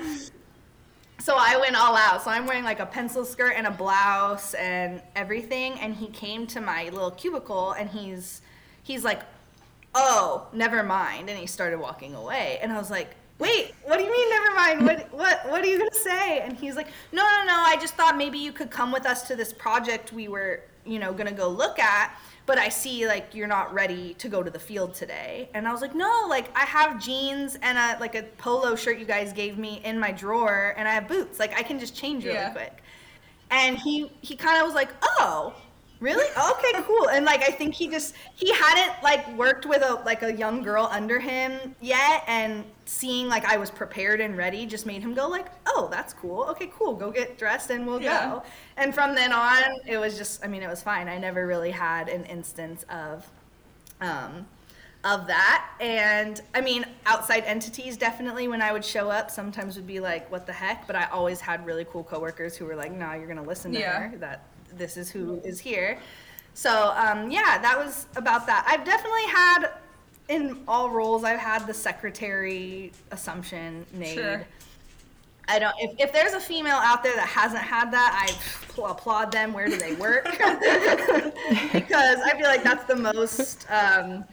so 1.20 1.36
I 1.38 1.57
went 1.57 1.76
all 1.76 1.97
out. 1.97 2.22
So 2.22 2.30
I'm 2.30 2.47
wearing 2.47 2.64
like 2.64 2.80
a 2.80 2.86
pencil 2.86 3.24
skirt 3.24 3.55
and 3.57 3.66
a 3.66 3.70
blouse 3.70 4.55
and 4.55 5.01
everything 5.14 5.78
and 5.80 5.95
he 5.95 6.09
came 6.09 6.47
to 6.49 6.61
my 6.61 6.84
little 6.90 7.12
cubicle 7.12 7.72
and 7.72 7.88
he's 7.88 8.42
he's 8.82 9.05
like 9.05 9.22
oh, 9.95 10.47
never 10.53 10.82
mind. 10.82 11.28
And 11.30 11.38
he 11.38 11.47
started 11.47 11.78
walking 11.78 12.14
away. 12.14 12.59
And 12.62 12.72
I 12.72 12.78
was 12.78 12.90
like, 12.90 13.14
wait, 13.38 13.72
what 13.84 13.97
do 13.99 14.05
you 14.05 14.11
mean 14.11 14.30
never 14.30 14.55
mind? 14.55 14.84
What, 14.86 15.12
what, 15.12 15.51
what 15.51 15.62
are 15.62 15.66
you 15.66 15.78
going 15.78 15.90
to 15.90 15.97
say? 15.97 16.40
And 16.40 16.57
he's 16.57 16.76
like, 16.76 16.88
no, 17.12 17.22
no, 17.22 17.45
no. 17.47 17.55
I 17.55 17.76
just 17.80 17.95
thought 17.95 18.16
maybe 18.16 18.38
you 18.38 18.53
could 18.53 18.70
come 18.70 18.92
with 18.92 19.07
us 19.07 19.26
to 19.28 19.36
this 19.36 19.53
project 19.53 20.12
we 20.12 20.28
were, 20.28 20.62
you 20.84 20.99
know, 20.99 21.12
going 21.12 21.26
to 21.26 21.32
go 21.34 21.49
look 21.49 21.78
at. 21.78 22.14
But 22.47 22.59
I 22.59 22.68
see 22.68 23.07
like 23.07 23.34
you're 23.34 23.49
not 23.49 23.72
ready 23.72 24.12
to 24.14 24.28
go 24.28 24.42
to 24.42 24.51
the 24.51 24.59
field 24.59 24.92
today. 24.95 25.49
And 25.55 25.66
I 25.66 25.72
was 25.72 25.80
like, 25.80 25.95
no, 25.95 26.26
like 26.28 26.55
I 26.55 26.66
have 26.66 27.03
jeans 27.03 27.57
and 27.62 27.78
a 27.78 27.99
like 28.01 28.14
a 28.14 28.24
polo 28.36 28.76
shirt 28.76 28.99
you 28.99 29.07
guys 29.07 29.32
gave 29.32 29.57
me 29.57 29.80
in 29.82 29.99
my 29.99 30.12
drawer 30.12 30.74
and 30.76 30.86
I 30.86 30.92
have 30.92 31.09
boots. 31.09 31.38
Like 31.38 31.55
I 31.59 31.62
can 31.62 31.78
just 31.78 31.97
change 31.97 32.24
really 32.24 32.36
Yeah. 32.36 32.51
quick. 32.51 32.82
And 33.51 33.78
he 33.78 34.11
he 34.20 34.36
kind 34.36 34.59
of 34.61 34.66
was 34.66 34.74
like, 34.74 34.90
"Oh, 35.03 35.55
really? 36.05 36.28
Okay, 36.50 36.82
cool." 36.86 37.09
And 37.09 37.24
like 37.24 37.42
I 37.42 37.50
think 37.50 37.74
he 37.74 37.88
just 37.88 38.14
he 38.34 38.52
hadn't 38.52 39.02
like 39.02 39.22
worked 39.36 39.66
with 39.66 39.82
a 39.82 39.94
like 40.05 40.22
a 40.22 40.32
young 40.32 40.62
girl 40.62 40.88
under 40.92 41.18
him 41.18 41.74
yet 41.80 42.22
and 42.26 42.64
seeing 42.84 43.28
like 43.28 43.44
I 43.46 43.57
was 43.57 43.70
prepared 43.70 44.20
and 44.20 44.36
ready 44.36 44.66
just 44.66 44.84
made 44.86 45.02
him 45.02 45.14
go 45.14 45.26
like, 45.28 45.46
"Oh, 45.66 45.88
that's 45.90 46.12
cool. 46.12 46.44
Okay, 46.50 46.70
cool. 46.78 46.94
Go 46.94 47.11
get 47.11 47.38
dressed 47.38 47.70
and 47.70 47.86
we'll 47.86 48.00
Yeah. 48.02 48.28
go." 48.28 48.42
And 48.76 48.94
from 48.94 49.14
then 49.14 49.32
on, 49.32 49.62
it 49.86 49.98
was 49.98 50.16
just 50.18 50.44
I 50.44 50.48
mean, 50.48 50.62
it 50.62 50.68
was 50.68 50.82
fine. 50.82 51.09
I 51.09 51.18
never 51.18 51.46
really 51.46 51.70
had 51.70 52.09
an 52.09 52.24
instance 52.26 52.84
of 52.90 53.26
um 54.00 54.46
of 55.05 55.26
that 55.26 55.66
and 55.80 56.40
i 56.55 56.61
mean 56.62 56.82
outside 57.05 57.44
entities 57.44 57.94
definitely 57.96 58.48
when 58.48 58.62
i 58.62 58.72
would 58.72 58.84
show 58.84 59.11
up 59.11 59.30
sometimes 59.30 59.76
would 59.76 59.86
be 59.86 60.00
like 60.00 60.28
what 60.32 60.46
the 60.46 60.52
heck 60.52 60.86
but 60.86 60.96
i 60.96 61.05
always 61.12 61.40
had 61.42 61.64
really 61.66 61.84
cool 61.84 62.02
coworkers 62.02 62.57
who 62.57 62.64
were 62.64 62.74
like 62.74 62.90
no 62.90 63.12
you're 63.12 63.26
gonna 63.28 63.42
listen 63.42 63.70
to 63.70 63.78
Yeah. 63.78 64.00
her 64.09 64.16
that 64.16 64.44
this 64.77 64.97
is 64.97 65.11
who 65.11 65.41
is 65.45 65.59
here 65.61 65.99
so 66.55 66.93
um, 66.97 67.31
yeah 67.31 67.59
that 67.59 67.77
was 67.79 68.07
about 68.16 68.47
that 68.47 68.64
i've 68.68 68.85
definitely 68.85 69.25
had 69.27 69.68
in 70.29 70.62
all 70.66 70.91
roles 70.91 71.25
i've 71.25 71.39
had 71.39 71.66
the 71.66 71.75
secretary 71.75 72.93
assumption 73.11 73.85
made 73.93 74.14
Sure. 74.14 74.47
I 75.49 75.59
don't. 75.59 75.75
If, 75.79 75.99
if 75.99 76.12
there's 76.12 76.33
a 76.33 76.41
female 76.41 76.77
out 76.77 77.03
there 77.03 77.14
that 77.16 77.29
hasn't 77.29 77.62
had 77.62 77.93
that, 77.93 78.27
I 78.27 78.33
pl- 78.72 78.87
applaud 78.87 79.31
them. 79.31 79.53
Where 79.53 79.68
do 79.68 79.77
they 79.77 79.95
work? 79.95 80.25
because 81.72 82.18
I 82.20 82.33
feel 82.39 82.47
like 82.47 82.62
that's 82.62 82.85
the 82.85 82.97
most 82.97 83.66
um, 83.70 84.25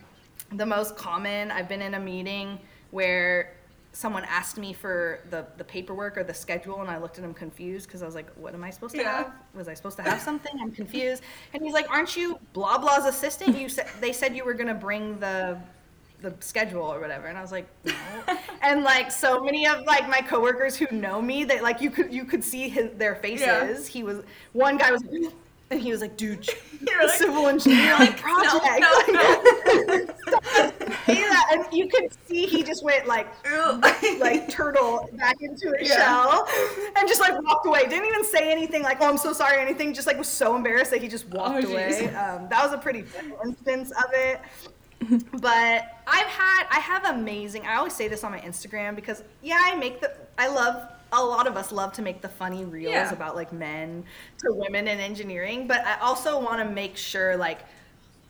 the 0.54 0.66
most 0.66 0.96
common. 0.96 1.52
I've 1.52 1.68
been 1.68 1.82
in 1.82 1.96
a 1.96 2.00
meeting 2.00 2.60
where 2.92 3.54
someone 3.94 4.24
asked 4.26 4.58
me 4.58 4.72
for 4.74 5.20
the, 5.30 5.46
the 5.58 5.64
paperwork 5.64 6.18
or 6.18 6.24
the 6.24 6.34
schedule 6.34 6.80
and 6.82 6.90
I 6.90 6.98
looked 6.98 7.18
at 7.18 7.24
him 7.26 7.34
confused 7.34 7.88
because 7.88 8.02
I 8.02 8.06
was 8.06 8.16
like, 8.16 8.30
what 8.36 8.54
am 8.54 8.64
I 8.64 8.70
supposed 8.70 8.96
to 8.96 9.02
Yeah. 9.02 9.18
have? 9.18 9.34
Was 9.54 9.68
I 9.68 9.74
supposed 9.74 9.98
to 9.98 10.04
have 10.04 10.22
something? 10.22 10.52
I'm 10.62 10.72
confused. 10.72 11.24
And 11.54 11.62
he's 11.62 11.74
like, 11.74 11.90
aren't 11.90 12.16
you 12.16 12.40
blah 12.54 12.78
blah's 12.78 13.06
assistant? 13.06 13.58
You 13.58 13.68
said 13.70 13.88
they 14.00 14.14
said 14.14 14.36
you 14.36 14.46
were 14.46 14.54
gonna 14.54 14.74
bring 14.74 15.20
the 15.20 15.58
the 16.22 16.34
schedule 16.40 16.84
or 16.84 17.00
whatever 17.00 17.26
and 17.26 17.36
i 17.36 17.42
was 17.42 17.52
like 17.52 17.68
no 17.84 17.94
and 18.62 18.84
like 18.84 19.10
so 19.10 19.44
many 19.44 19.66
of 19.66 19.84
like 19.88 20.08
my 20.08 20.22
coworkers 20.22 20.76
who 20.76 20.86
know 20.96 21.20
me 21.20 21.44
they 21.44 21.60
like 21.62 21.82
you 21.82 21.90
could 21.90 22.14
you 22.14 22.26
could 22.26 22.44
see 22.44 22.70
his, 22.70 22.92
their 22.96 23.16
faces 23.16 23.88
Yeah. 23.88 23.92
he 23.92 24.04
was 24.04 24.24
one 24.54 24.78
guy 24.78 24.92
was 24.92 25.02
and 25.72 25.80
he 25.80 25.92
was 25.92 26.02
like 26.02 26.16
dude 26.18 26.48
You're 26.88 27.04
like, 27.08 27.12
civil 27.18 27.48
engineer 27.48 27.94
like 28.00 28.18
project 28.18 28.66
no, 28.80 29.04
no. 29.14 30.06
Say 31.06 31.22
that, 31.24 31.46
and 31.52 31.66
you 31.72 31.88
could 31.88 32.10
see 32.28 32.46
he 32.46 32.64
just 32.64 32.84
went 32.84 33.08
like 33.08 33.28
like 34.20 34.50
turtle 34.50 35.08
back 35.14 35.38
into 35.42 35.74
his 35.80 35.90
Yeah. 35.90 35.98
shell 35.98 36.48
and 36.96 37.08
just 37.08 37.22
like 37.22 37.40
walked 37.44 37.66
away 37.66 37.84
didn't 37.88 38.06
even 38.08 38.24
say 38.24 38.52
anything 38.52 38.82
like 38.84 38.98
oh 39.02 39.08
i'm 39.10 39.18
so 39.18 39.32
sorry 39.34 39.58
or 39.58 39.62
anything 39.62 39.94
just 39.94 40.08
like 40.08 40.18
was 40.18 40.28
so 40.28 40.56
embarrassed 40.56 40.92
that 40.92 41.02
he 41.02 41.08
just 41.08 41.28
walked 41.30 41.66
Oh, 41.66 41.72
away 41.72 42.08
um, 42.16 42.48
that 42.50 42.64
was 42.64 42.74
a 42.74 42.78
pretty 42.78 43.04
instance 43.46 43.92
of 43.92 44.06
it 44.14 44.40
but 45.40 46.04
I've 46.08 46.28
had 46.28 46.68
I 46.70 46.80
have 46.80 47.06
amazing. 47.06 47.66
I 47.66 47.76
always 47.78 47.94
say 47.94 48.08
this 48.08 48.24
on 48.24 48.32
my 48.32 48.40
Instagram 48.40 48.96
because 48.96 49.24
yeah, 49.42 49.60
I 49.60 49.76
make 49.76 50.00
the 50.00 50.14
I 50.38 50.48
love 50.48 50.90
a 51.14 51.24
lot 51.24 51.48
of 51.48 51.58
us 51.58 51.72
love 51.72 51.92
to 51.94 52.02
make 52.02 52.22
the 52.22 52.30
funny 52.30 52.64
reels 52.66 52.94
Yeah. 52.94 53.12
about 53.14 53.36
like 53.36 53.52
men 53.52 54.04
to 54.40 54.54
women 54.54 54.88
in 54.88 55.00
engineering, 55.00 55.68
but 55.68 55.86
I 55.86 56.00
also 56.00 56.40
want 56.40 56.60
to 56.60 56.66
make 56.66 56.96
sure 56.98 57.36
like 57.36 57.60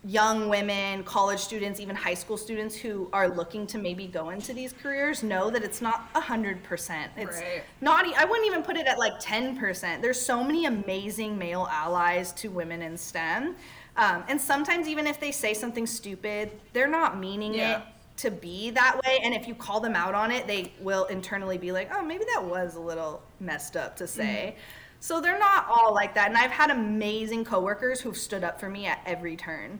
young 0.04 0.50
women, 0.50 1.04
college 1.04 1.40
students, 1.40 1.80
even 1.80 1.96
high 1.96 2.16
school 2.16 2.36
students 2.38 2.76
who 2.76 3.08
are 3.14 3.30
looking 3.30 3.68
to 3.68 3.78
maybe 3.78 4.08
go 4.08 4.30
into 4.32 4.52
these 4.52 4.74
careers 4.74 5.22
know 5.22 5.52
that 5.52 5.64
it's 5.64 5.80
not 5.80 6.10
a 6.16 6.20
hundred 6.20 6.64
percent. 6.64 7.12
It's 7.16 7.38
Right. 7.38 7.64
not. 7.82 8.06
I 8.18 8.26
wouldn't 8.26 8.48
even 8.48 8.64
put 8.64 8.78
it 8.78 8.88
at 8.88 8.98
like 8.98 9.14
ten 9.20 9.56
percent. 9.56 10.02
There's 10.02 10.20
so 10.20 10.44
many 10.44 10.66
amazing 10.66 11.38
male 11.38 11.68
allies 11.70 12.32
to 12.34 12.50
women 12.50 12.82
in 12.82 12.98
STEM, 12.98 13.56
um, 13.96 14.24
and 14.28 14.42
sometimes 14.42 14.88
even 14.88 15.06
if 15.06 15.20
they 15.20 15.32
say 15.32 15.54
something 15.54 15.86
stupid, 15.86 16.50
they're 16.74 16.88
not 16.88 17.20
meaning 17.20 17.54
Yeah. 17.54 17.78
it 17.78 17.84
to 18.22 18.32
be 18.32 18.70
that 18.72 19.00
way. 19.06 19.20
And 19.24 19.34
if 19.34 19.48
you 19.48 19.56
call 19.56 19.80
them 19.80 19.96
out 19.96 20.14
on 20.14 20.32
it, 20.32 20.48
they 20.48 20.72
will 20.80 21.06
internally 21.06 21.58
be 21.58 21.72
like, 21.72 21.90
"Oh, 21.94 22.04
maybe 22.04 22.24
that 22.34 22.44
was 22.44 22.76
a 22.76 22.80
little 22.80 23.22
messed 23.40 23.76
up 23.76 23.96
to 23.98 24.08
say." 24.08 24.56
Mm-hmm. 24.56 24.62
So 25.00 25.20
they're 25.20 25.40
not 25.40 25.66
all 25.68 25.94
like 25.94 26.14
that. 26.14 26.30
And 26.30 26.38
I've 26.38 26.52
had 26.52 26.70
amazing 26.70 27.44
coworkers 27.44 28.02
who've 28.02 28.18
stood 28.18 28.44
up 28.44 28.60
for 28.60 28.70
me 28.70 28.86
at 28.86 29.00
every 29.06 29.36
turn. 29.36 29.80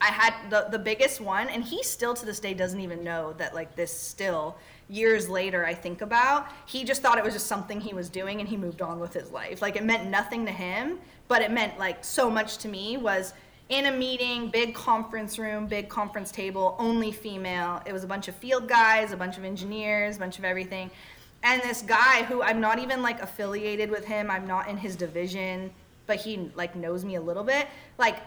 I 0.00 0.08
had 0.08 0.34
the 0.50 0.68
the 0.70 0.78
biggest 0.78 1.20
one, 1.20 1.48
and 1.48 1.64
he 1.64 1.82
still 1.82 2.14
to 2.14 2.26
this 2.26 2.40
day 2.40 2.52
doesn't 2.52 2.80
even 2.80 3.02
know 3.02 3.32
that 3.38 3.54
like 3.54 3.74
this 3.74 3.98
still 3.98 4.56
years 4.90 5.30
later 5.30 5.64
I 5.64 5.72
think 5.72 6.02
about. 6.02 6.46
He 6.66 6.84
just 6.84 7.00
thought 7.00 7.16
it 7.16 7.24
was 7.24 7.32
just 7.32 7.46
something 7.46 7.80
he 7.80 7.94
was 7.94 8.10
doing, 8.10 8.40
and 8.40 8.48
he 8.48 8.56
moved 8.56 8.82
on 8.82 9.00
with 9.00 9.14
his 9.14 9.30
life. 9.30 9.62
Like 9.62 9.76
it 9.76 9.84
meant 9.84 10.10
nothing 10.10 10.44
to 10.44 10.52
him, 10.52 10.98
but 11.26 11.40
it 11.40 11.50
meant 11.50 11.78
like 11.78 12.04
so 12.04 12.30
much 12.30 12.58
to 12.58 12.68
me. 12.68 12.98
Was 12.98 13.32
in 13.68 13.86
a 13.86 13.92
meeting, 13.92 14.50
big 14.50 14.74
conference 14.74 15.38
room, 15.38 15.66
big 15.66 15.88
conference 15.88 16.30
table, 16.30 16.76
only 16.78 17.10
female. 17.12 17.82
It 17.86 17.92
was 17.92 18.04
a 18.04 18.06
bunch 18.06 18.28
of 18.28 18.34
field 18.34 18.68
guys, 18.68 19.12
a 19.12 19.16
bunch 19.16 19.38
of 19.38 19.44
engineers, 19.44 20.16
a 20.16 20.18
bunch 20.18 20.38
of 20.38 20.44
everything. 20.44 20.90
And 21.42 21.62
this 21.62 21.82
guy 21.82 22.22
who 22.24 22.42
I'm 22.42 22.60
not 22.60 22.78
even 22.78 23.02
like 23.02 23.20
affiliated 23.22 23.90
with 23.90 24.04
him, 24.04 24.30
I'm 24.30 24.46
not 24.46 24.68
in 24.68 24.76
his 24.76 24.96
division, 24.96 25.70
but 26.06 26.16
he 26.16 26.50
like 26.54 26.76
knows 26.76 27.04
me 27.04 27.16
a 27.16 27.20
little 27.20 27.44
bit. 27.44 27.68
Like 27.98 28.18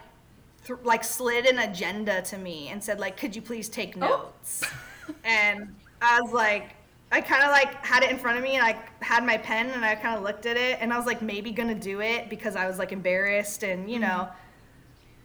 th- 0.68 0.80
like 0.84 1.04
slid 1.04 1.46
an 1.46 1.60
agenda 1.60 2.22
to 2.24 2.38
me 2.38 2.70
and 2.70 2.84
said 2.84 3.00
like 3.00 3.18
could 3.18 3.36
you 3.36 3.42
please 3.42 3.70
take 3.70 3.96
Oh. 3.98 4.00
notes 4.00 4.64
and 5.24 5.74
i 6.02 6.22
was 6.22 6.32
like 6.32 6.76
i 7.12 7.22
kind 7.22 7.44
of 7.44 7.50
like 7.50 7.86
had 7.86 8.04
it 8.04 8.12
in 8.12 8.18
front 8.18 8.38
of 8.38 8.44
me 8.44 8.56
and 8.56 8.66
i 8.66 8.78
had 9.02 9.26
my 9.26 9.38
pen 9.38 9.70
and 9.70 9.84
i 9.84 9.96
kind 9.96 10.18
of 10.18 10.24
looked 10.24 10.46
at 10.46 10.58
it 10.58 10.78
and 10.82 10.94
i 10.94 10.98
was 10.98 11.06
like 11.06 11.22
maybe 11.22 11.52
gonna 11.52 11.76
do 11.76 12.02
it 12.02 12.30
because 12.30 12.56
i 12.56 12.68
was 12.68 12.78
like 12.78 12.92
embarrassed 12.92 13.64
and 13.64 13.90
you 13.90 14.00
mm-hmm. 14.00 14.10
know 14.10 14.30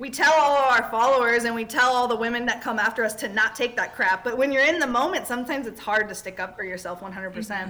we 0.02 0.10
tell 0.10 0.32
all 0.32 0.56
of 0.56 0.82
our 0.82 0.90
followers 0.90 1.44
and 1.44 1.54
we 1.54 1.64
tell 1.64 1.94
all 1.94 2.08
the 2.08 2.16
women 2.16 2.44
that 2.44 2.60
come 2.60 2.80
after 2.80 3.04
us 3.04 3.14
to 3.14 3.28
not 3.28 3.54
take 3.54 3.76
that 3.76 3.94
crap 3.94 4.24
but 4.24 4.36
when 4.36 4.50
you're 4.50 4.66
in 4.66 4.80
the 4.80 4.86
moment 4.86 5.28
sometimes 5.28 5.64
it's 5.68 5.78
hard 5.78 6.08
to 6.08 6.14
stick 6.14 6.40
up 6.40 6.56
for 6.56 6.64
yourself 6.64 7.00
100% 7.00 7.12
mm-hmm. 7.12 7.68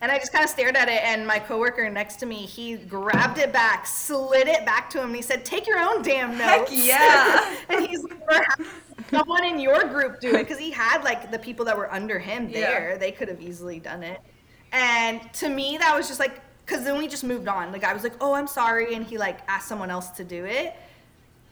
and 0.00 0.10
I 0.10 0.18
just 0.18 0.32
kind 0.32 0.42
of 0.42 0.50
stared 0.50 0.74
at 0.74 0.88
it, 0.88 1.02
and 1.04 1.24
my 1.26 1.38
coworker 1.38 1.88
next 1.88 2.16
to 2.16 2.26
me, 2.26 2.46
he 2.46 2.76
grabbed 2.76 3.38
it 3.38 3.52
back, 3.52 3.86
slid 3.86 4.48
it 4.48 4.64
back 4.64 4.88
to 4.90 4.98
him, 4.98 5.08
and 5.08 5.16
he 5.16 5.20
said, 5.20 5.44
"Take 5.44 5.66
your 5.66 5.78
own 5.78 6.00
damn 6.00 6.38
notes." 6.38 6.70
Heck 6.70 6.86
yeah. 6.86 7.54
and 7.68 7.86
he's 7.86 8.02
like, 8.02 8.18
"Or 8.58 8.64
someone 9.10 9.44
in 9.44 9.60
your 9.60 9.84
group 9.84 10.18
do 10.18 10.30
it," 10.30 10.38
because 10.38 10.58
he 10.58 10.70
had 10.70 11.04
like 11.04 11.30
the 11.30 11.38
people 11.38 11.66
that 11.66 11.76
were 11.76 11.92
under 11.92 12.18
him 12.18 12.48
Yeah. 12.48 12.60
there. 12.60 12.96
They 12.98 13.12
could 13.12 13.28
have 13.28 13.42
easily 13.42 13.78
done 13.78 14.02
it. 14.02 14.22
And 14.72 15.20
to 15.34 15.50
me, 15.50 15.76
that 15.76 15.94
was 15.94 16.08
just 16.08 16.18
like, 16.18 16.40
because 16.64 16.82
then 16.82 16.96
we 16.96 17.06
just 17.06 17.22
moved 17.22 17.46
on. 17.46 17.70
The 17.70 17.78
guy 17.78 17.92
was 17.92 18.02
like, 18.02 18.16
"Oh, 18.22 18.32
I'm 18.32 18.46
sorry," 18.46 18.94
and 18.94 19.04
he 19.04 19.18
like 19.18 19.40
asked 19.48 19.68
someone 19.68 19.90
else 19.90 20.08
to 20.12 20.24
do 20.24 20.46
it. 20.46 20.74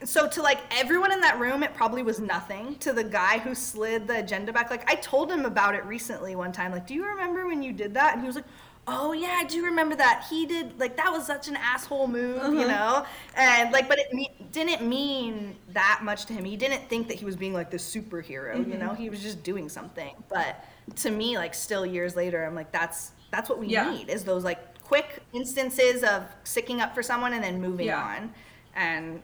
So 0.05 0.29
to 0.29 0.43
like 0.43 0.61
everyone 0.71 1.13
in 1.13 1.21
that 1.23 1.39
room, 1.41 1.63
it 1.63 1.75
probably 1.75 2.03
was 2.03 2.21
nothing. 2.21 2.77
To 2.77 2.93
the 2.93 3.05
guy 3.05 3.39
who 3.39 3.55
slid 3.55 4.07
the 4.07 4.21
agenda 4.21 4.53
back, 4.53 4.71
like 4.71 4.89
I 4.89 4.95
told 4.97 5.31
him 5.31 5.45
about 5.45 5.75
it 5.75 5.85
recently 5.85 6.37
one 6.37 6.53
time. 6.53 6.71
Like, 6.71 6.87
do 6.87 6.95
you 6.95 7.05
remember 7.05 7.47
when 7.47 7.63
you 7.63 7.73
did 7.73 7.95
that? 7.95 8.13
And 8.13 8.23
he 8.23 8.27
was 8.27 8.37
like, 8.37 8.45
Oh 8.91 9.13
yeah, 9.13 9.37
I 9.39 9.45
do 9.45 9.67
remember 9.67 9.95
that. 9.97 10.25
He 10.31 10.47
did 10.47 10.81
like 10.81 10.97
that 10.97 11.13
was 11.13 11.27
such 11.27 11.47
an 11.47 11.57
asshole 11.57 12.09
move, 12.09 12.37
you 12.55 12.61
uh-huh. 12.61 12.69
know. 12.69 13.07
And 13.37 13.71
like, 13.71 13.87
but 13.87 13.99
it 13.99 14.13
me- 14.15 14.33
didn't 14.51 14.89
mean 14.89 15.57
that 15.75 16.01
much 16.03 16.25
to 16.27 16.33
him. 16.33 16.43
He 16.45 16.57
didn't 16.57 16.89
think 16.89 17.07
that 17.09 17.19
he 17.19 17.27
was 17.27 17.37
being 17.37 17.53
like 17.53 17.71
this 17.71 17.95
superhero, 17.95 18.57
you 18.57 18.65
mm-hmm. 18.65 18.79
know. 18.79 18.95
He 18.95 19.11
was 19.11 19.21
just 19.21 19.43
doing 19.43 19.69
something. 19.69 20.15
But 20.31 20.65
to 20.97 21.11
me, 21.11 21.37
like 21.37 21.53
still 21.53 21.85
years 21.85 22.17
later, 22.17 22.43
I'm 22.45 22.55
like, 22.55 22.73
that's 22.73 23.13
that's 23.31 23.51
what 23.51 23.59
we 23.59 23.67
Yeah. 23.67 23.91
need 23.91 24.09
is 24.09 24.25
those 24.25 24.43
like 24.43 24.81
quick 24.83 25.23
instances 25.35 26.03
of 26.03 26.25
sticking 26.45 26.81
up 26.81 26.95
for 26.95 27.03
someone 27.03 27.35
and 27.35 27.45
then 27.45 27.61
moving 27.61 27.89
Yeah. 27.89 28.03
on. 28.03 28.33
And 28.75 29.23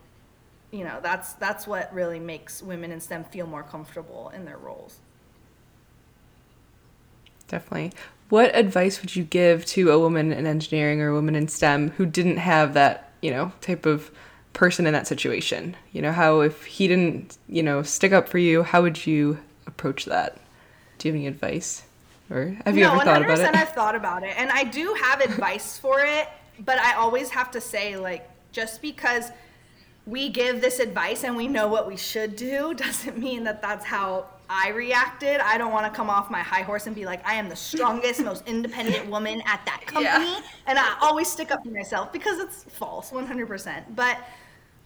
you 0.75 0.83
know 0.85 0.99
that's 1.03 1.35
that's 1.35 1.66
what 1.66 1.93
really 1.95 2.18
makes 2.18 2.61
women 2.61 2.91
in 2.91 3.01
STEM 3.01 3.25
feel 3.25 3.47
more 3.47 3.62
comfortable 3.62 4.33
in 4.35 4.45
their 4.45 4.59
roles. 4.59 4.99
Definitely. 7.47 7.93
What 8.29 8.55
advice 8.57 9.01
would 9.01 9.14
you 9.14 9.22
give 9.22 9.64
to 9.66 9.91
a 9.93 9.99
woman 9.99 10.33
in 10.33 10.47
engineering 10.47 11.01
or 11.01 11.09
a 11.09 11.14
woman 11.14 11.37
in 11.37 11.47
STEM 11.47 11.91
who 11.91 12.07
didn't 12.07 12.39
have 12.39 12.75
that, 12.75 13.12
you 13.20 13.31
know, 13.31 13.53
type 13.61 13.87
of 13.87 14.11
person 14.55 14.87
in 14.87 14.93
that 14.95 15.07
situation? 15.07 15.77
You 15.93 16.03
know, 16.03 16.11
how 16.11 16.41
if 16.41 16.64
he 16.64 16.89
didn't, 16.89 17.39
you 17.49 17.62
know, 17.62 17.83
stick 17.83 18.12
up 18.12 18.29
for 18.29 18.39
you, 18.39 18.64
how 18.64 18.83
would 18.83 19.07
you 19.07 19.39
approach 19.66 20.07
that? 20.07 20.39
Do 20.99 21.07
you 21.07 21.12
have 21.12 21.18
any 21.18 21.27
advice? 21.29 21.85
Or 22.31 22.57
have 22.64 22.77
you 22.77 22.85
no, 22.85 22.95
ever 22.95 23.05
thought 23.05 23.22
about 23.22 23.39
100% 23.39 23.49
it? 23.51 23.57
I've 23.57 23.68
thought 23.68 23.95
about 23.95 24.25
it, 24.25 24.35
and 24.37 24.51
I 24.51 24.64
do 24.64 24.97
have 25.01 25.20
advice 25.20 25.79
for 25.79 26.01
it, 26.01 26.27
but 26.59 26.79
I 26.79 26.95
always 26.95 27.31
have 27.31 27.51
to 27.53 27.61
say 27.61 27.97
like 27.97 28.29
just 28.51 28.81
because 28.81 29.31
we 30.07 30.29
give 30.29 30.61
this 30.61 30.81
advice 30.81 31.25
and 31.25 31.37
we 31.37 31.49
know 31.49 31.69
what 31.69 31.87
we 31.87 31.97
should 31.97 32.37
do 32.37 32.75
doesn't 32.77 33.19
mean 33.19 33.45
that 33.45 33.63
that's 33.63 33.85
how 33.85 34.27
I 34.49 34.71
reacted. 34.71 35.41
I 35.41 35.57
don't 35.57 35.73
want 35.73 35.91
to 35.91 35.97
come 35.97 36.11
off 36.11 36.31
my 36.31 36.41
high 36.41 36.63
horse 36.63 36.87
and 36.87 36.95
be 36.95 37.07
like, 37.07 37.27
I 37.27 37.35
am 37.35 37.49
the 37.49 37.57
strongest, 37.57 38.23
most 38.23 38.47
independent 38.47 39.09
woman 39.09 39.43
at 39.47 39.65
that 39.65 39.83
company. 39.87 40.31
Yeah. 40.31 40.41
And 40.67 40.79
I 40.79 40.97
always 41.01 41.29
stick 41.29 41.51
up 41.51 41.65
for 41.65 41.71
myself 41.71 42.13
because 42.13 42.39
it's 42.39 42.65
false, 42.65 43.11
100%. 43.11 43.97
But 43.97 44.19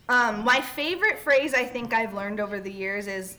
um, 0.09 0.45
my 0.45 0.61
favorite 0.61 1.19
phrase 1.19 1.55
I 1.55 1.65
think 1.65 1.93
I've 1.93 2.15
learned 2.15 2.41
over 2.41 2.61
the 2.61 2.73
years 2.73 3.09
is 3.09 3.37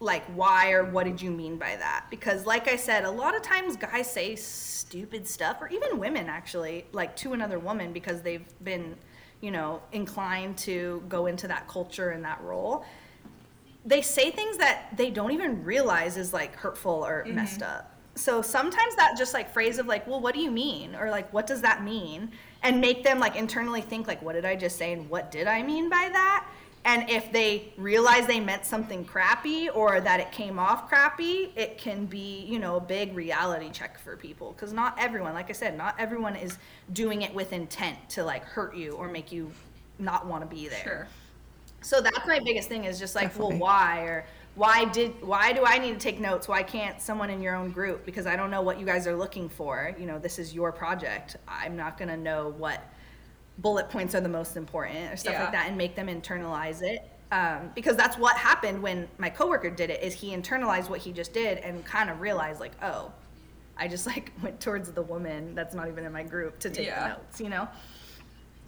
like, 0.00 0.24
why 0.36 0.70
or 0.72 0.84
what 0.84 1.04
did 1.04 1.20
you 1.20 1.30
mean 1.30 1.56
by 1.56 1.76
that? 1.76 2.06
Because, 2.10 2.46
like 2.46 2.68
I 2.68 2.76
said, 2.76 3.04
a 3.04 3.10
lot 3.10 3.34
of 3.34 3.42
times 3.42 3.76
guys 3.76 4.10
say 4.10 4.36
stupid 4.36 5.26
stuff, 5.26 5.58
or 5.60 5.68
even 5.68 5.98
women 5.98 6.28
actually, 6.28 6.86
like 6.92 7.16
to 7.16 7.32
another 7.32 7.58
woman 7.58 7.92
because 7.92 8.22
they've 8.22 8.46
been, 8.62 8.96
you 9.44 9.50
know, 9.50 9.80
inclined 9.92 10.56
to 10.56 11.02
go 11.08 11.26
into 11.26 11.46
that 11.48 11.68
culture 11.68 12.10
and 12.10 12.24
that 12.24 12.40
role 12.42 12.84
they 13.84 14.00
say 14.00 14.30
things 14.30 14.56
that 14.56 14.88
they 14.96 15.10
don't 15.10 15.32
even 15.32 15.62
realize 15.62 16.16
is 16.16 16.32
like 16.32 16.56
hurtful 16.56 17.04
or 17.04 17.24
mm-hmm. 17.24 17.36
messed 17.36 17.62
up. 17.62 17.90
So 18.16 18.42
sometimes 18.42 18.94
that 18.96 19.16
just 19.18 19.34
like 19.34 19.52
phrase 19.52 19.78
of 19.78 19.86
like, 19.86 20.06
well, 20.06 20.20
what 20.20 20.34
do 20.34 20.40
you 20.40 20.50
mean? 20.50 20.94
Or 20.94 21.10
like, 21.10 21.32
what 21.32 21.46
does 21.46 21.60
that 21.62 21.82
mean? 21.82 22.30
And 22.62 22.80
make 22.80 23.02
them 23.04 23.18
like 23.18 23.36
internally 23.36 23.80
think 23.80 24.06
like, 24.06 24.22
what 24.22 24.34
did 24.34 24.44
I 24.44 24.56
just 24.56 24.76
say? 24.78 24.92
And 24.92 25.10
what 25.10 25.30
did 25.30 25.46
I 25.46 25.62
mean 25.62 25.90
by 25.90 26.08
that? 26.12 26.46
And 26.86 27.08
if 27.08 27.32
they 27.32 27.72
realize 27.78 28.26
they 28.26 28.40
meant 28.40 28.66
something 28.66 29.04
crappy 29.06 29.70
or 29.70 30.00
that 30.02 30.20
it 30.20 30.30
came 30.32 30.58
off 30.58 30.86
crappy, 30.88 31.50
it 31.56 31.78
can 31.78 32.04
be, 32.04 32.44
you 32.46 32.58
know, 32.58 32.76
a 32.76 32.80
big 32.80 33.14
reality 33.16 33.70
check 33.70 33.98
for 33.98 34.16
people. 34.16 34.52
Because 34.52 34.72
not 34.72 34.94
everyone, 34.98 35.32
like 35.32 35.48
I 35.48 35.54
said, 35.54 35.78
not 35.78 35.94
everyone 35.98 36.36
is 36.36 36.58
doing 36.92 37.22
it 37.22 37.34
with 37.34 37.54
intent 37.54 37.96
to 38.10 38.24
like 38.24 38.44
hurt 38.44 38.76
you 38.76 38.92
or 38.92 39.08
make 39.08 39.32
you 39.32 39.50
not 39.98 40.26
want 40.26 40.42
to 40.42 40.46
be 40.46 40.68
there. 40.68 40.82
Sure. 40.82 41.08
So 41.80 42.00
that's 42.00 42.26
my 42.26 42.40
biggest 42.44 42.68
thing 42.68 42.84
is 42.84 42.98
just 42.98 43.14
like, 43.14 43.28
Definitely. 43.28 43.56
well, 43.56 43.60
why 43.60 44.00
or 44.00 44.26
why 44.54 44.84
did 44.84 45.20
why 45.22 45.52
do 45.52 45.64
I 45.64 45.78
need 45.78 45.94
to 45.94 45.98
take 45.98 46.20
notes? 46.20 46.48
Why 46.48 46.62
can't 46.62 47.00
someone 47.00 47.30
in 47.30 47.42
your 47.42 47.54
own 47.56 47.70
group? 47.70 48.04
Because 48.06 48.26
I 48.26 48.36
don't 48.36 48.50
know 48.50 48.62
what 48.62 48.78
you 48.78 48.86
guys 48.86 49.06
are 49.06 49.16
looking 49.16 49.48
for. 49.48 49.94
You 49.98 50.06
know, 50.06 50.18
this 50.18 50.38
is 50.38 50.54
your 50.54 50.70
project. 50.70 51.36
I'm 51.48 51.76
not 51.76 51.98
gonna 51.98 52.16
know 52.16 52.54
what 52.56 52.80
bullet 53.58 53.88
points 53.88 54.14
are 54.14 54.20
the 54.20 54.28
most 54.28 54.56
important 54.56 55.12
or 55.12 55.16
stuff 55.16 55.34
Yeah. 55.34 55.42
like 55.44 55.52
that, 55.52 55.68
and 55.68 55.76
make 55.76 55.94
them 55.94 56.08
internalize 56.08 56.82
it. 56.82 57.08
Um, 57.32 57.70
because 57.74 57.96
that's 57.96 58.16
what 58.18 58.36
happened 58.36 58.80
when 58.82 59.08
my 59.18 59.28
coworker 59.30 59.70
did 59.70 59.90
it. 59.90 60.02
Is 60.02 60.14
he 60.14 60.36
internalized 60.36 60.88
what 60.88 61.00
he 61.00 61.12
just 61.12 61.32
did 61.32 61.58
and 61.58 61.84
kind 61.84 62.10
of 62.10 62.20
realized 62.20 62.60
like, 62.60 62.72
oh, 62.82 63.10
I 63.76 63.88
just 63.88 64.06
like 64.06 64.32
went 64.42 64.60
towards 64.60 64.92
the 64.92 65.02
woman 65.02 65.54
that's 65.54 65.74
not 65.74 65.88
even 65.88 66.04
in 66.04 66.12
my 66.12 66.22
group 66.22 66.58
to 66.60 66.70
take 66.70 66.86
Yeah. 66.86 67.02
the 67.02 67.08
notes. 67.14 67.40
You 67.40 67.48
know. 67.48 67.68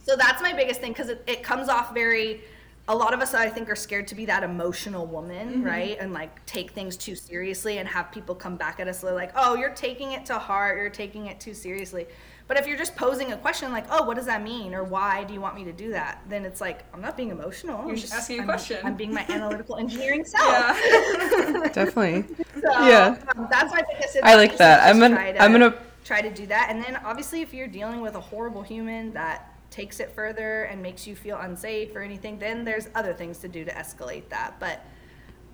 So 0.03 0.15
that's 0.15 0.41
my 0.41 0.53
biggest 0.53 0.79
thing 0.79 0.91
because 0.93 1.09
it, 1.09 1.23
it 1.27 1.43
comes 1.43 1.69
off 1.69 1.93
very. 1.93 2.41
A 2.89 2.95
lot 2.95 3.13
of 3.13 3.19
us, 3.19 3.33
I 3.33 3.49
think, 3.49 3.69
are 3.69 3.75
scared 3.75 4.07
to 4.07 4.15
be 4.15 4.25
that 4.27 4.43
emotional 4.43 5.05
woman, 5.05 5.61
right? 5.61 5.97
And 5.99 6.13
like 6.13 6.45
take 6.45 6.71
things 6.71 6.95
too 6.95 7.15
seriously 7.15 7.79
and 7.79 7.87
have 7.89 8.13
people 8.13 8.33
come 8.33 8.55
back 8.55 8.79
at 8.79 8.87
us. 8.87 9.03
Like, 9.03 9.33
oh, 9.35 9.55
you're 9.55 9.73
taking 9.73 10.13
it 10.13 10.25
to 10.27 10.39
heart. 10.39 10.77
You're 10.77 10.89
taking 10.89 11.25
it 11.25 11.37
too 11.41 11.53
seriously. 11.53 12.07
But 12.47 12.57
if 12.57 12.65
you're 12.65 12.77
just 12.77 12.95
posing 12.95 13.33
a 13.33 13.37
question 13.37 13.71
like, 13.73 13.85
oh, 13.89 14.03
what 14.03 14.15
does 14.15 14.25
that 14.27 14.41
mean? 14.41 14.73
Or 14.73 14.83
why 14.83 15.25
do 15.25 15.33
you 15.33 15.41
want 15.41 15.55
me 15.55 15.65
to 15.65 15.73
do 15.73 15.89
that? 15.91 16.21
Then 16.29 16.45
it's 16.45 16.61
like, 16.61 16.85
I'm 16.93 17.01
not 17.01 17.17
being 17.17 17.29
emotional. 17.29 17.77
I'm 17.81 17.95
just 17.95 18.13
asking 18.13 18.37
a 18.37 18.39
I'm- 18.41 18.47
question. 18.47 18.77
I'm 18.85 18.95
being 18.95 19.13
my 19.13 19.25
analytical 19.29 19.75
engineering 19.75 20.23
self. 20.23 20.47
Yeah. 20.47 21.69
Definitely. 21.73 22.23
So, 22.61 22.71
Yeah. 22.87 23.17
um, 23.35 23.47
that's 23.51 23.73
my 23.73 23.83
biggest 23.91 24.17
I 24.23 24.35
like 24.35 24.57
that. 24.57 24.87
I'm 24.89 24.99
gonna- 24.99 25.33
to- 25.33 25.41
I'm 25.41 25.51
gonna- 25.51 25.75
try 26.05 26.21
to 26.21 26.29
do 26.33 26.47
that. 26.47 26.67
And 26.69 26.81
then 26.81 26.95
obviously, 27.03 27.41
if 27.41 27.53
you're 27.53 27.67
dealing 27.67 27.99
with 27.99 28.15
a 28.15 28.21
horrible 28.21 28.61
human 28.61 29.11
that 29.11 29.53
takes 29.69 29.99
it 29.99 30.09
further 30.15 30.63
and 30.63 30.81
makes 30.81 31.05
you 31.05 31.17
feel 31.17 31.35
unsafe 31.37 31.93
or 31.97 32.01
anything, 32.01 32.39
then 32.39 32.63
there's 32.63 32.87
other 32.95 33.13
things 33.13 33.39
to 33.39 33.49
do 33.49 33.65
to 33.65 33.71
escalate 33.71 34.29
that. 34.29 34.53
But 34.57 34.85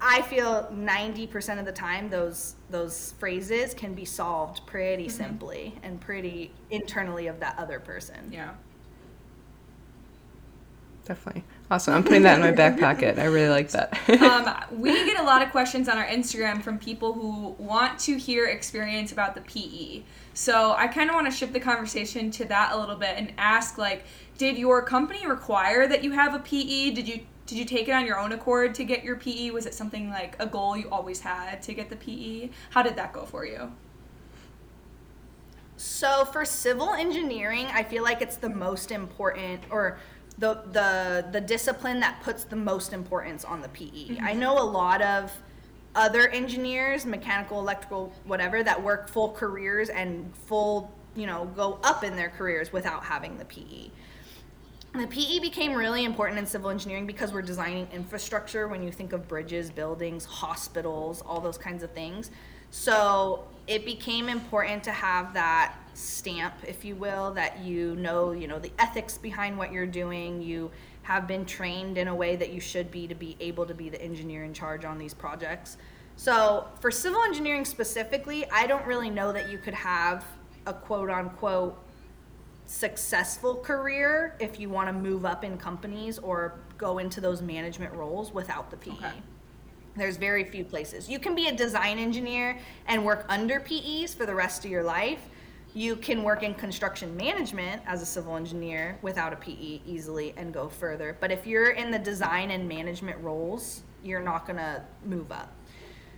I 0.05 0.21
feel 0.23 0.69
90% 0.73 1.59
of 1.59 1.65
the 1.65 1.71
time 1.71 2.09
those 2.09 2.55
those 2.69 3.13
phrases 3.19 3.73
can 3.73 3.93
be 3.93 4.05
solved 4.05 4.65
pretty 4.67 5.05
Mm-hmm. 5.05 5.15
simply 5.17 5.79
and 5.81 5.99
pretty 6.01 6.51
internally 6.69 7.27
of 7.27 7.39
that 7.39 7.57
other 7.57 7.79
person. 7.79 8.29
yeah. 8.31 8.51
Definitely. 11.05 11.43
Awesome. 11.69 11.95
I'm 11.95 12.03
putting 12.03 12.21
that 12.21 12.35
in 12.35 12.41
my 12.41 12.51
back 12.51 12.79
pocket. 12.79 13.19
I 13.19 13.25
really 13.25 13.49
like 13.49 13.69
that. 13.71 13.91
um, 14.21 14.53
we 14.79 14.93
get 15.05 15.19
a 15.19 15.23
lot 15.23 15.41
of 15.41 15.49
questions 15.51 15.89
on 15.89 15.97
our 15.97 16.05
Instagram 16.05 16.61
from 16.61 16.79
people 16.79 17.11
who 17.11 17.55
want 17.61 17.99
to 17.99 18.17
hear 18.17 18.45
experience 18.47 19.11
about 19.11 19.35
the 19.35 19.41
PE. 19.41 20.03
So 20.33 20.73
I 20.77 20.87
kind 20.87 21.09
of 21.09 21.15
want 21.15 21.27
to 21.27 21.31
shift 21.37 21.51
the 21.51 21.59
conversation 21.59 22.31
to 22.31 22.45
that 22.45 22.71
a 22.71 22.77
little 22.79 22.95
bit 22.95 23.15
and 23.17 23.33
ask, 23.37 23.77
like, 23.77 24.05
did 24.37 24.57
your 24.57 24.81
company 24.81 25.27
require 25.27 25.87
that 25.87 26.05
you 26.05 26.11
have 26.11 26.33
a 26.33 26.39
PE? 26.39 26.91
Did 26.91 27.09
you 27.09 27.25
did 27.53 27.59
you 27.59 27.65
take 27.65 27.87
it 27.87 27.91
on 27.91 28.07
your 28.07 28.17
own 28.17 28.31
accord 28.31 28.73
to 28.73 28.83
get 28.83 29.03
your 29.03 29.15
PE? 29.15 29.51
Was 29.51 29.67
it 29.67 29.75
something 29.75 30.09
like 30.09 30.35
a 30.39 30.47
goal 30.47 30.75
you 30.75 30.89
always 30.89 31.21
had 31.21 31.61
to 31.61 31.73
get 31.75 31.87
the 31.87 31.95
PE? 31.95 32.49
How 32.71 32.81
did 32.81 32.95
that 32.95 33.13
go 33.13 33.25
for 33.25 33.45
you? 33.45 33.71
So 35.77 36.25
for 36.25 36.45
civil 36.45 36.93
engineering, 36.93 37.67
I 37.67 37.83
feel 37.83 38.01
like 38.01 38.23
it's 38.23 38.37
the 38.37 38.49
most 38.49 38.91
important 38.91 39.61
or 39.69 39.99
the 40.39 40.63
the 40.71 41.27
the 41.31 41.39
discipline 41.39 41.99
that 41.99 42.23
puts 42.23 42.43
the 42.43 42.55
most 42.55 42.91
importance 42.91 43.45
on 43.45 43.61
the 43.61 43.69
PE. 43.69 43.85
I 43.85 44.31
mm-hmm. 44.31 44.39
know 44.39 44.57
a 44.57 44.65
lot 44.65 45.03
of 45.03 45.31
other 45.93 46.29
engineers, 46.29 47.05
mechanical, 47.05 47.59
electrical, 47.59 48.11
whatever, 48.23 48.63
that 48.63 48.81
work 48.81 49.07
full 49.07 49.29
careers 49.31 49.89
and 49.89 50.35
full, 50.47 50.91
you 51.15 51.27
know, 51.27 51.45
go 51.55 51.77
up 51.83 52.03
in 52.03 52.15
their 52.15 52.29
careers 52.29 52.73
without 52.73 53.03
having 53.03 53.37
the 53.37 53.45
PE. 53.45 53.91
The 54.95 55.07
PE 55.07 55.39
became 55.39 55.73
really 55.73 56.05
important 56.05 56.37
in 56.37 56.45
civil 56.45 56.69
engineering 56.69 57.07
because 57.07 57.33
we're 57.33 57.41
designing 57.41 57.87
infrastructure 57.91 58.67
when 58.67 58.83
you 58.83 58.91
think 58.91 59.11
of 59.11 59.27
bridges, 59.27 59.71
buildings, 59.71 60.23
hospitals, 60.23 61.23
all 61.25 61.41
those 61.41 61.57
kinds 61.57 61.81
of 61.81 61.89
things. 61.93 62.29
So 62.69 63.43
it 63.65 63.85
became 63.85 64.29
important 64.29 64.83
to 64.83 64.91
have 64.91 65.33
that 65.33 65.73
stamp, 65.95 66.53
if 66.67 66.85
you 66.85 66.95
will, 66.95 67.33
that 67.33 67.59
you 67.59 67.95
know, 67.95 68.33
you 68.33 68.47
know, 68.47 68.59
the 68.59 68.71
ethics 68.77 69.17
behind 69.17 69.57
what 69.57 69.71
you're 69.71 69.87
doing. 69.87 70.43
You 70.43 70.69
have 71.01 71.27
been 71.27 71.45
trained 71.45 71.97
in 71.97 72.07
a 72.07 72.13
way 72.13 72.35
that 72.35 72.53
you 72.53 72.59
should 72.59 72.91
be 72.91 73.07
to 73.07 73.15
be 73.15 73.35
able 73.39 73.65
to 73.65 73.73
be 73.73 73.89
the 73.89 73.99
engineer 73.99 74.43
in 74.43 74.53
charge 74.53 74.85
on 74.85 74.99
these 74.99 75.15
projects. 75.15 75.77
So 76.17 76.67
for 76.79 76.91
civil 76.91 77.23
engineering 77.23 77.65
specifically, 77.65 78.47
I 78.51 78.67
don't 78.67 78.85
really 78.85 79.09
know 79.09 79.31
that 79.33 79.49
you 79.49 79.57
could 79.57 79.73
have 79.73 80.23
a 80.67 80.73
quote 80.73 81.09
unquote 81.09 81.79
successful 82.73 83.55
career 83.55 84.35
if 84.39 84.59
you 84.59 84.67
want 84.67 84.87
to 84.87 84.93
move 84.93 85.25
up 85.25 85.43
in 85.43 85.57
companies 85.57 86.17
or 86.17 86.59
go 86.77 86.97
into 86.97 87.21
those 87.21 87.39
management 87.39 87.93
roles 87.93 88.33
without 88.33 88.71
the 88.71 88.77
PE. 88.77 88.91
Okay. 88.93 89.11
There's 89.95 90.17
very 90.17 90.43
few 90.43 90.65
places. 90.65 91.07
You 91.07 91.19
can 91.19 91.35
be 91.35 91.49
a 91.49 91.55
design 91.55 91.99
engineer 91.99 92.57
and 92.87 93.05
work 93.05 93.27
under 93.29 93.59
PEs 93.59 94.15
for 94.15 94.25
the 94.25 94.33
rest 94.33 94.65
of 94.65 94.71
your 94.71 94.81
life. 94.81 95.19
You 95.75 95.95
can 95.95 96.23
work 96.23 96.41
in 96.41 96.55
construction 96.55 97.15
management 97.15 97.83
as 97.85 98.01
a 98.01 98.07
civil 98.07 98.35
engineer 98.35 98.97
without 99.03 99.33
a 99.33 99.35
PE 99.35 99.81
easily 99.85 100.33
and 100.35 100.51
go 100.51 100.67
further. 100.67 101.15
But 101.19 101.31
if 101.31 101.45
you're 101.45 101.71
in 101.71 101.91
the 101.91 101.99
design 101.99 102.49
and 102.49 102.67
management 102.67 103.19
roles, 103.19 103.83
you're 104.03 104.23
not 104.23 104.47
going 104.47 104.57
to 104.57 104.81
move 105.05 105.31
up. 105.31 105.55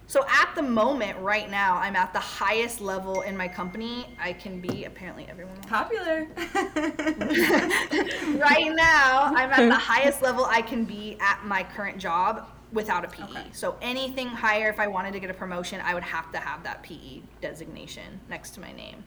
So 0.07 0.23
at 0.29 0.53
the 0.53 0.61
moment, 0.61 1.17
right 1.19 1.49
now, 1.49 1.77
I'm 1.77 1.95
at 1.95 2.13
the 2.13 2.19
highest 2.19 2.79
level 2.79 3.21
in 3.21 3.35
my 3.35 3.47
company 3.47 4.15
I 4.19 4.33
can 4.33 4.61
be. 4.61 4.85
Apparently, 4.85 5.25
everyone. 5.27 5.57
Popular. 5.61 6.27
right 8.37 8.71
now, 8.75 9.33
I'm 9.35 9.49
at 9.51 9.67
the 9.67 9.73
highest 9.73 10.21
level 10.21 10.45
I 10.45 10.61
can 10.61 10.85
be 10.85 11.17
at 11.19 11.43
my 11.43 11.63
current 11.63 11.97
job 11.97 12.47
without 12.71 13.03
a 13.03 13.07
PE. 13.07 13.23
Okay. 13.23 13.45
So 13.51 13.77
anything 13.81 14.27
higher, 14.27 14.69
if 14.69 14.79
I 14.79 14.87
wanted 14.87 15.13
to 15.13 15.19
get 15.19 15.31
a 15.31 15.33
promotion, 15.33 15.81
I 15.81 15.95
would 15.95 16.03
have 16.03 16.31
to 16.33 16.37
have 16.37 16.61
that 16.63 16.83
PE 16.83 17.21
designation 17.41 18.19
next 18.29 18.51
to 18.51 18.59
my 18.59 18.71
name. 18.73 19.03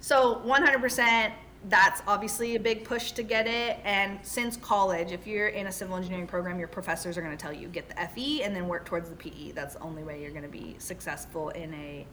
So 0.00 0.42
100%, 0.44 1.32
that's 1.68 2.02
obviously 2.06 2.54
a 2.54 2.60
big 2.60 2.84
push 2.84 3.12
to 3.12 3.22
get 3.22 3.46
it. 3.46 3.78
And 3.84 4.18
since 4.22 4.56
college, 4.56 5.10
if 5.10 5.26
you're 5.26 5.48
in 5.48 5.66
a 5.66 5.72
civil 5.72 5.96
engineering 5.96 6.26
program, 6.26 6.58
your 6.58 6.68
professors 6.68 7.18
are 7.18 7.22
going 7.22 7.36
to 7.36 7.42
tell 7.42 7.52
you 7.52 7.68
get 7.68 7.88
the 7.88 7.94
FE 8.14 8.42
and 8.42 8.54
then 8.54 8.68
work 8.68 8.84
towards 8.84 9.10
the 9.10 9.16
PE. 9.16 9.52
That's 9.52 9.74
the 9.74 9.82
only 9.82 10.04
way 10.04 10.22
you're 10.22 10.30
going 10.30 10.42
to 10.42 10.48
be 10.48 10.76
successful 10.78 11.50
in 11.50 11.74
a 11.74 12.06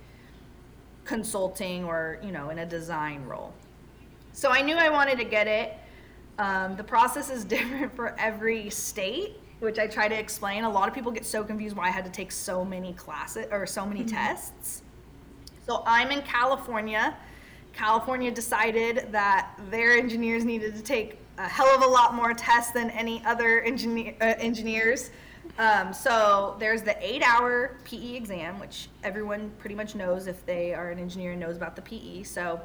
consulting 1.05 1.83
or 1.83 2.17
you 2.23 2.31
know 2.31 2.49
in 2.49 2.59
a 2.59 2.65
design 2.65 3.25
role. 3.25 3.53
So 4.31 4.49
I 4.49 4.61
knew 4.61 4.75
I 4.75 4.89
wanted 4.89 5.17
to 5.19 5.25
get 5.25 5.47
it. 5.47 5.77
Um, 6.39 6.75
the 6.75 6.83
process 6.83 7.29
is 7.29 7.45
different 7.45 7.95
for 7.95 8.15
every 8.17 8.69
state, 8.71 9.39
which 9.59 9.77
I 9.77 9.85
try 9.85 10.07
to 10.07 10.17
explain. 10.17 10.63
A 10.63 10.69
lot 10.69 10.87
of 10.87 10.95
people 10.95 11.11
get 11.11 11.25
so 11.25 11.43
confused 11.43 11.75
why 11.75 11.87
I 11.87 11.91
had 11.91 12.05
to 12.05 12.11
take 12.11 12.31
so 12.31 12.65
many 12.65 12.93
classes 12.93 13.45
or 13.51 13.67
so 13.67 13.85
many 13.85 14.03
tests. 14.03 14.81
So 15.67 15.83
I'm 15.85 16.11
in 16.11 16.23
California. 16.23 17.15
California 17.73 18.31
decided 18.31 19.07
that 19.11 19.51
their 19.69 19.97
engineers 19.97 20.45
needed 20.45 20.75
to 20.75 20.81
take 20.81 21.17
a 21.37 21.47
hell 21.47 21.67
of 21.67 21.81
a 21.81 21.87
lot 21.87 22.13
more 22.13 22.33
tests 22.33 22.71
than 22.71 22.89
any 22.91 23.23
other 23.25 23.61
engineer, 23.61 24.15
uh, 24.21 24.35
engineers. 24.37 25.09
Um, 25.57 25.93
so 25.93 26.55
there's 26.59 26.83
the 26.83 26.95
eight-hour 27.03 27.77
PE 27.83 28.15
exam, 28.15 28.59
which 28.59 28.89
everyone 29.03 29.51
pretty 29.57 29.75
much 29.75 29.95
knows 29.95 30.27
if 30.27 30.45
they 30.45 30.73
are 30.73 30.91
an 30.91 30.99
engineer 30.99 31.31
and 31.31 31.39
knows 31.39 31.57
about 31.57 31.75
the 31.75 31.81
PE. 31.81 32.23
So 32.23 32.61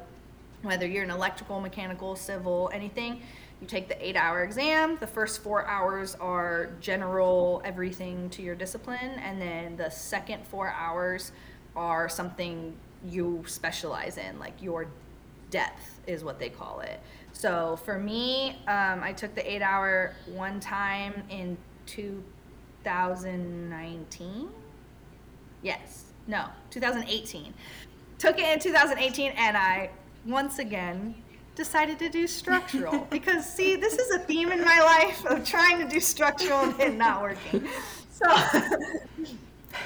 whether 0.61 0.85
you're 0.85 1.03
an 1.03 1.11
electrical, 1.11 1.59
mechanical, 1.59 2.15
civil, 2.15 2.69
anything, 2.73 3.21
You 3.61 3.67
take 3.67 3.89
the 3.89 4.05
eight 4.05 4.15
hour 4.15 4.43
exam. 4.43 4.97
The 5.01 5.07
first 5.07 5.43
four 5.43 5.65
hours 5.65 6.15
are 6.15 6.69
general, 6.79 7.61
everything 7.65 8.29
to 8.31 8.41
your 8.41 8.55
discipline. 8.55 9.19
And 9.19 9.41
then 9.41 9.75
the 9.75 9.89
second 9.89 10.47
four 10.47 10.69
hours 10.69 11.33
are 11.75 12.07
something 12.07 12.73
you 13.07 13.43
specialize 13.47 14.17
in, 14.17 14.37
like 14.39 14.61
your 14.61 14.87
depth 15.51 15.99
is 16.07 16.23
what 16.23 16.39
they 16.39 16.49
call 16.49 16.79
it. 16.81 16.99
So 17.33 17.79
for 17.85 17.99
me, 17.99 18.57
um, 18.67 19.03
I 19.03 19.13
took 19.13 19.35
the 19.35 19.47
eight 19.49 19.61
hour 19.61 20.15
one 20.27 20.59
time 20.59 21.23
in 21.29 21.57
2019. 21.85 24.49
Yes, 25.61 26.05
no, 26.27 26.45
2018. 26.69 27.53
Took 28.17 28.39
it 28.39 28.45
in 28.45 28.59
2018, 28.59 29.31
and 29.37 29.57
I 29.57 29.89
once 30.25 30.59
again 30.59 31.15
decided 31.55 31.97
to 31.99 32.09
do 32.09 32.27
structural 32.27 32.99
because 33.09 33.45
see, 33.45 33.75
this 33.75 33.97
is 33.97 34.15
a 34.15 34.19
theme 34.19 34.51
in 34.51 34.63
my 34.63 34.81
life 34.81 35.25
of 35.25 35.43
trying 35.45 35.79
to 35.79 35.87
do 35.87 35.99
structural 35.99 36.61
and 36.61 36.79
it 36.79 36.93
not 36.95 37.21
working. 37.21 37.67
So 38.11 38.27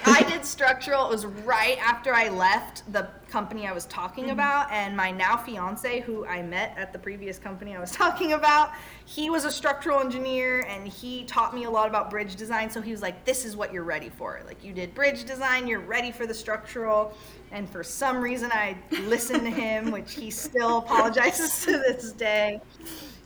I 0.05 0.23
did 0.23 0.45
structural. 0.45 1.05
It 1.05 1.09
was 1.09 1.25
right 1.25 1.77
after 1.79 2.13
I 2.13 2.29
left 2.29 2.91
the 2.91 3.07
company 3.27 3.67
I 3.67 3.71
was 3.73 3.85
talking 3.85 4.25
Mm-hmm. 4.25 4.33
about, 4.33 4.71
and 4.71 4.95
my 4.95 5.11
now 5.11 5.37
fiance, 5.37 6.01
who 6.01 6.25
I 6.25 6.41
met 6.43 6.73
at 6.77 6.93
the 6.93 6.99
previous 6.99 7.39
company 7.39 7.75
I 7.75 7.79
was 7.79 7.91
talking 8.03 8.33
about, 8.33 8.71
he 9.05 9.29
was 9.29 9.45
a 9.45 9.51
structural 9.51 9.99
engineer 9.99 10.61
and 10.67 10.87
he 10.87 11.23
taught 11.25 11.53
me 11.53 11.63
a 11.65 11.69
lot 11.69 11.87
about 11.87 12.09
bridge 12.09 12.35
design. 12.35 12.69
So 12.69 12.81
he 12.81 12.91
was 12.91 13.01
like, 13.01 13.25
This 13.25 13.45
is 13.45 13.55
what 13.55 13.73
you're 13.73 13.83
ready 13.83 14.09
for. 14.09 14.41
Like, 14.45 14.63
you 14.63 14.73
did 14.73 14.93
bridge 14.93 15.25
design, 15.25 15.67
you're 15.67 15.79
ready 15.79 16.11
for 16.11 16.25
the 16.27 16.33
structural. 16.33 17.17
And 17.51 17.69
for 17.69 17.83
some 17.83 18.21
reason, 18.21 18.51
I 18.51 18.77
listened 18.91 19.43
to 19.45 19.51
him, 19.51 19.91
which 19.91 20.13
he 20.15 20.31
still 20.31 20.79
apologizes 20.79 21.61
to 21.65 21.71
this 21.73 22.13
day. 22.13 22.61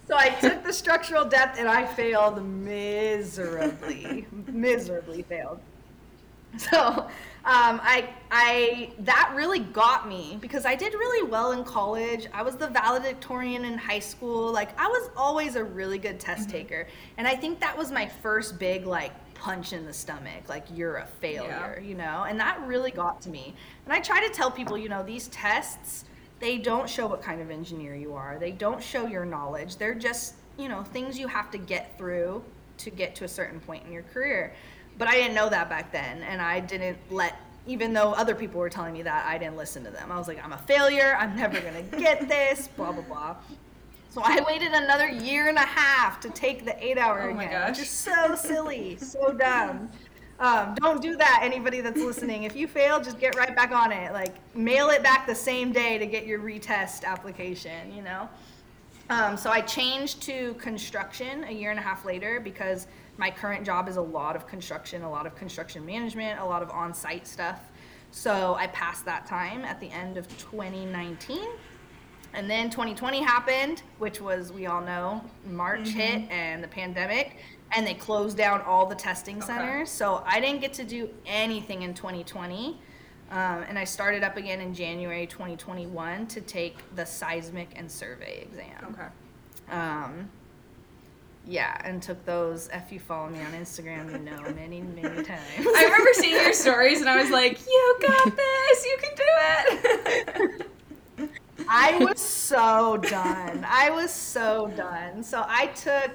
So 0.08 0.16
I 0.18 0.30
took 0.30 0.64
the 0.64 0.72
structural 0.74 1.26
depth 1.26 1.60
and 1.60 1.68
I 1.68 1.86
failed 1.86 2.44
miserably, 2.46 4.26
miserably 4.32 5.24
failed. 5.24 5.60
So 6.58 7.08
um, 7.48 7.80
I, 7.82 8.10
I 8.30 8.92
that 9.00 9.32
really 9.34 9.60
got 9.60 10.10
me 10.10 10.38
because 10.42 10.66
I 10.66 10.76
did 10.76 10.94
really 10.94 11.30
well 11.30 11.54
in 11.54 11.64
college. 11.64 12.28
I 12.34 12.42
was 12.42 12.58
the 12.58 12.68
valedictorian 12.68 13.64
in 13.64 13.78
high 13.78 14.00
school. 14.00 14.52
Like 14.52 14.78
I 14.78 14.88
was 14.88 15.10
always 15.16 15.56
a 15.56 15.64
really 15.64 15.98
good 15.98 16.20
test 16.20 16.50
taker, 16.50 16.88
and 17.18 17.26
I 17.26 17.38
think 17.38 17.62
that 17.62 17.78
was 17.78 17.90
my 17.90 18.06
first 18.06 18.60
big 18.60 18.86
like 18.86 19.14
punch 19.34 19.72
in 19.72 19.86
the 19.86 19.94
stomach. 19.94 20.50
Like 20.50 20.66
you're 20.74 20.98
a 20.98 21.06
failure, 21.06 21.82
you 21.82 21.96
know, 21.96 22.26
and 22.28 22.38
that 22.38 22.60
really 22.68 22.92
got 22.92 23.22
to 23.22 23.30
me. 23.30 23.54
And 23.86 23.94
I 23.94 24.02
try 24.02 24.26
to 24.28 24.34
tell 24.34 24.52
people, 24.52 24.78
you 24.78 24.90
know, 24.90 25.02
these 25.04 25.30
tests 25.30 26.04
they 26.40 26.58
don't 26.58 26.90
show 26.90 27.08
what 27.08 27.22
kind 27.22 27.42
of 27.42 27.50
engineer 27.50 27.96
you 27.96 28.14
are. 28.14 28.38
They 28.40 28.52
don't 28.52 28.84
show 28.84 29.08
your 29.08 29.26
knowledge. 29.26 29.78
They're 29.78 29.96
just 29.96 30.36
you 30.58 30.68
know 30.68 30.84
things 30.84 31.18
you 31.18 31.28
have 31.28 31.50
to 31.52 31.58
get 31.58 31.98
through 31.98 32.44
to 32.80 32.90
get 32.90 33.16
to 33.16 33.24
a 33.24 33.28
certain 33.28 33.60
point 33.60 33.86
in 33.86 33.92
your 33.94 34.04
career. 34.04 34.54
But 34.98 35.08
I 35.08 35.14
didn't 35.16 35.36
know 35.36 35.50
that 35.50 35.70
back 35.70 35.92
then, 35.92 36.24
and 36.24 36.42
I 36.42 36.60
didn't 36.60 36.98
let, 37.12 37.40
even 37.68 37.94
though 37.94 38.14
other 38.14 38.34
people 38.34 38.60
were 38.60 38.70
telling 38.70 38.94
me 38.94 39.04
that, 39.04 39.26
I 39.26 39.38
didn't 39.38 39.58
listen 39.58 39.84
to 39.84 39.92
them. 39.92 40.12
I 40.12 40.18
was 40.18 40.28
like, 40.28 40.44
I'm 40.44 40.54
a 40.54 40.58
failure, 40.58 41.16
I'm 41.20 41.36
never 41.36 41.60
gonna 41.60 41.84
get 41.84 42.28
this, 42.28 42.68
blah, 42.76 42.92
blah, 42.92 43.04
blah. 43.04 43.36
So 44.10 44.22
I 44.24 44.42
waited 44.48 44.72
another 44.74 45.08
year 45.08 45.48
and 45.50 45.58
a 45.58 45.62
half 45.62 46.20
to 46.22 46.30
take 46.32 46.66
the 46.66 46.84
eight 46.84 46.98
hour 46.98 47.30
Oh 47.30 47.34
my 47.34 47.44
again, 47.44 47.62
gosh. 47.62 47.70
which 47.78 47.86
is 47.86 47.90
so 47.90 48.34
silly, 48.36 48.98
so 48.98 49.32
dumb. 49.34 49.90
Um, 50.40 50.76
don't 50.76 51.02
do 51.02 51.16
that, 51.18 51.42
anybody 51.44 51.82
that's 51.82 52.00
listening. 52.00 52.44
If 52.44 52.56
you 52.56 52.68
fail, 52.68 53.00
just 53.02 53.20
get 53.20 53.36
right 53.36 53.56
back 53.56 53.72
on 53.72 53.92
it. 53.92 54.14
Like, 54.14 54.36
mail 54.56 54.90
it 54.90 55.04
back 55.04 55.28
the 55.28 55.36
same 55.36 55.72
day 55.72 55.98
to 56.00 56.06
get 56.06 56.26
your 56.26 56.40
retest 56.40 57.04
application, 57.04 57.96
you 57.96 58.02
know? 58.02 58.30
Um, 59.10 59.38
so 59.38 59.50
I 59.52 59.62
changed 59.62 60.22
to 60.24 60.54
construction 60.56 61.44
a 61.46 61.52
year 61.52 61.72
and 61.72 61.80
a 61.80 61.84
half 61.84 62.04
later 62.06 62.40
because 62.40 62.88
my 63.18 63.32
current 63.32 63.66
job 63.66 63.88
is 63.88 63.98
a 63.98 64.02
lot 64.02 64.36
of 64.36 64.48
construction, 64.48 65.04
a 65.04 65.10
lot 65.10 65.26
of 65.26 65.36
construction 65.36 65.86
management, 65.86 66.40
a 66.40 66.46
lot 66.46 66.62
of 66.62 66.70
on 66.70 66.94
site 66.94 67.28
stuff. 67.28 67.60
So 68.12 68.56
I 68.56 68.68
passed 68.68 69.06
that 69.06 69.26
time 69.26 69.66
at 69.66 69.80
the 69.80 69.90
end 69.90 70.18
of 70.18 70.28
2019. 70.38 71.48
And 72.34 72.50
then 72.50 72.70
2020 72.70 73.22
happened, 73.22 73.82
which 73.98 74.22
was, 74.22 74.52
we 74.52 74.68
all 74.68 74.82
know, 74.82 75.24
March 75.46 75.90
hit 75.90 76.30
and 76.30 76.64
the 76.64 76.68
pandemic, 76.68 77.38
and 77.72 77.88
they 77.88 77.94
closed 77.94 78.38
down 78.38 78.62
all 78.62 78.86
the 78.86 78.96
testing 78.96 79.42
centers. 79.42 79.90
So 79.90 80.24
I 80.26 80.40
didn't 80.40 80.62
get 80.62 80.74
to 80.74 80.84
do 80.84 81.10
anything 81.26 81.82
in 81.82 81.94
2020. 81.94 82.80
Um, 83.30 83.66
and 83.68 83.78
I 83.78 83.84
started 83.84 84.24
up 84.24 84.38
again 84.38 84.62
in 84.62 84.74
January 84.74 85.28
2021 85.28 86.28
to 86.28 86.42
take 86.42 86.78
the 86.96 87.06
seismic 87.06 87.70
and 87.76 87.92
survey 87.92 88.42
exam. 88.42 88.96
Okay. 88.96 89.76
Um, 89.76 90.30
yeah, 91.48 91.80
and 91.84 92.02
took 92.02 92.24
those. 92.26 92.70
If 92.74 92.92
you 92.92 93.00
follow 93.00 93.30
me 93.30 93.40
on 93.40 93.52
Instagram, 93.54 94.12
you 94.12 94.18
know 94.20 94.42
many, 94.54 94.82
many 94.82 95.24
times. 95.24 95.40
I 95.60 95.84
remember 95.86 96.10
seeing 96.14 96.36
your 96.36 96.54
stories 96.54 97.00
and 97.02 97.10
I 97.10 97.22
was 97.22 97.30
like, 97.32 97.60
you 97.66 97.98
got 98.02 98.36
this, 98.36 98.86
you 98.86 98.98
can 99.02 99.12
do 99.16 99.24
it. 100.50 100.68
I 101.70 101.98
was 102.04 102.20
so 102.20 102.98
done. 102.98 103.66
I 103.68 103.90
was 103.90 104.12
so 104.12 104.72
done. 104.76 105.24
So 105.24 105.44
I 105.48 105.68
took 105.68 106.12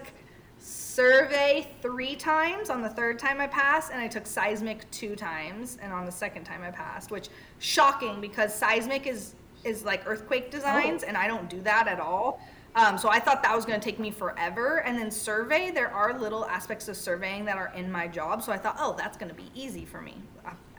survey 0.59 1.69
three 1.83 2.15
times. 2.15 2.71
On 2.71 2.83
the 2.83 2.89
third 2.89 3.19
time 3.19 3.41
I 3.41 3.47
passed, 3.49 3.91
and 3.91 4.01
I 4.01 4.09
took 4.09 4.27
seismic 4.27 4.89
two 4.91 5.17
times, 5.17 5.79
and 5.83 5.93
on 5.93 6.05
the 6.07 6.13
second 6.13 6.45
time 6.45 6.63
I 6.63 6.71
passed, 6.71 7.11
which 7.11 7.29
shocking 7.59 8.21
because 8.21 8.55
seismic 8.55 9.07
is 9.07 9.35
is 9.65 9.85
like 9.85 10.03
earthquake 10.07 10.51
designs, 10.51 11.03
Oh. 11.05 11.09
and 11.09 11.17
I 11.17 11.27
don't 11.29 11.49
do 11.49 11.61
that 11.63 11.87
at 11.89 12.01
all. 12.01 12.41
Um, 12.75 12.97
so 12.97 13.11
I 13.11 13.19
thought 13.19 13.43
that 13.43 13.55
was 13.55 13.67
going 13.67 13.79
to 13.79 13.85
take 13.85 13.99
me 13.99 14.11
forever. 14.11 14.79
And 14.79 14.99
then 14.99 15.11
survey, 15.11 15.71
there 15.71 15.93
are 15.93 16.19
little 16.19 16.47
aspects 16.47 16.89
of 16.89 16.97
surveying 16.97 17.45
that 17.45 17.59
are 17.59 17.73
in 17.77 17.91
my 17.91 18.09
job. 18.09 18.43
So 18.43 18.51
I 18.51 18.57
thought, 18.57 18.77
oh, 18.79 18.95
that's 18.97 19.17
going 19.17 19.29
to 19.29 19.35
be 19.35 19.51
easy 19.55 19.85
for 19.85 20.01
me. 20.01 20.15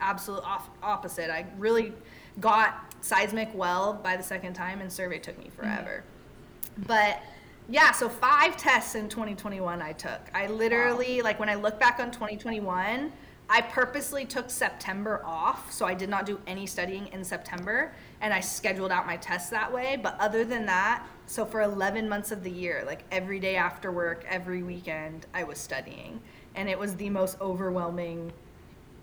Absolute 0.00 0.42
off- 0.44 0.70
opposite. 0.82 1.30
I 1.30 1.46
really 1.56 1.92
got 2.40 2.92
seismic 3.00 3.48
well 3.54 3.94
by 3.94 4.16
the 4.16 4.22
second 4.22 4.54
time, 4.54 4.80
and 4.80 4.92
survey 4.92 5.18
took 5.18 5.38
me 5.38 5.50
forever. 5.56 6.02
But 6.86 7.22
yeah, 7.68 7.92
so 7.92 8.08
five 8.08 8.56
tests 8.56 8.96
in 8.96 9.08
2021 9.08 9.80
I 9.80 9.92
took. 9.92 10.20
I 10.34 10.48
literally, 10.48 11.22
like, 11.22 11.38
when 11.38 11.48
I 11.48 11.54
look 11.54 11.78
back 11.78 12.00
on 12.00 12.10
2021, 12.10 13.12
I 13.48 13.60
purposely 13.60 14.24
took 14.24 14.50
September 14.50 15.22
off, 15.24 15.70
so 15.70 15.86
I 15.86 15.94
did 15.94 16.08
not 16.08 16.26
do 16.26 16.40
any 16.46 16.66
studying 16.66 17.06
in 17.08 17.22
September, 17.22 17.92
and 18.20 18.32
I 18.32 18.40
scheduled 18.40 18.90
out 18.90 19.06
my 19.06 19.16
tests 19.16 19.50
that 19.50 19.72
way. 19.72 19.98
But 20.02 20.16
other 20.18 20.44
than 20.44 20.66
that, 20.66 21.06
so 21.26 21.44
for 21.44 21.62
11 21.62 22.08
months 22.08 22.32
of 22.32 22.42
the 22.42 22.50
year, 22.50 22.82
like 22.86 23.04
every 23.10 23.40
day 23.40 23.56
after 23.56 23.90
work, 23.90 24.24
every 24.28 24.62
weekend, 24.62 25.26
I 25.34 25.44
was 25.44 25.58
studying, 25.58 26.20
and 26.54 26.68
it 26.68 26.78
was 26.78 26.94
the 26.96 27.10
most 27.10 27.40
overwhelming 27.40 28.32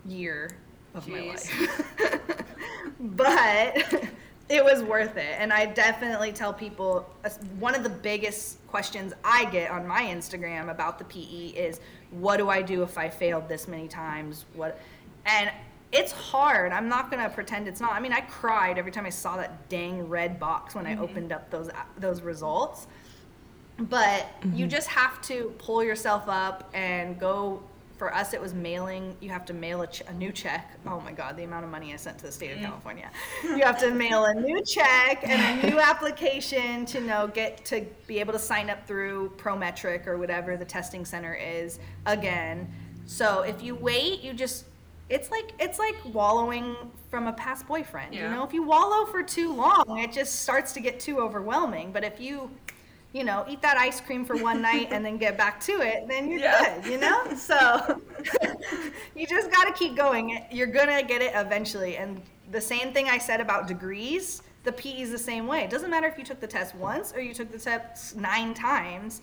year 0.06 0.52
of 0.94 1.08
my 1.08 1.22
life. 1.22 2.46
but 3.00 4.04
it 4.50 4.64
was 4.64 4.84
worth 4.84 5.18
it. 5.18 5.36
And 5.38 5.52
I 5.52 5.66
definitely 5.66 6.32
tell 6.32 6.54
people 6.54 7.10
one 7.58 7.74
of 7.74 7.84
the 7.84 7.90
biggest 7.90 8.66
questions 8.68 9.14
I 9.24 9.46
get 9.46 9.72
on 9.72 9.88
my 9.88 10.04
Instagram 10.04 10.70
about 10.70 11.00
the 11.00 11.06
PE 11.06 11.58
is 11.58 11.80
what 12.12 12.38
do 12.38 12.50
I 12.50 12.62
do 12.62 12.84
if 12.84 12.98
I 12.98 13.10
failed 13.10 13.48
this 13.48 13.68
many 13.68 13.88
times? 13.88 14.46
What 14.54 14.80
and 15.26 15.52
it's 15.92 16.12
hard. 16.12 16.72
I'm 16.72 16.88
not 16.88 17.12
gonna 17.12 17.30
pretend 17.30 17.68
it's 17.68 17.82
not. 17.82 17.94
I 17.94 18.00
mean, 18.00 18.14
I 18.14 18.22
cried 18.22 18.78
every 18.78 18.92
time 18.92 19.06
I 19.06 19.10
saw 19.10 19.38
that 19.38 19.70
dang 19.70 20.08
red 20.08 20.40
box 20.40 20.76
when 20.76 20.86
I 20.86 20.94
mm-hmm. 20.94 21.04
opened 21.04 21.32
up 21.32 21.50
those 21.50 21.70
those 21.98 22.22
results. 22.22 22.88
But 23.78 24.28
mm-hmm. 24.42 24.56
you 24.56 24.68
just 24.68 24.88
have 24.90 25.22
to 25.24 25.54
pull 25.58 25.84
yourself 25.84 26.26
up 26.28 26.70
and 26.74 27.20
go 27.20 27.64
for 28.02 28.12
us 28.16 28.34
it 28.34 28.42
was 28.42 28.56
mailing. 28.56 29.16
You 29.22 29.30
have 29.30 29.46
to 29.46 29.54
mail 29.54 29.84
a, 29.84 29.88
ch- 29.88 30.02
a 30.08 30.14
new 30.14 30.32
check. 30.32 30.72
Oh 30.88 31.00
my 31.02 31.12
god 31.12 31.38
the 31.38 31.44
amount 31.44 31.66
of 31.66 31.70
money 31.70 31.94
i 31.94 31.98
sent 31.98 32.18
to 32.18 32.26
the 32.26 32.32
state 32.32 32.52
of 32.52 32.58
mm. 32.58 32.64
california. 32.64 33.12
You 33.44 33.62
have 33.62 33.80
to 33.82 33.92
mail 34.06 34.26
a 34.26 34.34
new 34.34 34.64
check 34.64 35.20
and 35.24 35.64
a 35.64 35.70
new 35.70 35.80
application 35.80 36.84
to 36.88 37.00
know 37.00 37.28
get 37.28 37.64
to 37.66 37.86
be 38.08 38.20
able 38.20 38.34
to 38.34 38.40
sign 38.40 38.72
up 38.72 38.88
through 38.88 39.34
prometric 39.38 40.08
or 40.08 40.18
whatever 40.18 40.58
the 40.58 40.66
testing 40.66 41.06
center 41.06 41.36
is 41.36 41.78
again. 42.08 42.74
So 43.06 43.42
if 43.42 43.62
you 43.62 43.76
wait 43.76 44.24
you 44.24 44.34
just 44.34 44.66
it's 45.12 45.30
like 45.30 45.52
it's 45.60 45.78
like 45.78 45.96
wallowing 46.14 46.76
from 47.10 47.28
a 47.28 47.34
past 47.34 47.68
boyfriend 47.68 48.16
you 48.16 48.22
know 48.22 48.44
if 48.44 48.54
you 48.54 48.64
wallow 48.64 49.06
for 49.06 49.22
too 49.22 49.54
long 49.54 49.84
it 50.00 50.12
just 50.12 50.42
starts 50.42 50.72
to 50.72 50.80
get 50.80 51.00
too 51.00 51.20
overwhelming 51.20 51.92
but 51.92 52.04
if 52.04 52.20
you 52.20 52.50
you 53.14 53.26
know, 53.26 53.44
eat 53.50 53.62
that 53.62 53.78
ice 53.78 54.00
cream 54.00 54.24
for 54.24 54.38
one 54.38 54.62
night 54.62 54.88
and 54.92 55.04
then 55.06 55.18
get 55.18 55.38
back 55.38 55.60
to 55.60 55.74
it, 55.82 56.08
then 56.08 56.30
you're 56.30 56.40
Yeah. 56.40 56.80
good, 56.80 56.92
you 56.92 56.98
know? 56.98 57.24
So 57.36 58.02
you 59.16 59.28
just 59.28 59.52
got 59.52 59.66
to 59.66 59.74
keep 59.74 59.98
going. 59.98 60.46
You're 60.52 60.68
going 60.68 60.88
to 60.88 61.06
get 61.06 61.22
it 61.22 61.34
eventually. 61.36 61.98
And 61.98 62.22
the 62.52 62.62
same 62.62 62.94
thing 62.94 63.10
I 63.10 63.18
said 63.18 63.42
about 63.42 63.68
degrees, 63.68 64.44
the 64.64 64.72
PE 64.72 65.02
is 65.02 65.12
the 65.12 65.18
same 65.18 65.48
way. 65.48 65.64
It 65.64 65.70
doesn't 65.70 65.90
matter 65.90 66.08
if 66.08 66.18
you 66.18 66.24
took 66.24 66.40
the 66.40 66.48
test 66.48 66.76
once 66.76 67.14
or 67.14 67.20
you 67.20 67.34
took 67.34 67.52
the 67.52 67.60
test 67.60 68.16
nine 68.16 68.54
times. 68.54 69.22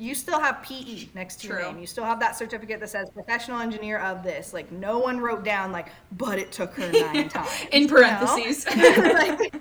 You 0.00 0.14
still 0.14 0.40
have 0.40 0.62
PE 0.62 1.08
next 1.14 1.42
to 1.42 1.48
your 1.48 1.58
True. 1.58 1.66
name. 1.66 1.78
You 1.78 1.86
still 1.86 2.04
have 2.04 2.18
that 2.20 2.34
certificate 2.34 2.80
that 2.80 2.88
says 2.88 3.10
professional 3.10 3.60
engineer 3.60 3.98
of 3.98 4.22
this. 4.22 4.54
Like 4.54 4.72
no 4.72 4.98
one 4.98 5.20
wrote 5.20 5.44
down 5.44 5.72
like, 5.72 5.88
but 6.12 6.38
it 6.38 6.50
took 6.50 6.72
her 6.76 6.90
nine 6.90 7.28
times. 7.28 7.50
In 7.70 7.86
parentheses. 7.86 8.64
like, 8.76 9.54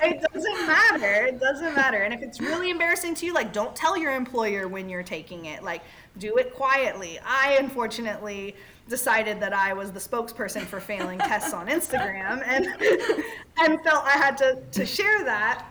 it 0.00 0.24
doesn't 0.32 0.66
matter. 0.68 1.26
It 1.26 1.40
doesn't 1.40 1.74
matter. 1.74 2.02
And 2.02 2.14
if 2.14 2.22
it's 2.22 2.40
really 2.40 2.70
embarrassing 2.70 3.16
to 3.16 3.26
you, 3.26 3.34
like 3.34 3.52
don't 3.52 3.74
tell 3.74 3.98
your 3.98 4.14
employer 4.14 4.68
when 4.68 4.88
you're 4.88 5.02
taking 5.02 5.46
it. 5.46 5.64
Like 5.64 5.82
do 6.18 6.36
it 6.36 6.54
quietly. 6.54 7.18
I 7.26 7.56
unfortunately 7.58 8.54
decided 8.88 9.40
that 9.40 9.52
I 9.52 9.72
was 9.72 9.90
the 9.90 9.98
spokesperson 9.98 10.62
for 10.62 10.78
failing 10.78 11.18
tests 11.18 11.52
on 11.52 11.66
Instagram 11.66 12.44
and 12.46 12.66
and 13.58 13.82
felt 13.82 14.04
I 14.04 14.12
had 14.12 14.36
to 14.38 14.62
to 14.70 14.86
share 14.86 15.24
that. 15.24 15.66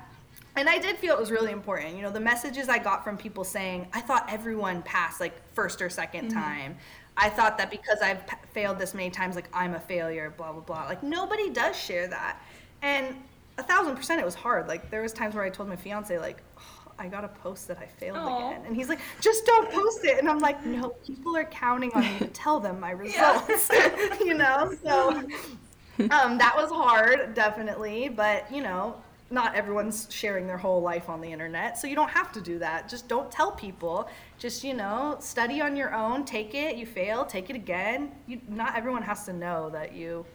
And 0.55 0.67
I 0.67 0.77
did 0.77 0.97
feel 0.97 1.13
it 1.13 1.19
was 1.19 1.31
really 1.31 1.51
important. 1.51 1.95
You 1.95 2.01
know, 2.01 2.11
the 2.11 2.19
messages 2.19 2.69
I 2.69 2.79
got 2.79 3.03
from 3.03 3.17
people 3.17 3.43
saying, 3.43 3.87
I 3.93 4.01
thought 4.01 4.25
everyone 4.29 4.81
passed 4.81 5.19
like 5.19 5.41
first 5.53 5.81
or 5.81 5.87
2nd 5.87 6.11
mm-hmm. 6.11 6.27
time. 6.29 6.77
I 7.15 7.29
thought 7.29 7.57
that 7.57 7.69
because 7.69 7.99
I've 8.01 8.25
p- 8.25 8.35
failed 8.53 8.79
this 8.79 8.93
many 8.93 9.09
times, 9.09 9.35
like 9.35 9.49
I'm 9.53 9.73
a 9.73 9.79
failure, 9.79 10.33
blah, 10.35 10.51
blah, 10.51 10.61
blah. 10.61 10.85
Like 10.85 11.03
nobody 11.03 11.49
does 11.49 11.75
share 11.75 12.07
that. 12.07 12.41
And 12.81 13.15
a 13.57 13.63
thousand 13.63 13.95
percent 13.95 14.21
it 14.21 14.25
was 14.25 14.35
hard. 14.35 14.67
Like 14.67 14.89
there 14.89 15.01
was 15.01 15.13
times 15.13 15.35
where 15.35 15.43
I 15.43 15.49
told 15.49 15.69
my 15.69 15.75
fiance, 15.75 16.17
like, 16.17 16.41
oh, 16.57 16.91
I 16.97 17.07
gotta 17.07 17.27
post 17.27 17.67
that 17.67 17.77
I 17.77 17.85
failed 17.85 18.17
Aww. 18.17 18.49
again. 18.49 18.65
And 18.65 18.75
he's 18.75 18.89
like, 18.89 18.99
just 19.21 19.45
don't 19.45 19.69
post 19.69 20.03
it. 20.05 20.17
And 20.17 20.29
I'm 20.29 20.39
like, 20.39 20.65
no, 20.65 20.89
people 21.05 21.35
are 21.35 21.45
counting 21.45 21.91
on 21.93 22.01
me 22.01 22.19
to 22.19 22.27
tell 22.27 22.59
them 22.59 22.79
my 22.79 22.91
results. 23.05 23.69
you 24.19 24.33
know? 24.33 24.73
So 24.83 25.09
um, 26.11 26.37
that 26.37 26.53
was 26.55 26.69
hard, 26.69 27.33
definitely. 27.33 28.09
But, 28.09 28.51
you 28.51 28.61
know, 28.61 28.95
not 29.31 29.55
everyone's 29.55 30.07
sharing 30.09 30.47
their 30.47 30.57
whole 30.57 30.81
life 30.81 31.07
on 31.09 31.21
the 31.21 31.31
internet. 31.31 31.77
So 31.77 31.87
you 31.87 31.95
don't 31.95 32.09
have 32.09 32.31
to 32.33 32.41
do 32.41 32.57
that. 32.59 32.89
Just 32.89 33.07
don't 33.07 33.31
tell 33.31 33.51
people. 33.51 34.09
Just, 34.37 34.63
you 34.63 34.73
know, 34.73 35.17
study 35.19 35.61
on 35.61 35.75
your 35.75 35.93
own, 35.93 36.25
take 36.25 36.55
it, 36.55 36.77
you 36.77 36.85
fail, 36.85 37.25
take 37.25 37.49
it 37.49 37.55
again. 37.55 38.11
You, 38.27 38.41
not 38.47 38.75
everyone 38.75 39.03
has 39.03 39.25
to 39.25 39.33
know 39.33 39.69
that 39.69 39.93
you 39.93 40.25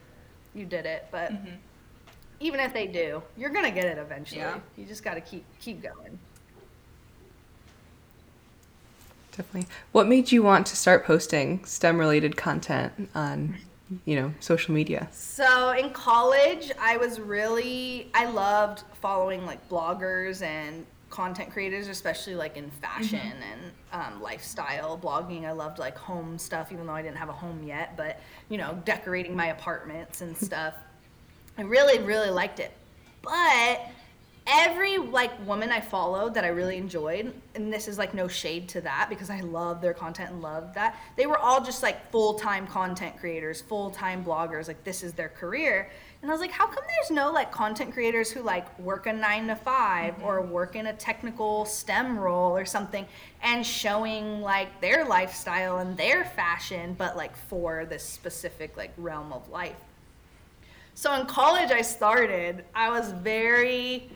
you 0.54 0.64
did 0.64 0.86
it, 0.86 1.08
but 1.10 1.32
mm-hmm 1.32 1.56
even 2.40 2.60
if 2.60 2.72
they 2.72 2.86
do, 2.86 3.22
you're 3.36 3.50
gonna 3.50 3.70
get 3.70 3.84
it 3.84 3.98
eventually. 3.98 4.40
Yeah. 4.40 4.58
You 4.76 4.84
just 4.84 5.02
got 5.02 5.14
to 5.14 5.20
keep 5.20 5.44
keep 5.60 5.82
going. 5.82 6.18
Definitely. 9.30 9.68
What 9.92 10.06
made 10.06 10.30
you 10.30 10.42
want 10.42 10.66
to 10.68 10.76
start 10.76 11.04
posting 11.04 11.64
STEM 11.64 11.98
related 11.98 12.36
content 12.36 13.10
on, 13.14 13.56
you 14.04 14.16
know, 14.16 14.32
social 14.40 14.74
media? 14.74 15.08
So 15.12 15.72
in 15.72 15.90
college, 15.90 16.72
I 16.80 16.96
was 16.96 17.20
really 17.20 18.10
I 18.14 18.26
loved 18.26 18.84
following 19.00 19.44
like 19.44 19.68
bloggers 19.68 20.42
and 20.42 20.86
content 21.10 21.52
creators, 21.52 21.86
especially 21.86 22.34
like 22.34 22.56
in 22.56 22.70
fashion 22.70 23.20
mm-hmm. 23.20 23.42
and 23.42 24.14
um, 24.16 24.22
lifestyle 24.22 24.98
blogging. 24.98 25.44
I 25.44 25.52
loved 25.52 25.78
like 25.78 25.96
home 25.96 26.38
stuff, 26.38 26.72
even 26.72 26.86
though 26.86 26.92
I 26.92 27.02
didn't 27.02 27.18
have 27.18 27.28
a 27.28 27.32
home 27.32 27.62
yet, 27.62 27.96
but 27.96 28.20
you 28.48 28.58
know, 28.58 28.80
decorating 28.84 29.36
my 29.36 29.46
apartments 29.46 30.22
and 30.22 30.36
stuff. 30.36 30.74
I 31.56 31.62
really, 31.62 32.00
really 32.00 32.30
liked 32.30 32.58
it. 32.58 32.72
But 33.22 33.80
every 34.46 34.98
like 34.98 35.46
woman 35.46 35.70
I 35.70 35.80
followed 35.80 36.34
that 36.34 36.44
I 36.44 36.48
really 36.48 36.76
enjoyed, 36.76 37.32
and 37.54 37.72
this 37.72 37.88
is 37.88 37.98
like 37.98 38.14
no 38.14 38.28
shade 38.28 38.68
to 38.70 38.80
that 38.82 39.08
because 39.08 39.30
I 39.30 39.40
love 39.40 39.80
their 39.80 39.94
content 39.94 40.30
and 40.30 40.42
love 40.42 40.74
that. 40.74 40.98
They 41.16 41.26
were 41.26 41.38
all 41.38 41.64
just 41.64 41.82
like 41.82 42.10
full-time 42.10 42.66
content 42.66 43.16
creators, 43.18 43.62
full-time 43.62 44.24
bloggers, 44.24 44.68
like 44.68 44.84
this 44.84 45.02
is 45.02 45.14
their 45.14 45.30
career. 45.30 45.90
And 46.20 46.30
I 46.30 46.34
was 46.34 46.40
like, 46.40 46.52
how 46.52 46.66
come 46.66 46.84
there's 46.88 47.10
no 47.10 47.30
like 47.30 47.52
content 47.52 47.92
creators 47.92 48.30
who 48.30 48.42
like 48.42 48.78
work 48.78 49.06
a 49.06 49.12
9 49.12 49.48
to 49.48 49.56
5 49.56 50.14
mm-hmm. 50.14 50.22
or 50.22 50.40
work 50.40 50.74
in 50.74 50.86
a 50.86 50.92
technical 50.94 51.66
STEM 51.66 52.18
role 52.18 52.56
or 52.56 52.64
something 52.64 53.06
and 53.42 53.64
showing 53.64 54.40
like 54.40 54.80
their 54.80 55.04
lifestyle 55.04 55.78
and 55.78 55.96
their 55.98 56.24
fashion 56.24 56.94
but 56.96 57.14
like 57.14 57.36
for 57.36 57.84
this 57.84 58.02
specific 58.02 58.74
like 58.76 58.92
realm 58.96 59.32
of 59.34 59.48
life. 59.50 59.76
So 60.94 61.12
in 61.20 61.26
college, 61.26 61.72
I 61.72 61.82
started, 61.82 62.64
I 62.74 62.88
was 62.88 63.10
very 63.10 64.08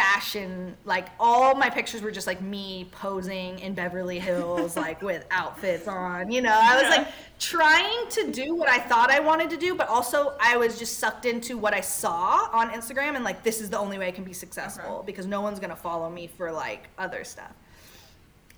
fashion 0.00 0.76
like 0.84 1.08
all 1.20 1.54
my 1.54 1.68
pictures 1.68 2.00
were 2.00 2.10
just 2.10 2.26
like 2.26 2.40
me 2.40 2.88
posing 2.90 3.58
in 3.58 3.74
Beverly 3.74 4.18
Hills 4.18 4.76
like 4.76 5.02
with 5.10 5.26
outfits 5.30 5.86
on 5.86 6.30
you 6.30 6.40
know? 6.40 6.58
I 6.58 6.80
was 6.80 6.96
like 6.96 7.08
trying 7.38 8.08
to 8.10 8.30
do 8.30 8.54
what 8.54 8.68
I 8.68 8.78
thought 8.78 9.10
I 9.10 9.20
wanted 9.20 9.50
to 9.50 9.56
do 9.56 9.74
but 9.74 9.88
also 9.88 10.34
I 10.40 10.56
was 10.56 10.78
just 10.78 10.98
sucked 10.98 11.26
into 11.26 11.58
what 11.58 11.74
I 11.74 11.80
saw 11.80 12.48
on 12.52 12.70
Instagram 12.70 13.14
and 13.14 13.24
like 13.24 13.42
this 13.42 13.60
is 13.60 13.68
the 13.68 13.78
only 13.78 13.98
way 13.98 14.08
I 14.08 14.10
can 14.10 14.24
be 14.24 14.32
successful 14.32 14.96
okay. 14.96 15.06
because 15.06 15.26
no 15.26 15.40
one's 15.42 15.58
going 15.58 15.70
to 15.70 15.76
follow 15.76 16.08
me 16.08 16.26
for 16.26 16.50
like 16.50 16.88
other 16.98 17.24
stuff. 17.24 17.52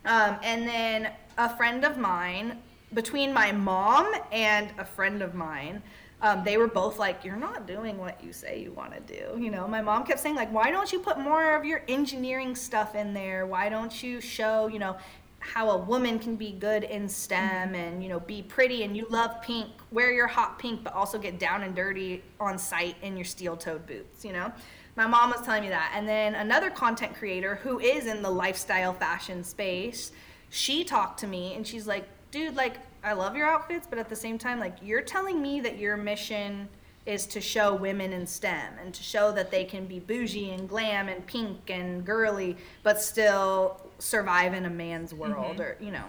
Um, 0.05 0.37
and 0.43 0.67
then 0.67 1.11
a 1.39 1.57
friend 1.57 1.85
of 1.85 1.97
mine 1.97 2.59
between 2.95 3.33
my 3.33 3.53
mom 3.53 4.13
and 4.31 4.69
a 4.79 4.85
friend 4.85 5.23
of 5.23 5.35
mine 5.35 5.83
um, 6.23 6.45
they 6.45 6.57
were 6.57 6.69
both 6.69 6.99
like, 7.01 7.25
"You're 7.25 7.37
not 7.37 7.67
doing 7.67 7.99
what 7.99 8.23
you 8.23 8.33
say 8.33 8.61
you 8.63 8.73
want 8.73 8.93
to 8.95 9.01
do." 9.01 9.43
You 9.43 9.51
know, 9.51 9.67
my 9.67 9.83
mom 9.83 10.05
kept 10.05 10.21
saying 10.21 10.37
like, 10.37 10.53
"Why 10.53 10.71
don't 10.71 10.91
you 10.93 11.01
put 11.01 11.19
more 11.19 11.57
of 11.57 11.65
your 11.65 11.83
engineering 11.89 12.55
stuff 12.55 12.95
in 12.95 13.13
there? 13.13 13.45
Why 13.45 13.69
don't 13.69 14.03
you 14.03 14.21
show, 14.21 14.69
you 14.69 14.79
know, 14.79 14.97
how 15.41 15.71
a 15.71 15.77
woman 15.79 16.21
can 16.21 16.37
be 16.37 16.53
good 16.53 16.85
in 16.85 17.09
STEM 17.09 17.75
and 17.75 18.01
you 18.01 18.09
know 18.09 18.21
be 18.21 18.41
pretty 18.43 18.85
and 18.85 18.97
you 18.97 19.05
love 19.11 19.43
pink, 19.43 19.69
wear 19.91 20.13
your 20.13 20.29
hot 20.29 20.61
pink, 20.61 20.85
but 20.85 20.95
also 20.95 21.19
get 21.19 21.41
down 21.41 21.65
and 21.65 21.75
dirty 21.75 22.23
on 22.39 22.57
site 22.57 22.95
in 23.03 23.17
your 23.17 23.25
steel-toed 23.25 23.85
boots." 23.87 24.25
You 24.25 24.33
know, 24.33 24.53
my 24.95 25.09
mom 25.09 25.31
was 25.31 25.41
telling 25.45 25.63
me 25.63 25.71
that, 25.71 25.93
and 25.97 26.09
then 26.09 26.37
another 26.37 26.71
content 26.71 27.15
creator 27.17 27.57
who 27.57 27.81
is 27.81 28.07
in 28.07 28.23
the 28.23 28.31
lifestyle 28.31 28.93
fashion 28.93 29.43
space, 29.43 30.13
she 30.51 30.85
talked 30.85 31.19
to 31.21 31.27
me 31.27 31.55
and 31.55 31.67
she's 31.67 31.89
like, 31.89 32.07
"Dude, 32.31 32.55
like." 32.55 32.77
I 33.05 33.15
love 33.15 33.37
your 33.37 33.47
outfits, 33.47 33.87
but 33.89 33.99
at 33.99 34.09
the 34.09 34.17
same 34.17 34.39
time, 34.39 34.61
like 34.61 34.77
you're 34.83 35.03
telling 35.03 35.43
me 35.43 35.61
that 35.61 35.79
your 35.79 35.97
mission 35.97 36.69
is 37.05 37.27
to 37.27 37.41
show 37.41 37.75
women 37.75 38.13
in 38.13 38.27
STEM 38.27 38.75
and 38.81 38.95
to 38.95 39.03
show 39.03 39.33
that 39.33 39.51
they 39.51 39.65
can 39.65 39.87
be 39.87 39.99
bougie 39.99 40.51
and 40.51 40.69
glam 40.69 41.09
and 41.09 41.27
pink 41.27 41.69
and 41.69 42.05
girly, 42.05 42.57
but 42.85 43.01
still 43.01 43.81
survive 43.99 44.55
in 44.55 44.67
a 44.67 44.71
man's 44.71 45.13
world, 45.13 45.57
mm-hmm. 45.57 45.63
or 45.63 45.77
you 45.81 45.91
know. 45.91 46.05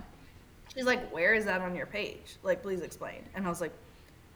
She's 0.74 0.86
like, 0.86 1.12
"Where 1.12 1.34
is 1.34 1.46
that 1.46 1.62
on 1.62 1.76
your 1.76 1.86
page? 1.86 2.38
Like, 2.44 2.62
please 2.62 2.82
explain." 2.82 3.24
And 3.36 3.46
I 3.46 3.50
was 3.50 3.62
like, 3.62 3.72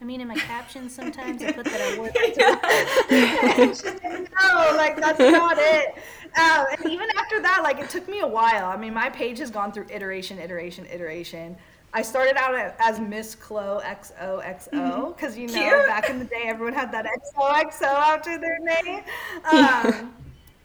I 0.00 0.04
mean, 0.04 0.20
in 0.20 0.28
my 0.28 0.36
captions 0.36 0.94
sometimes 0.94 1.42
I 1.42 1.50
put 1.52 1.64
that 1.64 1.80
I 1.80 1.98
work. 1.98 2.14
no, 4.42 4.76
like 4.76 4.96
that's 4.96 5.18
not 5.18 5.56
it. 5.58 5.96
Um, 6.38 6.66
and 6.78 6.92
even 6.92 7.08
after 7.16 7.42
that, 7.42 7.62
like 7.62 7.80
it 7.80 7.90
took 7.90 8.08
me 8.08 8.20
a 8.20 8.26
while. 8.26 8.66
I 8.66 8.76
mean, 8.76 8.94
my 8.94 9.10
page 9.10 9.38
has 9.38 9.50
gone 9.50 9.72
through 9.72 9.86
iteration, 9.90 10.38
iteration, 10.38 10.86
iteration. 10.86 11.56
I 11.98 12.02
started 12.02 12.36
out 12.36 12.54
as 12.78 13.00
Miss 13.00 13.34
Chloe 13.34 13.82
XOXO 13.82 15.16
because 15.16 15.32
mm-hmm. 15.32 15.40
you 15.40 15.46
know 15.48 15.78
Cute. 15.78 15.86
back 15.88 16.08
in 16.08 16.20
the 16.20 16.26
day 16.26 16.44
everyone 16.44 16.72
had 16.72 16.92
that 16.92 17.06
XOXO 17.06 17.82
after 17.82 18.38
their 18.38 18.60
name. 18.60 19.02
Um, 19.52 20.14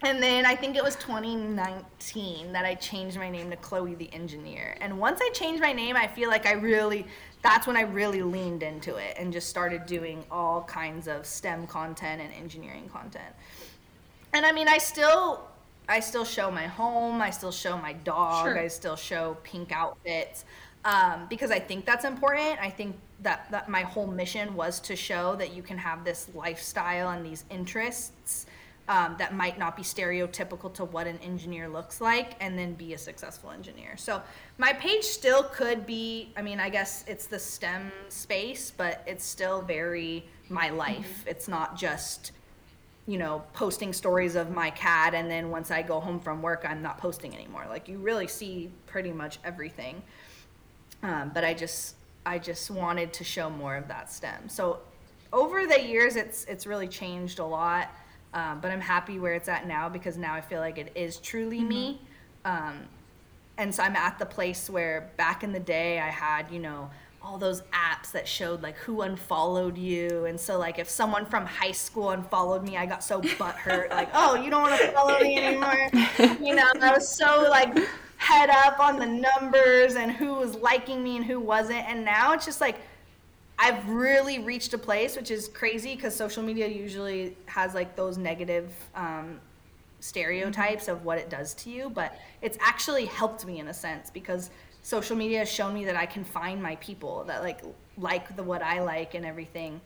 and 0.03 0.21
then 0.21 0.45
I 0.45 0.55
think 0.55 0.75
it 0.75 0.83
was 0.83 0.95
2019 0.97 2.53
that 2.53 2.65
I 2.65 2.75
changed 2.75 3.17
my 3.17 3.31
name 3.31 3.49
to 3.49 3.55
Chloe 3.55 3.95
the 3.95 4.13
Engineer. 4.13 4.75
And 4.79 4.99
once 4.99 5.21
I 5.23 5.29
changed 5.31 5.59
my 5.59 5.73
name, 5.73 5.95
I 5.95 6.05
feel 6.05 6.29
like 6.29 6.45
I 6.45 6.51
really 6.51 7.07
that's 7.41 7.65
when 7.65 7.77
I 7.77 7.81
really 7.81 8.21
leaned 8.21 8.61
into 8.61 8.97
it 8.97 9.15
and 9.17 9.33
just 9.33 9.49
started 9.49 9.87
doing 9.87 10.23
all 10.29 10.61
kinds 10.61 11.07
of 11.07 11.25
STEM 11.25 11.65
content 11.65 12.21
and 12.21 12.31
engineering 12.33 12.89
content. 12.93 13.33
And 14.33 14.45
I 14.45 14.51
mean, 14.51 14.67
I 14.67 14.77
still 14.77 15.47
I 15.89 15.99
still 15.99 16.25
show 16.25 16.51
my 16.51 16.67
home, 16.67 17.23
I 17.23 17.31
still 17.31 17.51
show 17.51 17.75
my 17.75 17.93
dog, 17.93 18.45
sure. 18.45 18.59
I 18.59 18.67
still 18.67 18.95
show 18.95 19.35
pink 19.43 19.71
outfits 19.71 20.45
um, 20.85 21.27
because 21.29 21.51
I 21.51 21.59
think 21.59 21.85
that's 21.85 22.05
important. 22.05 22.59
I 22.61 22.69
think 22.69 22.95
that, 23.21 23.47
that 23.51 23.69
my 23.69 23.81
whole 23.81 24.07
mission 24.07 24.53
was 24.55 24.79
to 24.81 24.95
show 24.95 25.35
that 25.35 25.53
you 25.53 25.63
can 25.63 25.77
have 25.77 26.03
this 26.03 26.29
lifestyle 26.33 27.09
and 27.09 27.25
these 27.25 27.45
interests 27.49 28.45
um, 28.89 29.15
that 29.17 29.33
might 29.33 29.57
not 29.57 29.77
be 29.77 29.83
stereotypical 29.83 30.73
to 30.73 30.83
what 30.83 31.07
an 31.07 31.17
engineer 31.23 31.69
looks 31.69 32.01
like 32.01 32.35
and 32.41 32.59
then 32.59 32.73
be 32.73 32.93
a 32.93 32.97
successful 32.97 33.49
engineer. 33.51 33.95
So 33.95 34.21
my 34.57 34.73
page 34.73 35.03
still 35.03 35.43
could 35.43 35.85
be, 35.85 36.33
I 36.35 36.41
mean, 36.41 36.59
I 36.59 36.69
guess 36.69 37.05
it's 37.07 37.27
the 37.27 37.39
STEM 37.39 37.91
space, 38.09 38.73
but 38.75 39.01
it's 39.07 39.23
still 39.23 39.61
very 39.61 40.25
my 40.49 40.69
life. 40.69 41.19
Mm-hmm. 41.21 41.29
It's 41.29 41.47
not 41.47 41.77
just 41.77 42.33
you 43.05 43.17
know, 43.17 43.43
posting 43.53 43.91
stories 43.91 44.35
of 44.35 44.51
my 44.51 44.69
cat, 44.69 45.13
and 45.13 45.29
then 45.29 45.49
once 45.49 45.71
I 45.71 45.81
go 45.81 45.99
home 45.99 46.19
from 46.19 46.41
work, 46.41 46.65
I'm 46.67 46.81
not 46.81 46.97
posting 46.97 47.35
anymore. 47.35 47.65
Like, 47.67 47.89
you 47.89 47.97
really 47.97 48.27
see 48.27 48.71
pretty 48.85 49.11
much 49.11 49.39
everything. 49.43 50.01
Um, 51.03 51.31
but 51.33 51.43
I 51.43 51.53
just 51.53 51.95
I 52.25 52.39
just 52.39 52.71
wanted 52.71 53.13
to 53.13 53.23
show 53.23 53.49
more 53.49 53.75
of 53.75 53.87
that 53.89 54.11
STEM. 54.11 54.47
So 54.47 54.79
over 55.31 55.67
the 55.67 55.81
years, 55.81 56.15
it's 56.15 56.45
it's 56.45 56.65
really 56.65 56.87
changed 56.87 57.39
a 57.39 57.45
lot. 57.45 57.89
Um, 58.33 58.59
but 58.61 58.71
I'm 58.71 58.81
happy 58.81 59.19
where 59.19 59.33
it's 59.33 59.47
at 59.47 59.67
now 59.67 59.89
because 59.89 60.17
now 60.17 60.33
I 60.33 60.41
feel 60.41 60.59
like 60.59 60.79
it 60.79 60.91
is 60.95 61.17
truly 61.17 61.59
mm-hmm. 61.59 61.67
me. 61.67 62.01
Um, 62.45 62.79
and 63.57 63.73
so 63.73 63.83
I'm 63.83 63.95
at 63.95 64.17
the 64.17 64.25
place 64.25 64.69
where 64.69 65.11
back 65.17 65.43
in 65.43 65.51
the 65.51 65.59
day 65.59 65.99
I 65.99 66.09
had 66.09 66.49
you 66.49 66.59
know 66.59 66.89
all 67.23 67.37
those 67.37 67.61
apps 67.71 68.11
that 68.11 68.27
showed 68.27 68.61
like 68.61 68.75
who 68.75 69.01
unfollowed 69.01 69.77
you 69.77 70.25
and 70.25 70.37
so 70.37 70.59
like 70.59 70.77
if 70.77 70.89
someone 70.89 71.25
from 71.25 71.45
high 71.45 71.71
school 71.71 72.09
unfollowed 72.09 72.63
me 72.63 72.75
i 72.75 72.85
got 72.85 73.01
so 73.01 73.21
butthurt 73.21 73.89
like 73.91 74.09
oh 74.13 74.35
you 74.35 74.49
don't 74.49 74.61
want 74.61 74.79
to 74.79 74.91
follow 74.91 75.17
me 75.21 75.37
anymore 75.41 75.89
you 76.41 76.53
know 76.53 76.69
i 76.81 76.91
was 76.93 77.07
so 77.17 77.47
like 77.49 77.73
head 78.23 78.49
up 78.49 78.79
on 78.79 78.97
the 78.97 79.05
numbers 79.05 79.95
and 79.95 80.11
who 80.11 80.35
was 80.35 80.55
liking 80.55 81.03
me 81.03 81.17
and 81.17 81.25
who 81.25 81.39
wasn't. 81.39 81.85
And 81.89 82.05
now 82.05 82.33
it's 82.33 82.45
just 82.45 82.61
like 82.61 82.79
I've 83.59 83.87
really 83.89 84.39
reached 84.39 84.73
a 84.73 84.77
place, 84.77 85.15
which 85.15 85.29
is 85.29 85.47
crazy 85.49 85.95
because 85.95 86.15
social 86.15 86.41
media 86.41 86.67
usually 86.67 87.35
has 87.45 87.73
like 87.73 87.95
those 87.95 88.17
negative 88.17 88.73
um, 88.95 89.39
stereotypes 89.99 90.87
of 90.87 91.05
what 91.05 91.17
it 91.17 91.29
does 91.29 91.53
to 91.55 91.69
you, 91.69 91.89
but 91.89 92.17
it's 92.41 92.57
actually 92.61 93.05
helped 93.05 93.45
me 93.45 93.59
in 93.59 93.67
a 93.67 93.73
sense 93.73 94.09
because 94.09 94.49
social 94.81 95.15
media 95.15 95.39
has 95.39 95.51
shown 95.51 95.73
me 95.73 95.85
that 95.85 95.95
I 95.95 96.05
can 96.05 96.23
find 96.23 96.61
my 96.61 96.75
people 96.77 97.23
that 97.25 97.41
like 97.43 97.61
like 97.97 98.35
the 98.35 98.43
what 98.43 98.61
I 98.61 98.81
like 98.81 99.15
and 99.15 99.25
everything, 99.25 99.79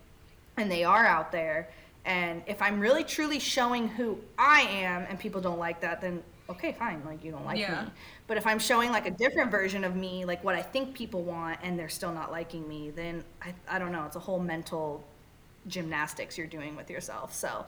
and 0.57 0.71
they 0.71 0.83
are 0.83 1.05
out 1.05 1.31
there. 1.31 1.69
And 2.05 2.41
if 2.47 2.61
I'm 2.61 2.79
really 2.79 3.03
truly 3.03 3.39
showing 3.39 3.87
who 3.87 4.17
I 4.39 4.61
am, 4.61 5.05
and 5.09 5.19
people 5.19 5.41
don't 5.41 5.59
like 5.59 5.81
that, 5.81 6.01
then 6.01 6.23
okay, 6.49 6.73
fine, 6.73 7.03
like 7.05 7.23
you 7.23 7.31
don't 7.31 7.45
like 7.45 7.59
Yeah. 7.59 7.83
me. 7.85 7.91
But 8.27 8.37
if 8.37 8.47
I'm 8.47 8.59
showing 8.59 8.91
like 8.91 9.05
a 9.07 9.11
different 9.11 9.51
version 9.51 9.83
of 9.83 9.95
me, 9.95 10.25
like 10.25 10.43
what 10.43 10.55
I 10.55 10.61
think 10.61 10.95
people 10.95 11.23
want, 11.23 11.59
and 11.63 11.77
they're 11.77 11.89
still 11.89 12.13
not 12.13 12.31
liking 12.31 12.67
me, 12.67 12.91
then 12.91 13.23
I, 13.41 13.53
I 13.69 13.79
don't 13.79 13.91
know. 13.91 14.05
It's 14.05 14.15
a 14.15 14.19
whole 14.19 14.39
mental 14.39 15.03
gymnastics 15.67 16.37
you're 16.37 16.47
doing 16.47 16.75
with 16.75 16.89
yourself. 16.89 17.33
So 17.33 17.65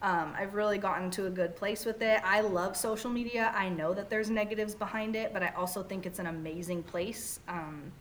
um, 0.00 0.34
I've 0.36 0.54
really 0.54 0.78
gotten 0.78 1.10
to 1.12 1.26
a 1.26 1.30
good 1.30 1.54
place 1.56 1.84
with 1.84 2.02
it. 2.02 2.20
I 2.24 2.40
love 2.40 2.76
social 2.76 3.10
media. 3.10 3.52
I 3.54 3.68
know 3.68 3.94
that 3.94 4.10
there's 4.10 4.30
negatives 4.30 4.74
behind 4.74 5.14
it, 5.16 5.32
but 5.32 5.42
I 5.42 5.48
also 5.56 5.82
think 5.82 6.06
it's 6.06 6.18
an 6.18 6.26
amazing 6.26 6.82
place. 6.82 7.40
Um, 7.48 7.92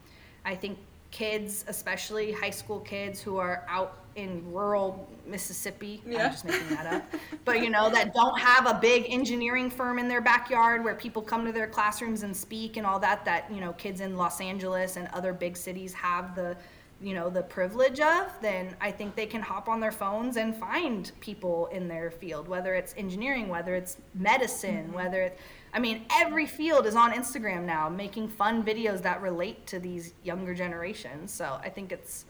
I 0.45 0.55
think 0.55 0.79
kids, 1.11 1.65
especially 1.67 2.32
high 2.32 2.49
school 2.49 2.79
kids 2.79 3.21
who 3.21 3.38
are 3.38 3.65
out 3.67 4.01
in 4.16 4.51
rural 4.51 5.07
Mississippi, 5.26 6.01
Yeah. 6.05 6.26
I'm 6.26 6.32
just 6.32 6.45
making 6.45 6.70
that 6.70 6.86
up, 6.86 7.03
but 7.45 7.62
you 7.62 7.70
know, 7.70 7.89
that 7.89 8.14
don't 8.14 8.38
have 8.39 8.68
a 8.68 8.74
big 8.80 9.05
engineering 9.07 9.70
firm 9.70 9.99
in 9.99 10.07
their 10.07 10.22
backyard 10.22 10.84
where 10.84 10.95
people 10.95 11.22
come 11.22 11.45
to 11.45 11.51
their 11.51 11.68
classrooms 11.68 12.24
and 12.24 12.36
speak 12.36 12.78
and 12.78 12.86
all 12.86 12.99
that, 12.99 13.24
that, 13.26 13.49
you 13.51 13.62
know, 13.62 13.74
kids 13.74 14.01
in 14.01 14.18
Los 14.18 14.41
Angeles 14.41 14.97
and 14.97 15.07
other 15.09 15.32
big 15.32 15.55
cities 15.55 15.93
have 15.93 16.36
the, 16.36 16.57
you 17.01 17.14
know, 17.14 17.30
the 17.30 17.43
privilege 17.43 17.99
of, 17.99 18.28
then 18.41 18.76
I 18.82 18.91
think 18.91 19.16
they 19.16 19.26
can 19.26 19.41
hop 19.41 19.70
on 19.70 19.80
their 19.80 19.91
phones 19.91 20.38
and 20.38 20.55
find 20.55 21.12
people 21.20 21.68
in 21.68 21.88
their 21.88 22.12
field, 22.12 22.47
whether 22.47 22.76
it's 22.76 22.93
engineering, 22.97 23.47
whether 23.47 23.76
it's 23.76 23.97
medicine, 24.14 24.86
mm-hmm. 24.86 24.93
whether 24.93 25.22
it's, 25.22 25.41
I 25.74 25.80
mean, 25.80 26.05
every 26.12 26.45
field 26.45 26.86
is 26.86 26.95
on 26.95 27.14
Instagram 27.14 27.64
now, 27.64 27.88
making 27.88 28.28
fun 28.28 28.64
videos 28.64 29.01
that 29.03 29.22
relate 29.22 29.66
to 29.68 29.80
these 29.80 30.14
younger 30.24 30.53
generations. 30.53 31.32
So 31.32 31.59
I 31.64 31.70
think 31.70 31.91
it's, 31.91 32.26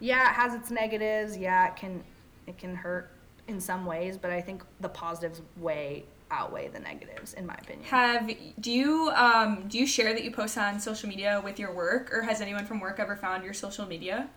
yeah, 0.00 0.30
it 0.30 0.34
has 0.34 0.54
its 0.54 0.70
negatives. 0.70 1.36
Yeah, 1.36 1.68
it 1.68 1.76
can, 1.76 2.02
it 2.46 2.58
can 2.58 2.74
hurt 2.74 3.10
in 3.48 3.60
some 3.60 3.86
ways, 3.86 4.16
but 4.16 4.30
I 4.30 4.40
think 4.40 4.62
the 4.80 4.88
positives 4.88 5.42
way 5.56 6.04
outweigh 6.30 6.68
the 6.68 6.80
negatives, 6.80 7.34
in 7.34 7.46
my 7.46 7.54
opinion. 7.54 7.84
Have 7.88 8.30
do 8.60 8.72
you 8.72 9.10
um 9.10 9.64
do 9.68 9.78
you 9.78 9.86
share 9.86 10.12
that 10.12 10.24
you 10.24 10.30
post 10.32 10.58
on 10.58 10.80
social 10.80 11.08
media 11.08 11.40
with 11.44 11.58
your 11.58 11.72
work, 11.72 12.12
or 12.12 12.22
has 12.22 12.40
anyone 12.40 12.66
from 12.66 12.80
work 12.80 12.98
ever 12.98 13.16
found 13.16 13.44
your 13.44 13.54
social 13.54 13.86
media? 13.86 14.28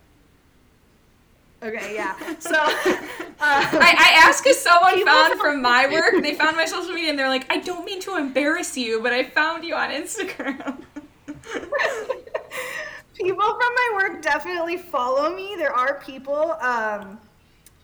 Okay, 1.62 1.94
yeah. 1.94 2.16
So, 2.40 2.56
uh, 2.56 2.66
I, 3.42 3.96
I 3.98 4.28
asked 4.28 4.44
because 4.44 4.60
someone 4.60 5.06
found 5.06 5.40
from 5.40 5.62
my 5.62 5.88
work, 5.88 6.22
they 6.22 6.36
found 6.36 6.56
my 6.56 6.66
social 6.66 6.94
media 6.94 7.10
and 7.10 7.20
they're 7.20 7.28
like, 7.28 7.52
I 7.52 7.58
don't 7.58 7.84
mean 7.86 8.00
to 8.02 8.16
embarrass 8.16 8.78
you, 8.78 9.02
but 9.02 9.12
I 9.12 9.24
found 9.24 9.64
you 9.66 9.76
on 9.76 9.90
Instagram. 9.90 10.84
people 13.20 13.44
from 13.44 13.60
my 13.60 13.90
work 13.96 14.22
definitely 14.22 14.78
follow 14.78 15.36
me. 15.36 15.56
There 15.58 15.74
are 15.74 16.00
people. 16.00 16.54
Um, 16.62 17.20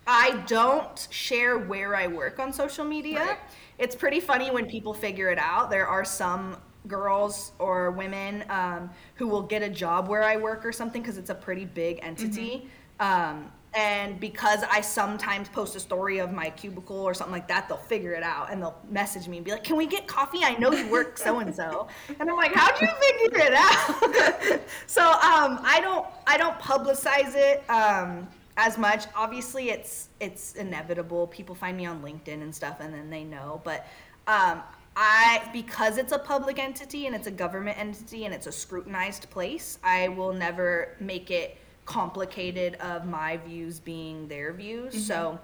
I 0.08 0.44
don't 0.48 1.08
share 1.10 1.58
where 1.58 1.96
I 1.96 2.08
work 2.08 2.40
on 2.40 2.54
social 2.54 2.86
media. 2.86 3.20
Right. 3.20 3.38
It's 3.78 3.96
pretty 3.96 4.20
funny 4.20 4.52
when 4.52 4.66
people 4.68 4.94
figure 4.94 5.30
it 5.30 5.40
out. 5.40 5.70
There 5.70 5.88
are 5.88 6.06
some 6.06 6.58
girls 6.88 7.52
or 7.60 7.92
women 7.92 8.46
um, 8.50 8.90
who 9.16 9.28
will 9.28 9.42
get 9.42 9.64
a 9.64 9.70
job 9.70 10.08
where 10.08 10.24
I 10.24 10.38
work 10.38 10.66
or 10.66 10.72
something 10.72 11.02
because 11.02 11.18
it's 11.18 11.32
a 11.32 11.36
pretty 11.36 11.66
big 11.66 12.00
entity. 12.04 12.70
Um, 13.00 13.52
and 13.76 14.20
because 14.20 14.64
I 14.72 14.80
sometimes 14.82 15.50
post 15.50 15.76
a 15.76 15.80
story 15.80 16.20
of 16.20 16.32
my 16.32 16.50
cubicle 16.50 16.98
or 16.98 17.14
something 17.14 17.34
like 17.34 17.48
that, 17.50 17.68
they'll 17.68 17.78
figure 17.78 18.14
it 18.14 18.24
out 18.24 18.52
and 18.52 18.62
they'll 18.62 18.80
message 18.90 19.28
me 19.28 19.38
and 19.38 19.46
be 19.46 19.52
like, 19.52 19.66
"Can 19.66 19.76
we 19.76 19.86
get 19.86 20.08
coffee? 20.08 20.40
I 20.44 20.56
know 20.58 20.72
you 20.72 20.88
work 20.90 21.18
so 21.18 21.40
and 21.40 21.54
so." 21.54 21.88
And 22.20 22.30
I'm 22.30 22.38
like, 22.38 22.54
"How'd 22.54 22.80
you 22.80 22.88
figure 22.88 23.40
it 23.40 23.54
out?" 23.54 24.62
so 24.88 25.02
um, 25.02 25.60
I 25.64 25.80
don't 25.82 26.08
I 26.26 26.38
don't 26.38 26.58
publicize 26.60 27.36
it 27.36 27.70
um, 27.70 28.28
as 28.56 28.78
much. 28.78 29.06
Obviously, 29.14 29.70
it's 29.72 30.10
it's 30.22 30.56
inevitable. 30.56 31.28
People 31.28 31.54
find 31.54 31.76
me 31.76 31.86
on 31.86 32.02
LinkedIn 32.02 32.42
and 32.42 32.56
stuff, 32.56 32.78
and 32.80 32.94
then 32.94 33.10
they 33.10 33.26
know. 33.26 33.62
But 33.66 33.88
um, 34.28 34.62
I 34.96 35.50
because 35.52 35.98
it's 35.98 36.14
a 36.14 36.20
public 36.20 36.60
entity 36.60 37.08
and 37.08 37.16
it's 37.16 37.28
a 37.28 37.32
government 37.32 37.78
entity 37.78 38.24
and 38.24 38.34
it's 38.34 38.48
a 38.48 38.52
scrutinized 38.52 39.30
place, 39.30 39.80
I 39.84 40.08
will 40.08 40.32
never 40.32 40.96
make 41.00 41.30
it 41.30 41.58
complicated 41.86 42.76
of 42.76 43.06
my 43.06 43.38
views 43.38 43.80
being 43.80 44.28
their 44.28 44.54
views. 44.54 45.06
So, 45.06 45.40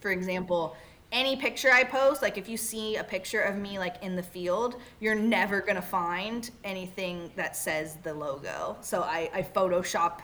for 0.00 0.10
example, 0.10 0.76
any 1.12 1.36
picture 1.36 1.70
I 1.70 1.84
post, 1.84 2.22
like 2.22 2.38
if 2.38 2.48
you 2.48 2.56
see 2.56 2.96
a 2.96 3.04
picture 3.04 3.40
of 3.40 3.56
me 3.56 3.78
like 3.78 4.02
in 4.02 4.16
the 4.16 4.22
field, 4.22 4.76
you're 5.00 5.14
never 5.14 5.60
gonna 5.60 5.82
find 5.82 6.50
anything 6.64 7.30
that 7.36 7.56
says 7.56 7.96
the 8.02 8.12
logo. 8.12 8.76
So 8.80 9.02
I, 9.02 9.30
I 9.32 9.42
Photoshop 9.42 10.20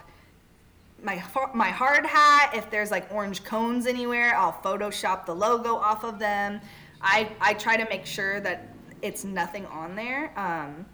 my 1.01 1.21
my 1.53 1.69
hard 1.69 2.05
hat. 2.05 2.51
If 2.53 2.69
there's 2.69 2.91
like 2.91 3.11
orange 3.11 3.43
cones 3.43 3.87
anywhere, 3.87 4.35
I'll 4.35 4.53
Photoshop 4.53 5.25
the 5.25 5.33
logo 5.35 5.75
off 5.75 6.03
of 6.03 6.19
them. 6.19 6.61
I 7.01 7.29
I 7.39 7.53
try 7.53 7.77
to 7.77 7.87
make 7.89 8.05
sure 8.05 8.39
that 8.41 8.67
it's 9.01 9.23
nothing 9.23 9.65
on 9.67 9.95
there. 9.95 10.31
Um, 10.37 10.85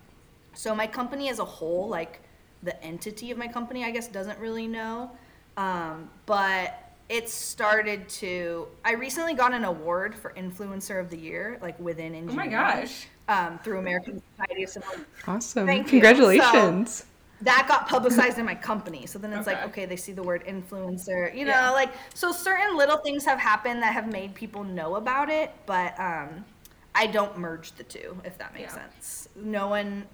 so 0.53 0.74
my 0.74 0.88
company 0.88 1.30
as 1.30 1.39
a 1.39 1.45
whole, 1.45 1.88
like 1.88 2.22
the 2.64 2.82
entity 2.84 3.32
of 3.32 3.38
my 3.38 3.47
company, 3.47 3.84
I 3.86 3.91
guess 3.91 4.08
doesn't 4.08 4.39
really 4.39 4.68
know. 4.68 5.12
Um, 5.58 6.10
but 6.26 6.91
it 7.10 7.30
started 7.30 8.08
to. 8.10 8.68
I 8.86 8.93
recently 8.93 9.34
got 9.34 9.53
an 9.53 9.64
award 9.64 10.14
for 10.16 10.34
influencer 10.38 10.99
of 10.99 11.10
the 11.10 11.18
year, 11.18 11.58
like 11.62 11.80
within 11.80 12.14
India. 12.14 12.32
Oh 12.34 12.36
my 12.36 12.47
gosh. 12.47 13.08
Um, 13.30 13.60
through 13.64 13.80
American 13.80 14.22
Society 14.36 14.64
of 14.64 14.70
Civil 14.70 14.89
Awesome. 15.28 15.66
Thank 15.68 15.86
you. 15.88 16.01
Congratulations. 16.01 17.05
that 17.41 17.66
got 17.68 17.88
publicized 17.88 18.39
in 18.39 18.45
my 18.45 18.55
company. 18.55 19.05
So 19.05 19.20
then 19.20 19.32
it's 19.34 19.45
like, 19.45 19.58
Okay. 19.58 19.66
okay, 19.68 19.86
they 19.86 19.95
see 19.95 20.12
the 20.12 20.24
word 20.24 20.43
influencer, 20.45 21.36
you 21.36 21.45
know, 21.45 21.51
Yeah. 21.51 21.70
like 21.72 21.91
so 22.16 22.32
certain 22.32 22.76
little 22.76 22.97
things 22.97 23.26
have 23.26 23.38
happened 23.39 23.84
that 23.84 23.93
have 23.93 24.12
made 24.12 24.34
people 24.34 24.64
know 24.64 24.95
about 24.95 25.30
it, 25.30 25.51
but 25.68 25.97
um 25.99 26.45
I 26.95 27.05
don't 27.05 27.38
merge 27.38 27.74
the 27.74 27.84
two, 27.84 28.20
if 28.26 28.39
that 28.39 28.53
makes 28.55 28.74
Yeah. 28.74 28.82
sense. 28.82 29.30
No 29.36 29.68
one 29.68 30.08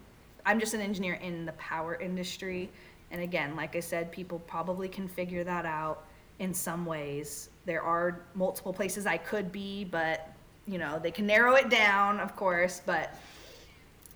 I'm 0.45 0.59
just 0.59 0.73
an 0.73 0.81
engineer 0.81 1.15
in 1.15 1.45
the 1.45 1.53
power 1.53 1.95
industry. 1.95 2.69
And 3.11 3.21
again, 3.21 3.55
like 3.55 3.75
I 3.75 3.79
said, 3.79 4.11
people 4.11 4.39
probably 4.47 4.87
can 4.87 5.07
figure 5.07 5.43
that 5.43 5.65
out 5.65 6.05
in 6.39 6.53
some 6.53 6.85
ways. 6.85 7.49
There 7.65 7.81
are 7.81 8.21
multiple 8.33 8.73
places 8.73 9.05
I 9.05 9.17
could 9.17 9.51
be, 9.51 9.85
but 9.85 10.33
you 10.67 10.77
know, 10.77 10.99
they 10.99 11.11
can 11.11 11.25
narrow 11.25 11.55
it 11.55 11.69
down, 11.69 12.19
of 12.19 12.35
course, 12.35 12.81
but 12.85 13.13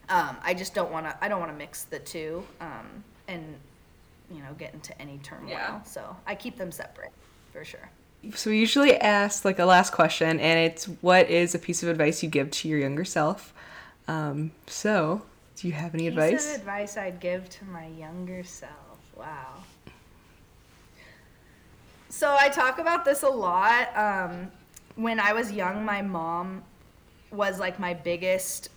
um, 0.09 0.37
I 0.41 0.53
just 0.53 0.73
don't 0.73 0.91
want 0.91 1.05
to. 1.05 1.17
I 1.21 1.27
don't 1.27 1.39
want 1.39 1.51
to 1.51 1.57
mix 1.57 1.83
the 1.83 1.99
two, 1.99 2.43
um, 2.61 3.03
and 3.27 3.43
you 4.31 4.39
know, 4.39 4.53
get 4.57 4.73
into 4.73 4.99
any 5.01 5.19
turmoil. 5.19 5.49
Yeah. 5.49 5.81
So 5.83 6.15
I 6.25 6.35
keep 6.35 6.57
them 6.57 6.71
separate 6.71 7.11
for 7.51 7.65
sure. 7.65 7.89
So 8.33 8.49
we 8.49 8.59
usually 8.59 8.95
ask 8.95 9.45
like 9.45 9.59
a 9.59 9.65
last 9.65 9.91
question, 9.91 10.39
and 10.39 10.59
it's 10.71 10.85
what 11.01 11.29
is 11.29 11.55
a 11.55 11.59
piece 11.59 11.83
of 11.83 11.89
advice 11.89 12.23
you 12.23 12.29
give 12.29 12.51
to 12.51 12.67
your 12.67 12.79
younger 12.79 13.05
self? 13.05 13.53
Um, 14.07 14.51
so, 14.67 15.23
do 15.57 15.67
you 15.67 15.73
have 15.73 15.93
any 15.93 16.03
Piece 16.03 16.17
advice? 16.17 16.55
of 16.55 16.61
advice 16.61 16.97
I'd 16.97 17.19
give 17.19 17.49
to 17.49 17.65
my 17.65 17.87
younger 17.87 18.43
self. 18.43 18.71
Wow. 19.15 19.63
So 22.09 22.35
I 22.39 22.49
talk 22.49 22.77
about 22.79 23.05
this 23.05 23.23
a 23.23 23.29
lot. 23.29 23.95
Um, 23.97 24.51
when 24.95 25.19
I 25.19 25.33
was 25.33 25.51
young, 25.51 25.83
my 25.83 26.01
mom 26.01 26.63
was 27.31 27.59
like 27.59 27.79
my 27.79 27.93
biggest 27.93 28.69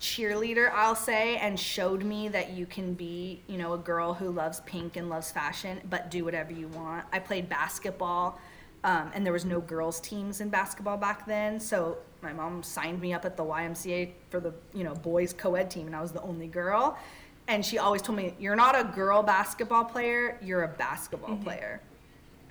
cheerleader, 0.00 0.70
I'll 0.72 0.96
say, 0.96 1.36
and 1.36 1.58
showed 1.58 2.04
me 2.04 2.28
that 2.28 2.50
you 2.50 2.66
can 2.66 2.94
be, 2.94 3.42
you 3.46 3.58
know, 3.58 3.74
a 3.74 3.78
girl 3.78 4.14
who 4.14 4.30
loves 4.30 4.60
pink 4.60 4.96
and 4.96 5.08
loves 5.08 5.30
fashion, 5.30 5.80
but 5.88 6.10
do 6.10 6.24
whatever 6.24 6.52
you 6.52 6.68
want. 6.68 7.04
I 7.12 7.18
played 7.20 7.48
basketball, 7.48 8.40
um, 8.82 9.10
and 9.14 9.24
there 9.24 9.32
was 9.32 9.44
no 9.44 9.60
girls' 9.60 10.00
teams 10.00 10.40
in 10.40 10.48
basketball 10.48 10.96
back 10.96 11.26
then, 11.26 11.60
so 11.60 11.98
my 12.22 12.32
mom 12.32 12.62
signed 12.62 13.00
me 13.00 13.12
up 13.12 13.24
at 13.24 13.36
the 13.36 13.44
YMCA 13.44 14.10
for 14.30 14.40
the, 14.40 14.54
you 14.72 14.84
know, 14.84 14.94
boys 14.94 15.32
co-ed 15.32 15.70
team, 15.70 15.86
and 15.86 15.96
I 15.96 16.00
was 16.00 16.12
the 16.12 16.22
only 16.22 16.46
girl. 16.46 16.96
And 17.48 17.64
she 17.64 17.78
always 17.78 18.02
told 18.02 18.16
me, 18.16 18.34
"You're 18.38 18.56
not 18.56 18.78
a 18.78 18.84
girl 18.84 19.22
basketball 19.22 19.84
player. 19.84 20.38
You're 20.40 20.62
a 20.62 20.68
basketball 20.68 21.30
mm-hmm. 21.30 21.44
player." 21.44 21.80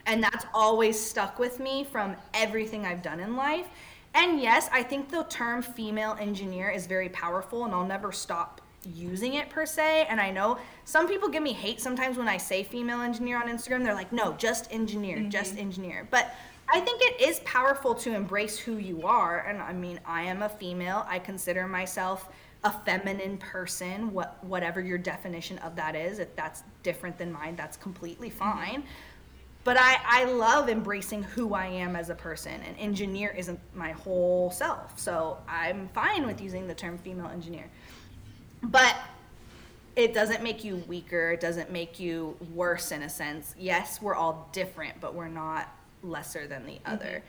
And 0.05 0.21
that's 0.21 0.45
always 0.53 0.99
stuck 0.99 1.39
with 1.39 1.59
me 1.59 1.83
from 1.83 2.15
everything 2.33 2.85
I've 2.85 3.01
done 3.01 3.19
in 3.19 3.35
life. 3.35 3.67
And 4.13 4.41
yes, 4.41 4.69
I 4.73 4.83
think 4.83 5.09
the 5.09 5.23
term 5.23 5.61
female 5.61 6.17
engineer 6.19 6.69
is 6.69 6.87
very 6.87 7.09
powerful, 7.09 7.65
and 7.65 7.73
I'll 7.73 7.85
never 7.85 8.11
stop 8.11 8.61
using 8.93 9.35
it 9.35 9.49
per 9.49 9.65
se. 9.65 10.07
And 10.09 10.19
I 10.19 10.31
know 10.31 10.57
some 10.85 11.07
people 11.07 11.29
give 11.29 11.43
me 11.43 11.53
hate 11.53 11.79
sometimes 11.79 12.17
when 12.17 12.27
I 12.27 12.37
say 12.37 12.63
female 12.63 13.01
engineer 13.01 13.37
on 13.37 13.47
Instagram. 13.47 13.83
They're 13.83 13.93
like, 13.93 14.11
no, 14.11 14.33
just 14.33 14.71
engineer, 14.73 15.19
just 15.29 15.51
mm-hmm. 15.51 15.61
engineer. 15.61 16.07
But 16.09 16.35
I 16.73 16.79
think 16.79 17.01
it 17.01 17.21
is 17.21 17.41
powerful 17.41 17.93
to 17.95 18.15
embrace 18.15 18.57
who 18.57 18.77
you 18.77 19.05
are. 19.05 19.39
And 19.41 19.61
I 19.61 19.73
mean, 19.73 19.99
I 20.05 20.23
am 20.23 20.41
a 20.41 20.49
female, 20.49 21.05
I 21.07 21.19
consider 21.19 21.67
myself 21.67 22.29
a 22.63 22.71
feminine 22.71 23.37
person, 23.37 24.13
what 24.13 24.41
whatever 24.43 24.79
your 24.79 24.97
definition 24.97 25.57
of 25.59 25.75
that 25.75 25.95
is. 25.95 26.19
If 26.19 26.35
that's 26.35 26.63
different 26.83 27.17
than 27.17 27.31
mine, 27.31 27.55
that's 27.55 27.75
completely 27.75 28.29
mm-hmm. 28.29 28.39
fine. 28.39 28.83
But 29.63 29.77
I, 29.77 29.97
I 30.05 30.23
love 30.25 30.69
embracing 30.69 31.23
who 31.23 31.53
I 31.53 31.67
am 31.67 31.95
as 31.95 32.09
a 32.09 32.15
person. 32.15 32.53
An 32.53 32.75
engineer 32.77 33.33
isn't 33.37 33.59
my 33.75 33.91
whole 33.91 34.49
self. 34.49 34.97
So 34.97 35.37
I'm 35.47 35.87
fine 35.89 36.25
with 36.25 36.41
using 36.41 36.67
the 36.67 36.73
term 36.73 36.97
female 36.97 37.27
engineer. 37.27 37.65
But 38.63 38.95
it 39.95 40.13
doesn't 40.13 40.41
make 40.41 40.63
you 40.63 40.77
weaker. 40.87 41.31
It 41.31 41.41
doesn't 41.41 41.71
make 41.71 41.99
you 41.99 42.37
worse 42.55 42.91
in 42.91 43.03
a 43.03 43.09
sense. 43.09 43.53
Yes, 43.59 44.01
we're 44.01 44.15
all 44.15 44.49
different, 44.51 44.99
but 44.99 45.13
we're 45.13 45.27
not 45.27 45.69
lesser 46.03 46.47
than 46.47 46.65
the 46.65 46.79
other. 46.85 47.23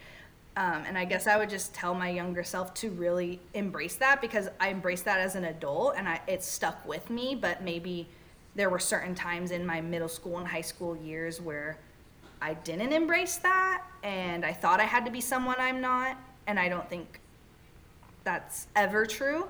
Um, 0.57 0.85
and 0.87 0.99
I 0.99 1.05
guess 1.07 1.27
I 1.27 1.39
would 1.39 1.49
just 1.49 1.73
tell 1.73 1.95
my 1.95 2.11
younger 2.11 2.45
self 2.45 2.75
to 2.75 2.91
really 2.91 3.41
embrace 3.55 3.97
that 3.97 4.21
because 4.21 4.49
I 4.61 4.71
embraced 4.71 5.05
that 5.07 5.19
as 5.19 5.35
an 5.35 5.45
adult 5.45 5.95
and 5.97 6.07
I, 6.07 6.21
it 6.27 6.43
stuck 6.43 6.87
with 6.87 7.09
me. 7.09 7.35
But 7.35 7.63
maybe 7.63 8.07
there 8.55 8.69
were 8.69 8.79
certain 8.79 9.15
times 9.15 9.51
in 9.51 9.65
my 9.65 9.81
middle 9.81 10.09
school 10.09 10.39
and 10.39 10.47
high 10.47 10.61
school 10.61 10.95
years 10.97 11.41
where 11.41 11.79
I 12.43 12.55
didn't 12.55 12.93
embrace 12.93 13.37
that 13.37 13.85
and 14.03 14.45
I 14.45 14.53
thought 14.53 14.79
I 14.79 14.85
had 14.85 15.07
to 15.07 15.11
be 15.11 15.23
someone 15.23 15.57
I'm 15.59 15.81
not. 15.81 16.19
And 16.47 16.59
I 16.59 16.69
don't 16.69 16.89
think 16.89 17.21
that's 18.25 18.67
ever 18.77 19.07
true. 19.07 19.47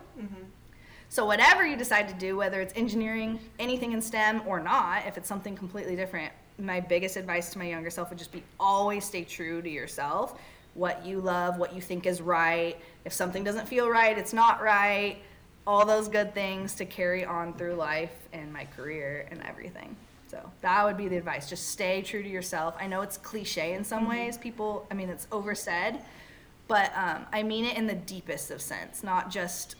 So, 1.08 1.26
whatever 1.26 1.66
you 1.66 1.76
decide 1.76 2.08
to 2.08 2.14
do, 2.14 2.36
whether 2.36 2.60
it's 2.62 2.72
engineering, 2.74 3.38
anything 3.58 3.92
in 3.92 4.00
STEM 4.00 4.42
or 4.46 4.60
not, 4.60 5.06
if 5.06 5.18
it's 5.18 5.28
something 5.28 5.54
completely 5.54 5.94
different, 5.94 6.32
my 6.58 6.80
biggest 6.80 7.16
advice 7.16 7.50
to 7.50 7.58
my 7.58 7.68
younger 7.68 7.90
self 7.90 8.10
would 8.10 8.18
just 8.18 8.32
be 8.32 8.42
always 8.60 9.04
stay 9.04 9.24
true 9.24 9.62
to 9.62 9.68
yourself. 9.68 10.38
What 10.74 11.04
you 11.04 11.20
love, 11.20 11.58
what 11.58 11.74
you 11.74 11.80
think 11.80 12.06
is 12.06 12.20
right. 12.20 12.76
If 13.04 13.12
something 13.12 13.44
doesn't 13.44 13.68
feel 13.68 13.88
right, 13.88 14.16
it's 14.16 14.32
not 14.32 14.62
right. 14.62 15.18
All 15.66 15.84
those 15.84 16.08
good 16.08 16.34
things 16.34 16.74
to 16.76 16.84
carry 16.84 17.24
on 17.24 17.54
through 17.54 17.74
life 17.74 18.12
and 18.32 18.52
my 18.52 18.64
career 18.76 19.28
and 19.30 19.42
everything. 19.42 19.94
So, 20.28 20.40
that 20.62 20.84
would 20.84 20.96
be 20.96 21.08
the 21.08 21.16
advice. 21.18 21.48
Just 21.48 21.68
stay 21.68 22.00
true 22.00 22.22
to 22.22 22.28
yourself. 22.28 22.74
I 22.80 22.86
know 22.86 23.02
it's 23.02 23.18
cliche 23.18 23.74
in 23.74 23.84
some 23.84 24.08
ways. 24.08 24.38
People, 24.38 24.86
I 24.90 24.94
mean, 24.94 25.10
it's 25.10 25.28
oversaid, 25.30 25.98
but 26.68 26.90
um, 26.96 27.26
I 27.34 27.42
mean 27.42 27.66
it 27.66 27.76
in 27.76 27.86
the 27.86 27.94
deepest 27.94 28.50
of 28.50 28.62
sense, 28.62 29.02
not 29.02 29.30
just 29.30 29.76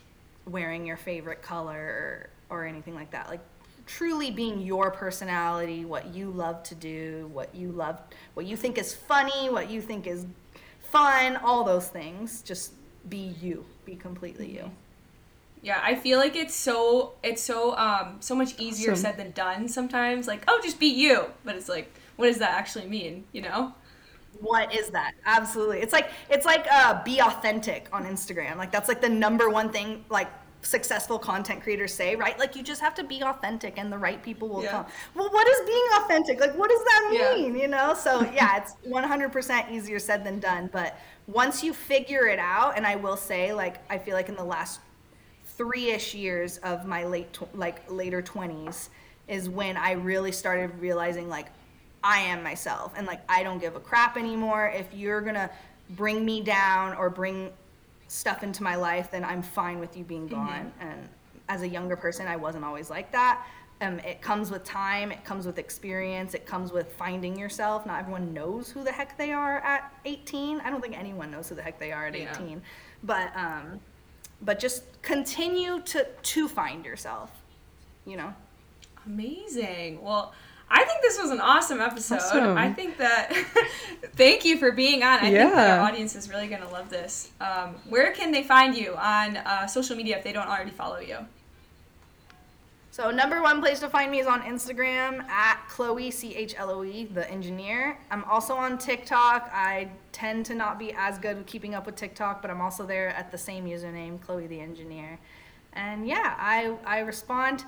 wearing 0.46 0.84
your 0.84 0.98
favorite 0.98 1.40
color 1.40 2.28
or, 2.50 2.58
or 2.58 2.66
anything 2.66 2.94
like 2.94 3.10
that. 3.12 3.28
Like 3.28 3.40
truly 3.86 4.30
being 4.30 4.60
your 4.60 4.90
personality, 4.90 5.84
what 5.84 6.14
you 6.14 6.30
love 6.30 6.62
to 6.64 6.74
do, 6.74 7.28
what 7.32 7.54
you 7.54 7.72
love, 7.72 7.98
what 8.34 8.46
you 8.46 8.56
think 8.56 8.78
is 8.78 8.94
funny, 8.94 9.50
what 9.50 9.70
you 9.70 9.80
think 9.80 10.06
is 10.06 10.26
fun, 10.80 11.36
all 11.36 11.64
those 11.64 11.88
things. 11.88 12.42
Just 12.42 12.72
be 13.08 13.34
you. 13.40 13.64
Be 13.84 13.96
completely 13.96 14.50
you. 14.50 14.70
Yeah, 15.60 15.80
I 15.82 15.94
feel 15.94 16.18
like 16.18 16.34
it's 16.34 16.54
so 16.54 17.12
it's 17.22 17.42
so 17.42 17.76
um 17.76 18.16
so 18.20 18.34
much 18.34 18.58
easier 18.58 18.92
Awesome. 18.92 18.96
said 18.96 19.16
than 19.16 19.30
done 19.32 19.68
sometimes. 19.68 20.26
Like, 20.26 20.42
oh, 20.48 20.60
just 20.62 20.80
be 20.80 20.88
you. 20.88 21.26
But 21.44 21.56
it's 21.56 21.68
like, 21.68 21.92
what 22.16 22.26
does 22.26 22.38
that 22.38 22.50
actually 22.58 22.86
mean? 22.86 23.24
You 23.32 23.42
know? 23.42 23.74
What 24.40 24.74
is 24.74 24.90
that? 24.90 25.12
Absolutely. 25.26 25.80
It's 25.80 25.92
like 25.92 26.10
it's 26.30 26.46
like 26.46 26.66
uh, 26.70 27.02
be 27.04 27.20
authentic 27.20 27.88
on 27.92 28.04
Instagram. 28.06 28.56
Like 28.56 28.72
that's 28.72 28.88
like 28.88 29.00
the 29.00 29.08
number 29.08 29.48
one 29.50 29.70
thing 29.70 30.04
like 30.08 30.28
successful 30.62 31.18
content 31.18 31.62
creators 31.62 31.92
say, 31.92 32.14
right? 32.16 32.38
Like 32.38 32.54
you 32.56 32.62
just 32.62 32.80
have 32.80 32.94
to 32.94 33.04
be 33.04 33.22
authentic 33.22 33.78
and 33.78 33.92
the 33.92 33.98
right 33.98 34.22
people 34.22 34.48
will 34.48 34.62
Yeah. 34.62 34.70
come. 34.70 34.86
Well, 35.14 35.28
what 35.30 35.46
is 35.48 35.60
being 35.66 35.86
authentic? 35.96 36.40
Like 36.40 36.56
what 36.56 36.70
does 36.70 36.82
that 36.84 37.10
Yeah. 37.12 37.34
mean, 37.34 37.56
you 37.56 37.68
know? 37.68 37.94
So, 37.94 38.22
yeah, 38.32 38.56
it's 38.58 38.74
100% 38.84 39.70
easier 39.72 39.98
said 39.98 40.24
than 40.24 40.38
done, 40.38 40.70
but 40.72 40.96
once 41.26 41.62
you 41.64 41.72
figure 41.74 42.26
it 42.26 42.38
out 42.38 42.76
and 42.76 42.86
I 42.86 42.96
will 42.96 43.16
say 43.16 43.52
like 43.52 43.78
I 43.90 43.98
feel 43.98 44.14
like 44.14 44.28
in 44.28 44.36
the 44.36 44.44
last 44.44 44.80
3ish 45.58 46.14
years 46.18 46.58
of 46.58 46.86
my 46.86 47.04
late 47.04 47.32
tw- 47.32 47.54
like 47.54 47.82
later 47.90 48.22
20s 48.22 48.88
is 49.28 49.48
when 49.48 49.76
I 49.76 49.92
really 49.92 50.32
started 50.32 50.70
realizing 50.80 51.28
like 51.28 51.46
I 52.04 52.18
am 52.20 52.42
myself 52.42 52.92
and 52.96 53.06
like 53.06 53.20
I 53.28 53.42
don't 53.42 53.58
give 53.58 53.76
a 53.76 53.80
crap 53.80 54.16
anymore 54.16 54.72
if 54.74 54.92
you're 54.94 55.20
going 55.20 55.34
to 55.34 55.50
bring 55.90 56.24
me 56.24 56.40
down 56.40 56.94
or 56.96 57.10
bring 57.10 57.50
stuff 58.12 58.42
into 58.42 58.62
my 58.62 58.76
life 58.76 59.10
then 59.10 59.24
I'm 59.24 59.40
fine 59.42 59.78
with 59.78 59.96
you 59.96 60.04
being 60.04 60.28
gone. 60.28 60.70
And 60.80 61.08
as 61.48 61.62
a 61.62 61.68
younger 61.68 61.96
person 61.96 62.26
I 62.26 62.36
wasn't 62.36 62.64
always 62.64 62.90
like 62.90 63.10
that. 63.12 63.46
Um, 63.80 63.98
it 64.00 64.20
comes 64.20 64.50
with 64.50 64.62
time 64.64 65.10
it 65.10 65.24
comes 65.24 65.46
with 65.46 65.58
experience 65.58 66.34
it 66.34 66.44
comes 66.46 66.72
with 66.72 66.92
finding 66.92 67.38
yourself. 67.38 67.86
Not 67.86 68.00
everyone 68.00 68.34
knows 68.34 68.70
who 68.70 68.84
the 68.84 68.92
heck 68.92 69.16
they 69.16 69.32
are 69.32 69.58
at 69.60 69.92
18 70.04 70.60
I 70.60 70.68
don't 70.70 70.82
think 70.82 70.96
anyone 70.98 71.30
knows 71.30 71.48
who 71.48 71.54
the 71.54 71.62
heck 71.62 71.78
they 71.78 71.90
are 71.90 72.06
at 72.06 72.14
Yeah. 72.14 72.30
18 72.32 72.62
but 73.02 73.34
um 73.34 73.80
but 74.42 74.58
just 74.58 75.00
continue 75.02 75.80
to 75.80 76.06
to 76.22 76.48
find 76.48 76.84
yourself 76.84 77.30
you 78.04 78.16
know? 78.16 78.34
Amazing. 79.06 80.02
Well, 80.02 80.32
I 80.74 80.84
think 80.84 81.02
this 81.02 81.20
was 81.20 81.30
an 81.30 81.40
awesome 81.40 81.80
episode. 81.80 82.16
Awesome. 82.16 82.56
I 82.56 82.72
think 82.72 82.96
that 82.96 83.30
thank 84.16 84.44
you 84.46 84.56
for 84.56 84.72
being 84.72 85.02
on. 85.02 85.18
I 85.18 85.30
think 85.30 85.54
that 85.54 85.78
our 85.78 85.86
audience 85.86 86.16
is 86.16 86.30
really 86.30 86.48
gonna 86.48 86.70
love 86.70 86.88
this. 86.88 87.30
Um, 87.40 87.74
where 87.90 88.12
can 88.12 88.32
they 88.32 88.42
find 88.42 88.74
you 88.74 88.94
on 88.96 89.36
uh, 89.36 89.66
social 89.66 89.94
media 89.94 90.16
if 90.16 90.24
they 90.24 90.32
don't 90.32 90.48
already 90.48 90.70
follow 90.70 90.98
you? 90.98 91.18
So 92.90 93.10
number 93.10 93.42
one 93.42 93.60
place 93.60 93.80
to 93.80 93.88
find 93.88 94.10
me 94.10 94.20
is 94.20 94.26
on 94.26 94.42
Instagram 94.42 95.22
at 95.28 95.62
Chloe 95.68 96.10
C 96.10 96.34
H 96.34 96.54
L 96.56 96.70
O 96.70 96.84
E 96.84 97.04
the 97.04 97.30
engineer. 97.30 97.98
I'm 98.10 98.24
also 98.24 98.54
on 98.54 98.78
TikTok. 98.78 99.50
I 99.52 99.88
tend 100.12 100.46
to 100.46 100.54
not 100.54 100.78
be 100.78 100.94
as 100.96 101.18
good 101.18 101.36
with 101.36 101.46
keeping 101.46 101.74
up 101.74 101.84
with 101.84 101.96
TikTok, 101.96 102.40
but 102.40 102.50
I'm 102.50 102.62
also 102.62 102.86
there 102.86 103.08
at 103.10 103.30
the 103.30 103.38
same 103.38 103.66
username, 103.66 104.20
Chloe 104.22 104.46
the 104.46 104.60
engineer. 104.60 105.18
And 105.74 106.06
yeah, 106.06 106.34
I 106.38 106.76
I 106.86 107.00
respond. 107.00 107.64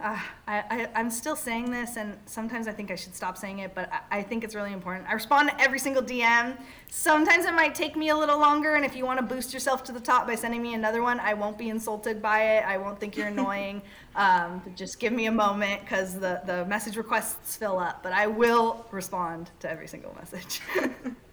Uh, 0.00 0.16
I, 0.46 0.58
I 0.70 0.88
I'm 0.94 1.10
still 1.10 1.34
saying 1.34 1.70
this, 1.70 1.96
and 1.96 2.16
sometimes 2.26 2.68
I 2.68 2.72
think 2.72 2.90
I 2.90 2.94
should 2.94 3.16
stop 3.16 3.36
saying 3.36 3.58
it, 3.60 3.74
but 3.74 3.92
I, 3.92 4.18
I 4.18 4.22
think 4.22 4.44
it's 4.44 4.54
really 4.54 4.72
important. 4.72 5.08
I 5.08 5.12
respond 5.12 5.50
to 5.50 5.60
every 5.60 5.80
single 5.80 6.02
DM. 6.02 6.56
Sometimes 6.88 7.46
it 7.46 7.52
might 7.52 7.74
take 7.74 7.96
me 7.96 8.10
a 8.10 8.16
little 8.16 8.38
longer, 8.38 8.76
and 8.76 8.84
if 8.84 8.94
you 8.94 9.04
want 9.04 9.18
to 9.18 9.34
boost 9.34 9.52
yourself 9.52 9.82
to 9.84 9.92
the 9.92 10.00
top 10.00 10.26
by 10.26 10.36
sending 10.36 10.62
me 10.62 10.74
another 10.74 11.02
one, 11.02 11.18
I 11.18 11.34
won't 11.34 11.58
be 11.58 11.68
insulted 11.68 12.22
by 12.22 12.58
it. 12.58 12.64
I 12.64 12.78
won't 12.78 13.00
think 13.00 13.16
you're 13.16 13.28
annoying. 13.28 13.82
Um, 14.16 14.62
just 14.74 14.98
give 14.98 15.12
me 15.12 15.26
a 15.26 15.30
moment 15.30 15.82
because 15.82 16.14
the, 16.14 16.40
the 16.44 16.64
message 16.64 16.96
requests 16.96 17.54
fill 17.54 17.78
up, 17.78 18.02
but 18.02 18.12
I 18.12 18.26
will 18.26 18.84
respond 18.90 19.48
to 19.60 19.70
every 19.70 19.86
single 19.86 20.12
message. 20.16 20.60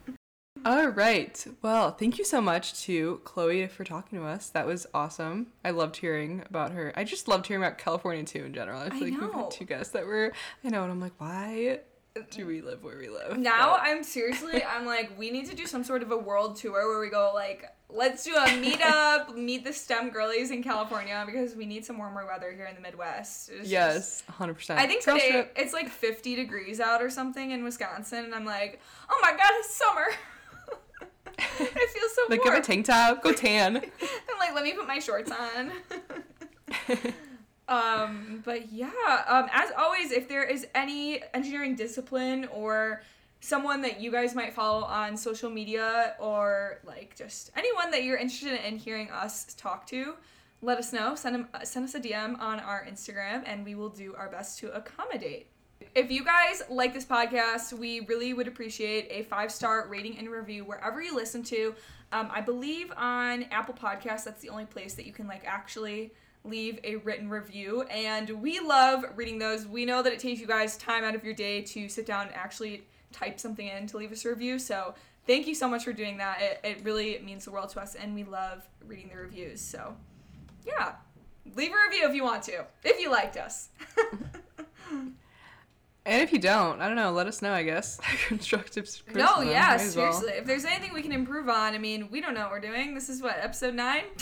All 0.66 0.88
right. 0.88 1.46
Well, 1.62 1.92
thank 1.92 2.18
you 2.18 2.26
so 2.26 2.42
much 2.42 2.82
to 2.86 3.22
Chloe 3.24 3.68
for 3.68 3.84
talking 3.84 4.18
to 4.18 4.26
us. 4.26 4.50
That 4.50 4.66
was 4.66 4.88
awesome. 4.96 5.48
I 5.64 5.70
loved 5.70 5.98
hearing 5.98 6.42
about 6.50 6.72
her. 6.72 6.92
I 6.96 7.04
just 7.04 7.28
loved 7.28 7.46
hearing 7.46 7.62
about 7.62 7.78
California 7.78 8.24
too 8.24 8.46
in 8.46 8.54
general. 8.56 8.82
I 8.82 8.90
feel 8.90 9.04
I 9.04 9.10
like 9.12 9.22
we've 9.22 9.22
know. 9.22 9.44
had 9.44 9.52
two 9.52 9.66
guests 9.66 9.94
that 9.94 10.08
were, 10.08 10.34
I 10.64 10.70
know, 10.70 10.82
and 10.82 10.92
I'm 10.92 11.00
like, 11.00 11.14
why 11.20 11.82
do 12.32 12.48
we 12.48 12.62
live 12.62 12.84
where 12.84 12.98
we 12.98 13.10
live? 13.10 13.38
Now 13.38 13.74
But- 13.74 13.82
I'm 13.84 14.04
seriously, 14.04 14.64
I'm 14.64 14.88
like, 14.88 15.16
we 15.20 15.30
need 15.30 15.48
to 15.52 15.56
do 15.56 15.68
some 15.68 15.84
sort 15.84 16.02
of 16.02 16.12
a 16.12 16.18
world 16.18 16.56
tour 16.56 16.90
where 16.90 17.00
we 17.00 17.10
go 17.10 17.32
like, 17.36 17.66
let's 17.88 18.24
do 18.24 18.34
a 18.34 18.46
meetup, 18.48 19.36
meet 19.38 19.66
the 19.66 19.72
STEM 19.74 20.10
girlies 20.10 20.50
in 20.50 20.64
California 20.64 21.22
because 21.28 21.56
we 21.56 21.68
need 21.68 21.86
some 21.86 22.00
warmer 22.00 22.26
weather 22.26 22.52
here 22.52 22.66
in 22.66 22.74
the 22.74 22.82
Midwest. 22.82 23.52
It's 23.54 23.70
yes, 23.70 24.24
100%. 24.40 24.72
I 24.78 24.88
think 24.88 25.04
today 25.04 25.30
trip. 25.30 25.54
it's 25.58 25.74
like 25.74 25.90
50 25.90 26.36
degrees 26.36 26.80
out 26.80 27.04
or 27.04 27.12
something 27.12 27.52
in 27.52 27.64
Wisconsin, 27.64 28.26
and 28.26 28.34
I'm 28.34 28.46
like, 28.46 28.82
oh 29.12 29.20
my 29.22 29.30
god, 29.30 29.52
it's 29.60 29.76
summer. 29.76 30.08
it 31.60 31.90
feel 31.90 32.10
so 32.14 32.22
Like, 32.30 32.44
warm. 32.44 32.56
get 32.56 32.64
a 32.64 32.68
tank 32.68 32.86
top, 32.86 33.22
go 33.24 33.34
tan. 33.34 33.78
I'm 33.78 34.40
like, 34.40 34.54
let 34.54 34.64
me 34.64 34.74
put 34.74 34.88
my 34.88 35.00
shorts 35.00 35.32
on. 35.32 35.72
um, 37.68 38.42
but 38.46 38.72
yeah, 38.72 38.92
um, 39.28 39.48
as 39.52 39.72
always, 39.78 40.12
if 40.12 40.28
there 40.28 40.44
is 40.44 40.68
any 40.76 41.22
engineering 41.34 41.76
discipline 41.76 42.46
or 42.54 43.02
someone 43.40 43.82
that 43.82 44.00
you 44.00 44.12
guys 44.12 44.34
might 44.34 44.54
follow 44.54 44.84
on 44.86 45.16
social 45.18 45.50
media 45.50 46.16
or 46.20 46.80
like 46.86 47.16
just 47.16 47.52
anyone 47.56 47.92
that 47.92 48.04
you're 48.04 48.18
interested 48.18 48.60
in 48.66 48.78
hearing 48.78 49.10
us 49.12 49.54
talk 49.56 49.86
to, 49.88 50.16
let 50.62 50.78
us 50.78 50.94
know. 50.94 51.16
Send 51.16 51.36
them, 51.36 51.48
send 51.64 51.86
us 51.86 51.96
a 51.96 52.00
DM 52.00 52.40
on 52.40 52.60
our 52.60 52.86
Instagram, 52.90 53.44
and 53.46 53.64
we 53.66 53.76
will 53.76 53.90
do 53.90 54.16
our 54.16 54.30
best 54.30 54.58
to 54.60 54.72
accommodate. 54.72 55.48
If 55.94 56.12
you 56.12 56.24
guys 56.24 56.62
like 56.70 56.94
this 56.94 57.06
podcast, 57.06 57.74
we 57.74 58.02
really 58.02 58.34
would 58.34 58.48
appreciate 58.48 59.08
a 59.10 59.24
five 59.24 59.52
star 59.52 59.88
rating 59.88 60.18
and 60.18 60.30
review 60.30 60.66
wherever 60.66 61.02
you 61.02 61.16
listen 61.16 61.44
to. 61.44 61.76
Um, 62.12 62.30
I 62.32 62.42
believe 62.42 62.92
on 62.96 63.44
Apple 63.44 63.74
Podcasts, 63.74 64.24
that's 64.24 64.42
the 64.42 64.50
only 64.50 64.66
place 64.66 64.94
that 64.96 65.06
you 65.06 65.14
can 65.14 65.28
like 65.28 65.44
actually 65.46 66.14
leave 66.44 66.80
a 66.84 66.98
written 66.98 67.30
review. 67.30 67.84
And 67.84 68.30
we 68.42 68.60
love 68.60 69.06
reading 69.16 69.40
those. 69.40 69.66
We 69.66 69.86
know 69.86 70.02
that 70.02 70.14
it 70.14 70.20
takes 70.20 70.40
you 70.40 70.48
guys 70.48 70.78
time 70.78 71.04
out 71.04 71.16
of 71.16 71.24
your 71.24 71.34
day 71.34 71.62
to 71.62 71.90
sit 71.90 72.06
down 72.06 72.28
and 72.28 72.36
actually 72.36 72.84
type 73.12 73.40
something 73.40 73.68
in 73.68 73.88
to 73.88 73.98
leave 73.98 74.12
us 74.12 74.24
a 74.26 74.30
review. 74.30 74.60
So 74.60 74.94
thank 75.26 75.48
you 75.48 75.56
so 75.56 75.68
much 75.68 75.84
for 75.84 75.94
doing 75.94 76.18
that. 76.18 76.42
It, 76.42 76.60
it 76.64 76.84
really 76.84 77.20
means 77.24 77.46
the 77.46 77.52
world 77.52 77.70
to 77.70 77.82
us, 77.82 77.96
and 77.96 78.14
we 78.14 78.24
love 78.24 78.68
reading 78.86 79.10
the 79.10 79.18
reviews. 79.18 79.62
So 79.62 79.96
yeah, 80.66 80.94
leave 81.56 81.72
a 81.72 81.90
review 81.90 82.08
if 82.08 82.16
you 82.16 82.24
want 82.24 82.44
to, 82.44 82.66
if 82.84 83.00
you 83.00 83.10
liked 83.10 83.38
us. 83.38 83.70
And 86.06 86.22
if 86.22 86.32
you 86.32 86.38
don't, 86.40 86.82
I 86.82 86.88
don't 86.88 86.96
know, 86.96 87.12
let 87.12 87.26
us 87.28 87.42
know, 87.42 87.52
I 87.52 87.64
guess. 87.64 88.00
Constructive 88.28 88.86
criticism. 88.86 89.16
No, 89.16 89.42
yeah, 89.42 89.74
as 89.74 89.96
well. 89.96 90.14
seriously. 90.14 90.40
If 90.40 90.46
there's 90.46 90.66
anything 90.66 90.94
we 90.94 91.02
can 91.02 91.12
improve 91.12 91.50
on, 91.50 91.74
I 91.74 91.80
mean, 91.80 92.10
we 92.12 92.22
don't 92.22 92.36
know 92.36 92.42
what 92.42 92.52
we're 92.52 92.60
doing. 92.60 92.94
This 92.94 93.10
is 93.10 93.22
what, 93.22 93.38
episode 93.40 93.74
nine? 93.74 94.04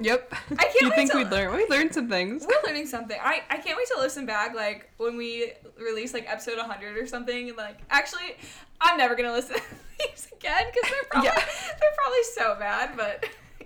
Yep. 0.00 0.34
I 0.50 0.54
can't 0.56 0.74
you 0.80 0.90
wait 0.90 0.96
think 0.96 1.14
we'd 1.14 1.30
learn? 1.30 1.54
We 1.56 1.66
learned 1.68 1.94
some 1.94 2.08
things. 2.08 2.46
We're 2.46 2.68
learning 2.70 2.86
something. 2.86 3.16
I, 3.22 3.42
I 3.48 3.56
can't 3.56 3.76
wait 3.78 3.86
to 3.94 4.00
listen 4.00 4.26
back, 4.26 4.54
like 4.54 4.90
when 4.98 5.16
we 5.16 5.52
release 5.78 6.12
like 6.12 6.30
episode 6.30 6.58
100 6.58 6.98
or 6.98 7.06
something. 7.06 7.48
And 7.48 7.56
like, 7.56 7.78
actually, 7.88 8.36
I'm 8.80 8.98
never 8.98 9.14
gonna 9.14 9.32
listen 9.32 9.56
to 9.56 9.62
these 9.98 10.28
again 10.32 10.64
because 10.72 10.90
they're 10.90 11.04
probably 11.10 11.28
Yeah. 11.28 11.44
they're 11.80 11.94
probably 11.96 12.22
so 12.34 12.56
bad. 12.58 12.90
But 12.94 13.24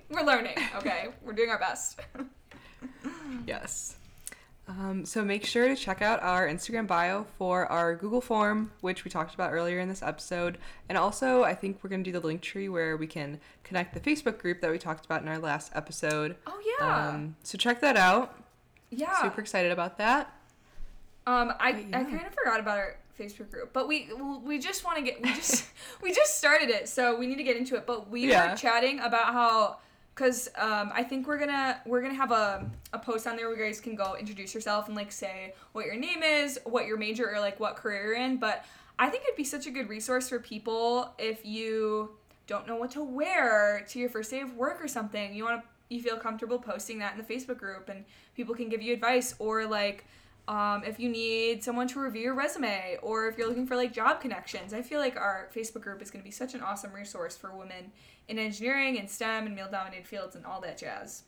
we're 0.08 0.22
learning. 0.22 0.56
Okay, 0.76 1.08
we're 1.24 1.32
doing 1.32 1.50
our 1.50 1.58
best. 1.58 1.98
Yes. 3.46 3.96
Um, 4.68 5.06
so 5.06 5.24
make 5.24 5.46
sure 5.46 5.66
to 5.66 5.74
check 5.74 6.02
out 6.02 6.22
our 6.22 6.46
Instagram 6.46 6.86
bio 6.86 7.24
for 7.38 7.66
our 7.72 7.94
Google 7.96 8.20
form, 8.20 8.70
which 8.82 9.02
we 9.02 9.10
talked 9.10 9.34
about 9.34 9.52
earlier 9.52 9.78
in 9.80 9.88
this 9.88 10.02
episode. 10.02 10.58
And 10.90 10.98
also, 10.98 11.42
I 11.42 11.54
think 11.54 11.78
we're 11.82 11.88
going 11.88 12.04
to 12.04 12.12
do 12.12 12.18
the 12.20 12.26
Linktree 12.26 12.70
where 12.70 12.96
we 12.96 13.06
can 13.06 13.40
connect 13.64 13.94
the 13.94 14.00
Facebook 14.00 14.38
group 14.38 14.60
that 14.60 14.70
we 14.70 14.76
talked 14.78 15.06
about 15.06 15.22
in 15.22 15.28
our 15.28 15.38
last 15.38 15.72
episode. 15.74 16.36
Oh 16.46 16.60
yeah, 16.80 17.08
Um, 17.08 17.36
so 17.42 17.56
check 17.56 17.80
that 17.80 17.96
out. 17.96 18.38
yeah. 18.90 19.22
Super 19.22 19.40
excited 19.40 19.72
about 19.72 19.96
that. 19.98 20.34
Um, 21.26 21.52
I, 21.58 21.72
But 21.72 21.94
I 22.00 22.04
kind 22.04 22.26
of 22.26 22.34
forgot 22.34 22.60
about 22.60 22.76
our 22.78 22.96
Facebook 23.18 23.50
group, 23.50 23.72
but 23.72 23.88
we 23.88 24.08
we 24.44 24.58
just 24.58 24.84
want 24.84 24.96
to 24.98 25.02
get 25.02 25.20
we 25.22 25.28
just 25.34 25.66
we 26.02 26.12
just 26.12 26.38
started 26.38 26.70
it, 26.70 26.88
so 26.88 27.18
we 27.18 27.26
need 27.26 27.36
to 27.36 27.42
get 27.42 27.56
into 27.56 27.74
it. 27.76 27.86
But 27.86 28.08
we 28.10 28.28
Yeah. 28.30 28.50
were 28.52 28.56
chatting 28.56 29.00
about 29.00 29.32
how 29.32 29.78
because 30.18 30.48
um, 30.58 30.90
I 30.92 31.04
think 31.04 31.28
we're 31.28 31.38
gonna 31.38 31.80
we're 31.86 32.02
gonna 32.02 32.14
have 32.14 32.32
a, 32.32 32.68
a 32.92 32.98
post 32.98 33.28
on 33.28 33.36
there 33.36 33.48
where 33.48 33.56
you 33.56 33.64
guys 33.64 33.80
can 33.80 33.94
go 33.94 34.16
introduce 34.18 34.52
yourself 34.52 34.88
and 34.88 34.96
like 34.96 35.12
say 35.12 35.54
what 35.72 35.86
your 35.86 35.94
name 35.94 36.24
is, 36.24 36.58
what 36.64 36.86
your 36.86 36.96
major 36.96 37.32
or 37.32 37.38
like 37.38 37.60
what 37.60 37.76
career 37.76 38.02
you're 38.02 38.14
in. 38.14 38.36
But 38.36 38.64
I 38.98 39.10
think 39.10 39.22
it'd 39.22 39.36
be 39.36 39.44
such 39.44 39.68
a 39.68 39.70
good 39.70 39.88
resource 39.88 40.28
for 40.28 40.40
people 40.40 41.14
if 41.18 41.46
you 41.46 42.10
don't 42.48 42.66
know 42.66 42.74
what 42.74 42.90
to 42.92 43.04
wear 43.04 43.84
to 43.90 43.98
your 44.00 44.08
first 44.08 44.32
day 44.32 44.40
of 44.40 44.56
work 44.56 44.82
or 44.82 44.88
something. 44.88 45.32
You 45.32 45.44
want 45.44 45.62
to 45.62 45.68
you 45.94 46.02
feel 46.02 46.16
comfortable 46.16 46.58
posting 46.58 46.98
that 46.98 47.12
in 47.12 47.18
the 47.18 47.34
Facebook 47.34 47.58
group 47.58 47.88
and 47.88 48.04
people 48.34 48.56
can 48.56 48.68
give 48.68 48.82
you 48.82 48.92
advice 48.92 49.36
or 49.38 49.66
like 49.66 50.04
um, 50.48 50.82
if 50.82 50.98
you 50.98 51.10
need 51.10 51.62
someone 51.62 51.86
to 51.88 52.00
review 52.00 52.22
your 52.22 52.34
resume 52.34 52.96
or 53.02 53.28
if 53.28 53.36
you're 53.36 53.46
looking 53.46 53.66
for 53.66 53.76
like 53.76 53.92
job 53.92 54.20
connections. 54.20 54.72
I 54.72 54.80
feel 54.80 54.98
like 54.98 55.16
our 55.16 55.48
Facebook 55.54 55.82
group 55.82 56.00
is 56.00 56.10
going 56.10 56.22
to 56.22 56.24
be 56.24 56.32
such 56.32 56.54
an 56.54 56.62
awesome 56.62 56.92
resource 56.92 57.36
for 57.36 57.54
women 57.54 57.92
in 58.28 58.38
engineering 58.38 58.98
and 58.98 59.08
STEM 59.08 59.46
and 59.46 59.54
male 59.54 59.68
dominated 59.70 60.08
fields 60.08 60.34
and 60.34 60.46
all 60.46 60.60
that 60.62 60.78
jazz. 60.78 61.24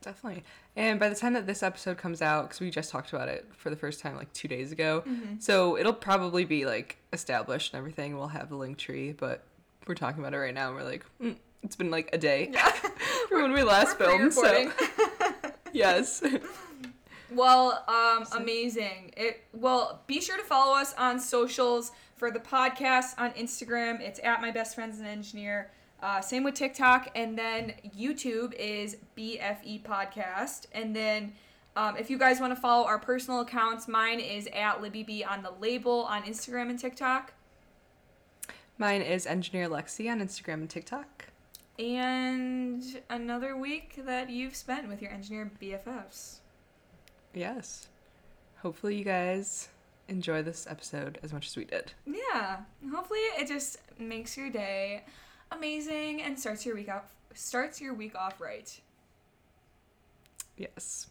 Definitely. 0.00 0.44
And 0.74 0.98
by 0.98 1.10
the 1.10 1.14
time 1.14 1.34
that 1.34 1.46
this 1.46 1.62
episode 1.62 1.98
comes 1.98 2.22
out, 2.22 2.48
because 2.48 2.60
we 2.60 2.70
just 2.70 2.90
talked 2.90 3.12
about 3.12 3.28
it 3.28 3.46
for 3.54 3.70
the 3.70 3.76
first 3.76 4.00
time 4.00 4.16
like 4.16 4.32
two 4.32 4.48
days 4.48 4.72
ago, 4.72 5.04
so 5.38 5.78
it'll 5.78 5.92
probably 5.92 6.44
be 6.44 6.64
like 6.66 6.96
established 7.12 7.72
and 7.72 7.78
everything. 7.78 8.16
We'll 8.16 8.28
have 8.28 8.48
the 8.48 8.56
Linktree, 8.56 9.16
but 9.16 9.44
we're 9.86 9.94
talking 9.94 10.20
about 10.20 10.34
it 10.34 10.38
right 10.38 10.54
now 10.54 10.68
and 10.68 10.76
we're 10.76 10.84
like, 10.84 11.04
mm, 11.22 11.36
it's 11.62 11.76
been 11.76 11.90
like 11.90 12.08
a 12.12 12.18
day 12.18 12.52
from 13.28 13.42
when 13.42 13.52
we 13.52 13.62
last 13.62 13.98
filmed. 13.98 14.32
So, 14.32 14.72
yes. 15.72 16.22
Well, 17.34 17.84
um, 17.88 18.26
amazing. 18.40 19.12
It 19.16 19.44
well, 19.52 20.02
be 20.06 20.20
sure 20.20 20.36
to 20.36 20.42
follow 20.42 20.74
us 20.74 20.94
on 20.94 21.18
socials 21.18 21.92
for 22.16 22.30
the 22.30 22.40
podcast 22.40 23.14
on 23.18 23.32
Instagram. 23.32 24.00
It's 24.00 24.20
at 24.22 24.40
my 24.40 24.50
best 24.50 24.74
friends 24.74 24.98
and 24.98 25.06
engineer. 25.06 25.70
Uh, 26.02 26.20
same 26.20 26.42
with 26.42 26.54
TikTok, 26.54 27.10
and 27.14 27.38
then 27.38 27.74
YouTube 27.96 28.54
is 28.54 28.96
BFE 29.16 29.82
Podcast, 29.82 30.66
and 30.72 30.94
then. 30.94 31.32
Um, 31.74 31.96
if 31.96 32.10
you 32.10 32.18
guys 32.18 32.38
want 32.38 32.54
to 32.54 32.60
follow 32.60 32.84
our 32.84 32.98
personal 32.98 33.40
accounts, 33.40 33.88
mine 33.88 34.20
is 34.20 34.46
at 34.52 34.82
LibbyB 34.82 35.26
on 35.26 35.42
the 35.42 35.52
label 35.58 36.02
on 36.02 36.22
Instagram 36.24 36.68
and 36.68 36.78
TikTok. 36.78 37.32
Mine 38.76 39.00
is 39.00 39.26
Engineer 39.26 39.70
Lexi 39.70 40.12
on 40.12 40.20
Instagram 40.20 40.54
and 40.54 40.68
TikTok. 40.68 41.28
And 41.78 42.82
another 43.08 43.56
week 43.56 44.02
that 44.04 44.28
you've 44.28 44.54
spent 44.54 44.86
with 44.88 45.00
your 45.00 45.10
engineer 45.10 45.50
BFFs. 45.60 46.40
Yes. 47.34 47.88
Hopefully, 48.62 48.96
you 48.96 49.04
guys 49.04 49.68
enjoy 50.08 50.42
this 50.42 50.66
episode 50.68 51.18
as 51.22 51.32
much 51.32 51.46
as 51.48 51.56
we 51.56 51.64
did. 51.64 51.92
Yeah. 52.06 52.58
Hopefully 52.92 53.20
it 53.38 53.48
just 53.48 53.78
makes 53.98 54.36
your 54.36 54.50
day 54.50 55.04
amazing 55.50 56.22
and 56.22 56.38
starts 56.38 56.64
your 56.66 56.74
week 56.74 56.88
off 56.88 57.04
starts 57.34 57.80
your 57.80 57.94
week 57.94 58.14
off 58.14 58.40
right. 58.40 58.78
Yes. 60.56 61.06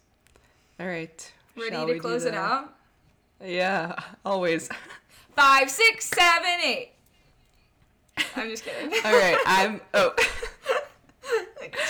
All 0.80 0.88
right. 0.88 1.32
Ready 1.58 1.72
Shall 1.72 1.88
to 1.88 1.94
we 1.94 2.00
close 2.00 2.26
it 2.26 2.34
out? 2.34 2.76
Yeah, 3.44 3.96
always. 4.26 4.70
Five, 5.36 5.70
six, 5.70 6.06
seven, 6.10 6.60
eight. 6.64 6.92
I'm 8.36 8.50
just 8.50 8.64
kidding. 8.64 8.92
All 9.06 9.14
right, 9.14 9.38
I'm. 9.46 9.82
Oh, 9.94 10.14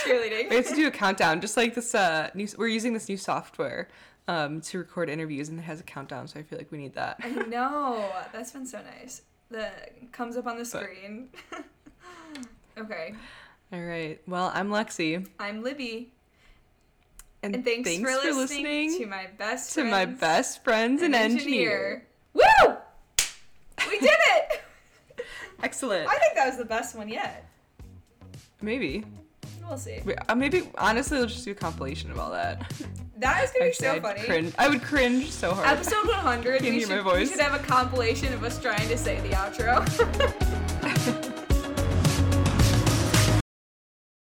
Cheerleading. 0.04 0.48
we 0.50 0.56
have 0.56 0.68
to 0.68 0.74
do 0.74 0.86
a 0.86 0.90
countdown, 0.90 1.40
just 1.40 1.56
like 1.56 1.74
this. 1.74 1.94
Uh, 1.94 2.30
new. 2.34 2.46
We're 2.56 2.68
using 2.68 2.92
this 2.92 3.08
new 3.08 3.16
software, 3.16 3.88
um, 4.28 4.60
to 4.62 4.78
record 4.78 5.08
interviews, 5.08 5.48
and 5.48 5.58
it 5.58 5.62
has 5.62 5.80
a 5.80 5.82
countdown. 5.82 6.28
So 6.28 6.38
I 6.40 6.42
feel 6.42 6.58
like 6.58 6.70
we 6.70 6.78
need 6.78 6.94
that. 6.94 7.16
I 7.22 7.30
know. 7.30 8.10
That's 8.32 8.52
been 8.52 8.66
so 8.66 8.80
nice. 9.00 9.22
That 9.50 10.12
comes 10.12 10.36
up 10.36 10.46
on 10.46 10.58
the 10.58 10.64
screen. 10.64 11.28
okay. 12.78 13.14
All 13.72 13.80
right. 13.82 14.20
Well, 14.26 14.50
I'm 14.54 14.68
Lexi, 14.70 15.26
I'm 15.38 15.62
Libby. 15.62 16.12
and, 17.42 17.54
And 17.54 17.64
thanks, 17.64 17.88
for, 17.96 18.06
listening 18.06 18.36
listening 18.36 18.98
to 18.98 19.06
my 19.06 19.26
best 19.38 19.74
to 19.74 19.84
my 19.84 20.04
best 20.04 20.62
friends 20.64 21.02
and 21.02 21.14
an 21.14 21.20
engineer. 21.32 22.06
Woo! 22.34 22.42
We 23.88 23.98
did 23.98 24.10
it! 24.10 24.62
Excellent. 25.62 26.08
I 26.08 26.18
think 26.18 26.34
that 26.34 26.46
was 26.46 26.58
the 26.58 26.64
best 26.64 26.96
one 26.96 27.08
yet. 27.08 27.48
Maybe. 28.60 29.04
We'll 29.66 29.78
see. 29.78 30.00
Uh, 30.28 30.34
maybe 30.34 30.68
honestly, 30.76 31.18
we'll 31.18 31.26
just 31.26 31.44
do 31.44 31.52
a 31.52 31.54
compilation 31.54 32.10
of 32.10 32.18
all 32.18 32.30
that. 32.32 32.72
That 33.18 33.44
is 33.44 33.50
gonna 33.50 33.66
be 33.66 33.70
Actually, 33.70 33.86
so 33.86 33.92
I'd 33.92 34.02
funny. 34.02 34.22
Cringe. 34.22 34.54
I 34.58 34.68
would 34.68 34.82
cringe 34.82 35.30
so 35.30 35.52
hard. 35.52 35.68
Episode 35.68 36.06
100, 36.06 36.62
Can 36.62 36.74
you 36.74 36.80
should, 36.80 36.88
hear 36.88 37.02
my 37.02 37.14
we 37.14 37.26
should 37.26 37.40
have 37.40 37.54
a 37.54 37.62
compilation 37.62 38.32
of 38.32 38.42
us 38.42 38.58
trying 38.60 38.88
to 38.88 38.96
say 38.96 39.20
the 39.20 39.30
outro. 39.30 39.82